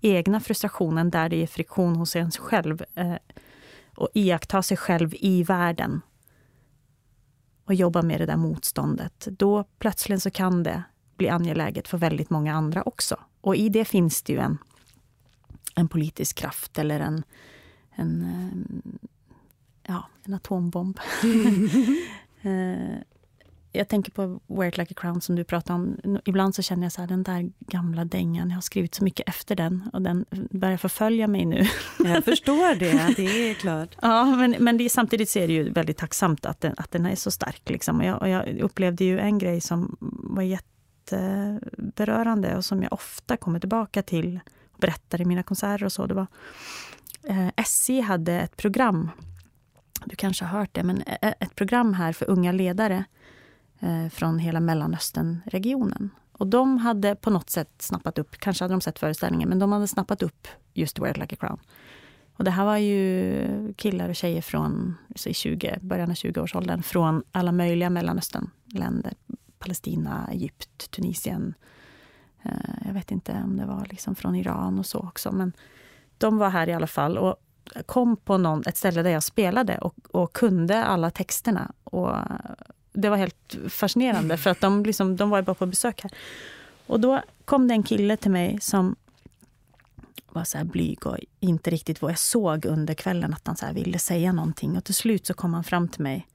egna 0.00 0.40
frustrationen 0.40 1.10
där 1.10 1.28
det 1.28 1.42
är 1.42 1.46
friktion 1.46 1.96
hos 1.96 2.16
en 2.16 2.30
själv 2.30 2.84
eh, 2.94 3.14
och 3.94 4.08
iaktta 4.14 4.62
sig 4.62 4.76
själv 4.76 5.14
i 5.14 5.42
världen 5.42 6.00
och 7.64 7.74
jobba 7.74 8.02
med 8.02 8.20
det 8.20 8.26
där 8.26 8.36
motståndet, 8.36 9.28
då 9.30 9.64
plötsligt 9.78 10.22
så 10.22 10.30
kan 10.30 10.62
det 10.62 10.82
bli 11.16 11.28
angeläget 11.28 11.88
för 11.88 11.98
väldigt 11.98 12.30
många 12.30 12.54
andra 12.54 12.82
också. 12.82 13.16
Och 13.40 13.56
i 13.56 13.68
det 13.68 13.84
finns 13.84 14.22
det 14.22 14.32
ju 14.32 14.38
en, 14.38 14.58
en 15.74 15.88
politisk 15.88 16.36
kraft 16.36 16.78
eller 16.78 17.00
en, 17.00 17.22
en, 17.90 18.22
eh, 18.22 18.92
ja, 19.82 20.08
en 20.24 20.34
atombomb. 20.34 21.00
jag 23.78 23.88
tänker 23.88 24.12
på 24.12 24.40
Wear 24.46 24.68
it 24.68 24.78
like 24.78 24.94
a 24.94 24.96
crown 25.00 25.20
som 25.20 25.36
du 25.36 25.44
pratade 25.44 25.74
om. 25.74 25.96
Ibland 26.24 26.54
så 26.54 26.62
känner 26.62 26.82
jag 26.82 26.92
så 26.92 27.00
här, 27.00 27.08
den 27.08 27.22
där 27.22 27.50
gamla 27.58 28.04
dängan, 28.04 28.48
jag 28.48 28.56
har 28.56 28.60
skrivit 28.60 28.94
så 28.94 29.04
mycket 29.04 29.28
efter 29.28 29.56
den 29.56 29.90
och 29.92 30.02
den 30.02 30.24
börjar 30.50 30.76
förfölja 30.76 31.28
mig 31.28 31.44
nu. 31.44 31.66
Jag 32.04 32.24
förstår 32.24 32.74
det, 32.74 33.14
det 33.16 33.50
är 33.50 33.54
klart. 33.54 33.96
ja, 34.02 34.24
men, 34.24 34.56
men 34.58 34.78
det, 34.78 34.90
samtidigt 34.90 35.30
så 35.30 35.38
är 35.38 35.46
det 35.46 35.52
ju 35.52 35.70
väldigt 35.70 35.96
tacksamt 35.96 36.46
att 36.46 36.60
den, 36.60 36.74
att 36.76 36.90
den 36.90 37.06
är 37.06 37.14
så 37.14 37.30
stark. 37.30 37.70
Liksom. 37.70 38.00
Och 38.00 38.04
jag, 38.04 38.22
och 38.22 38.28
jag 38.28 38.58
upplevde 38.58 39.04
ju 39.04 39.18
en 39.18 39.38
grej 39.38 39.60
som 39.60 39.96
var 40.00 40.42
jätteberörande 40.42 42.56
och 42.56 42.64
som 42.64 42.82
jag 42.82 42.92
ofta 42.92 43.36
kommer 43.36 43.60
tillbaka 43.60 44.02
till 44.02 44.40
och 44.72 44.80
berättar 44.80 45.20
i 45.20 45.24
mina 45.24 45.42
konserter 45.42 45.84
och 45.84 45.92
så. 45.92 46.06
Det 46.06 46.14
var, 46.14 46.26
eh, 47.28 47.48
SJ 47.56 48.00
hade 48.00 48.40
ett 48.40 48.56
program 48.56 49.10
du 50.04 50.16
kanske 50.16 50.44
har 50.44 50.58
hört 50.58 50.74
det, 50.74 50.82
men 50.82 51.02
ett 51.20 51.54
program 51.54 51.94
här 51.94 52.12
för 52.12 52.30
unga 52.30 52.52
ledare 52.52 52.94
Eh, 52.94 53.02
Eh, 53.80 54.08
från 54.08 54.38
hela 54.38 54.60
Mellanösternregionen. 54.60 56.10
Och 56.32 56.46
de 56.46 56.78
hade 56.78 57.14
på 57.14 57.30
något 57.30 57.50
sätt 57.50 57.70
snappat 57.78 58.18
upp, 58.18 58.36
kanske 58.38 58.64
hade 58.64 58.74
de 58.74 58.80
sett 58.80 58.98
föreställningen, 58.98 59.48
men 59.48 59.58
de 59.58 59.72
hade 59.72 59.88
snappat 59.88 60.22
upp 60.22 60.48
just 60.74 60.98
Wear 60.98 61.10
it 61.10 61.16
like 61.16 61.34
a 61.34 61.38
crown. 61.40 61.60
Och 62.36 62.44
det 62.44 62.50
här 62.50 62.64
var 62.64 62.76
ju 62.76 63.74
killar 63.76 64.08
och 64.08 64.16
tjejer 64.16 64.42
från 64.42 64.94
i 65.26 65.34
20, 65.34 65.78
början 65.82 66.10
av 66.10 66.14
20-årsåldern 66.14 66.82
från 66.82 67.22
alla 67.32 67.52
möjliga 67.52 67.90
Mellanösternländer. 67.90 69.14
Palestina, 69.58 70.28
Egypt, 70.32 70.90
Tunisien. 70.90 71.54
Eh, 72.42 72.52
jag 72.86 72.94
vet 72.94 73.10
inte 73.10 73.42
om 73.44 73.56
det 73.56 73.66
var 73.66 73.86
liksom 73.90 74.14
från 74.14 74.34
Iran 74.34 74.78
och 74.78 74.86
så 74.86 74.98
också. 74.98 75.32
Men 75.32 75.52
de 76.18 76.38
var 76.38 76.50
här 76.50 76.68
i 76.68 76.72
alla 76.72 76.86
fall 76.86 77.18
och 77.18 77.36
kom 77.86 78.16
på 78.16 78.38
någon, 78.38 78.62
ett 78.66 78.76
ställe 78.76 79.02
där 79.02 79.10
jag 79.10 79.22
spelade 79.22 79.78
och, 79.78 79.94
och 80.10 80.32
kunde 80.32 80.84
alla 80.84 81.10
texterna. 81.10 81.72
Och 81.84 82.16
det 82.92 83.08
var 83.08 83.16
helt 83.16 83.56
fascinerande 83.68 84.36
för 84.36 84.50
att 84.50 84.60
de, 84.60 84.84
liksom, 84.84 85.16
de 85.16 85.30
var 85.30 85.42
bara 85.42 85.54
på 85.54 85.66
besök 85.66 86.02
här. 86.02 86.12
Och 86.86 87.00
då 87.00 87.22
kom 87.44 87.68
det 87.68 87.74
en 87.74 87.82
kille 87.82 88.16
till 88.16 88.30
mig 88.30 88.58
som 88.60 88.96
var 90.32 90.44
så 90.44 90.58
här 90.58 90.64
blyg 90.64 91.06
och 91.06 91.18
inte 91.40 91.70
riktigt 91.70 92.02
vad 92.02 92.10
jag 92.10 92.18
såg 92.18 92.64
under 92.64 92.94
kvällen 92.94 93.34
att 93.34 93.46
han 93.46 93.56
så 93.56 93.72
ville 93.72 93.98
säga 93.98 94.32
någonting. 94.32 94.76
Och 94.76 94.84
till 94.84 94.94
slut 94.94 95.26
så 95.26 95.34
kom 95.34 95.54
han 95.54 95.64
fram 95.64 95.88
till 95.88 96.02
mig 96.02 96.26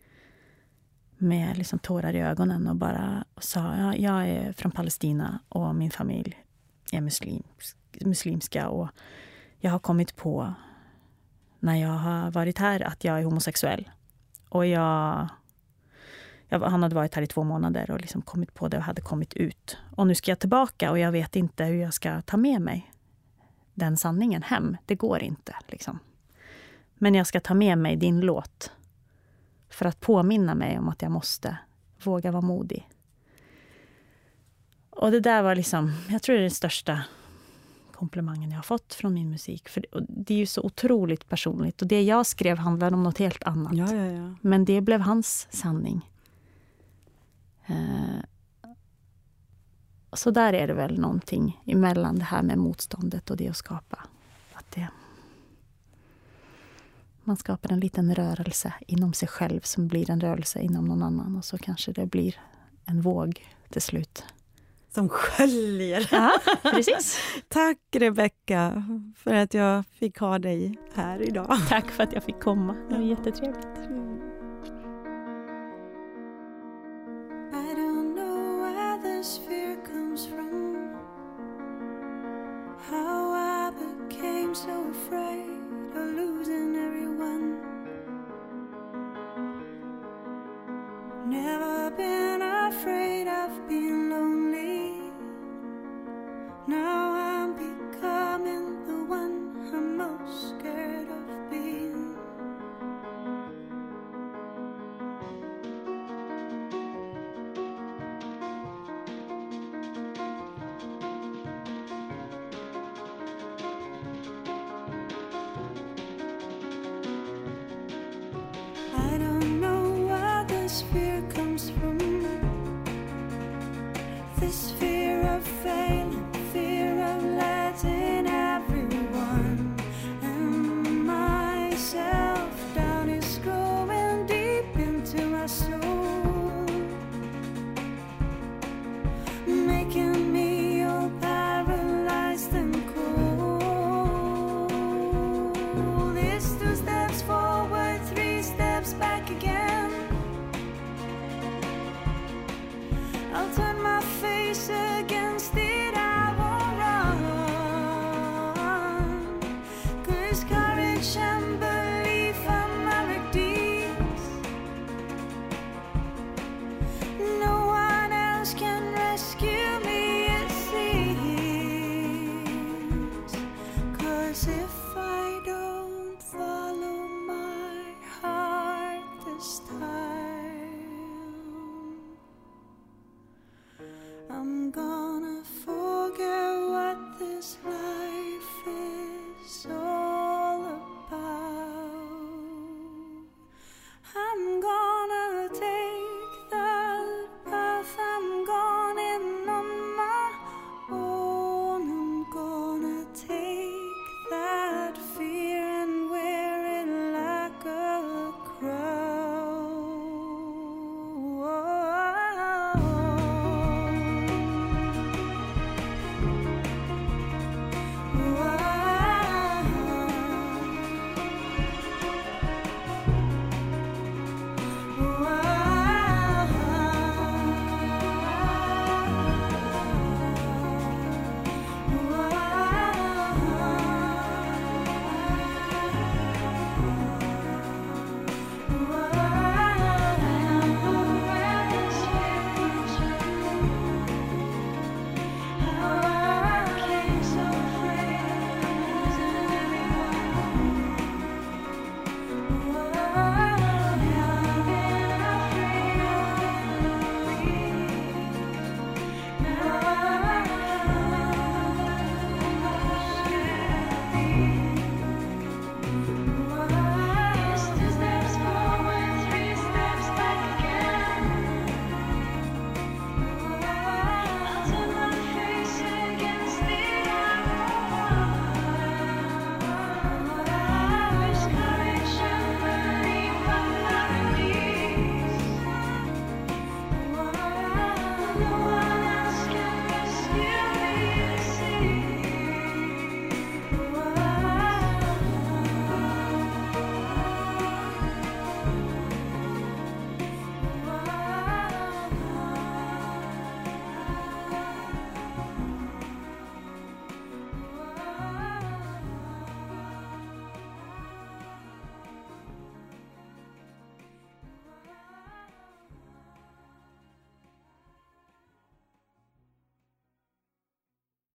med 1.18 1.58
liksom 1.58 1.80
tårar 1.80 2.16
i 2.16 2.20
ögonen 2.20 2.68
och 2.68 2.76
bara 2.76 3.24
sa 3.38 3.76
ja, 3.78 3.96
jag 3.96 4.30
är 4.30 4.54
från 4.54 4.72
Palestina 4.72 5.40
och 5.50 5.76
min 5.76 5.92
familj 5.92 6.44
är 6.92 7.02
muslimsk, 7.02 7.78
muslimska 8.02 8.70
och 8.70 8.90
jag 9.60 9.72
har 9.72 9.80
kommit 9.80 10.16
på 10.16 10.54
när 11.60 11.76
jag 11.76 11.90
har 11.90 12.32
varit 12.32 12.58
här 12.58 12.82
att 12.82 13.04
jag 13.04 13.20
är 13.20 13.24
homosexuell. 13.24 13.90
Och 14.50 14.66
jag 14.66 15.28
han 16.62 16.84
hade 16.84 16.96
varit 16.96 17.16
här 17.16 17.22
i 17.22 17.28
två 17.28 17.44
månader 17.44 17.92
och 17.92 18.02
liksom 18.02 18.22
kommit 18.22 18.54
på 18.54 18.68
det 18.68 18.78
och 18.78 18.84
hade 18.84 19.02
kommit 19.02 19.34
ut. 19.34 19.78
Och 19.96 20.08
nu 20.08 20.16
ska 20.16 20.32
jag 20.32 20.40
tillbaka 20.40 20.92
och 20.92 21.00
jag 21.00 21.12
vet 21.12 21.36
inte 21.36 21.66
hur 21.66 21.82
jag 21.82 21.94
ska 21.94 22.22
ta 22.22 22.38
med 22.38 22.62
mig 22.62 22.92
den 23.74 23.98
sanningen 23.98 24.44
hem. 24.44 24.78
Det 24.86 24.96
går 24.96 25.24
inte. 25.24 25.56
Liksom. 25.68 26.00
Men 26.96 27.16
jag 27.16 27.28
ska 27.28 27.40
ta 27.40 27.54
med 27.54 27.78
mig 27.78 27.96
din 27.96 28.22
låt 28.22 28.72
för 29.70 29.86
att 29.86 30.00
påminna 30.00 30.56
mig 30.56 30.80
om 30.80 30.90
att 30.90 31.02
jag 31.02 31.12
måste 31.12 31.58
våga 32.04 32.32
vara 32.32 32.42
modig. 32.42 32.90
Och 34.90 35.12
det 35.12 35.20
där 35.20 35.44
var 35.44 35.56
liksom, 35.56 35.92
jag 36.10 36.22
tror 36.22 36.34
det 36.34 36.40
är 36.40 36.42
den 36.42 36.52
största 36.52 37.02
komplimangen 37.92 38.50
jag 38.50 38.58
har 38.58 38.64
fått 38.64 38.94
från 38.94 39.14
min 39.14 39.30
musik. 39.30 39.70
För 39.70 39.86
Det 40.08 40.34
är 40.34 40.38
ju 40.38 40.46
så 40.46 40.62
otroligt 40.62 41.30
personligt. 41.30 41.82
Och 41.82 41.88
det 41.88 42.02
jag 42.02 42.26
skrev 42.26 42.58
handlade 42.58 42.96
om 42.96 43.04
något 43.04 43.18
helt 43.18 43.44
annat. 43.44 43.78
Ja, 43.78 43.94
ja, 43.94 44.06
ja. 44.06 44.36
Men 44.42 44.66
det 44.66 44.82
blev 44.82 45.02
hans 45.02 45.48
sanning. 45.52 46.10
Eh, 47.68 48.20
så 50.14 50.32
där 50.32 50.54
är 50.54 50.68
det 50.68 50.74
väl 50.74 51.00
någonting 51.00 51.62
emellan 51.66 52.16
det 52.16 52.26
här 52.26 52.44
med 52.44 52.58
motståndet 52.58 53.30
och 53.30 53.38
det 53.38 53.50
att 53.50 53.58
skapa. 53.58 54.00
Att 54.54 54.72
det, 54.72 54.88
Man 57.24 57.38
skapar 57.38 57.72
en 57.72 57.80
liten 57.80 58.16
rörelse 58.16 58.74
inom 58.88 59.14
sig 59.14 59.28
själv 59.28 59.62
som 59.62 59.88
blir 59.88 60.12
en 60.12 60.22
rörelse 60.22 60.60
inom 60.60 60.86
någon 60.86 61.04
annan 61.04 61.36
och 61.36 61.46
så 61.46 61.58
kanske 61.58 61.92
det 61.92 62.06
blir 62.06 62.36
en 62.86 63.02
våg 63.02 63.46
till 63.70 63.82
slut. 63.82 64.24
Som 64.92 65.10
sköljer. 65.10 66.10
Ja, 66.12 66.32
precis. 66.62 67.18
Tack 67.48 67.78
Rebecka 67.92 68.84
för 69.18 69.34
att 69.34 69.54
jag 69.54 69.86
fick 69.86 70.18
ha 70.18 70.40
dig 70.40 70.78
här 70.94 71.22
idag. 71.22 71.58
Tack 71.70 71.92
för 71.92 72.04
att 72.04 72.14
jag 72.14 72.24
fick 72.24 72.40
komma. 72.40 72.76
Det 72.90 72.96
var 72.96 73.04
jättetrevligt. 73.04 74.13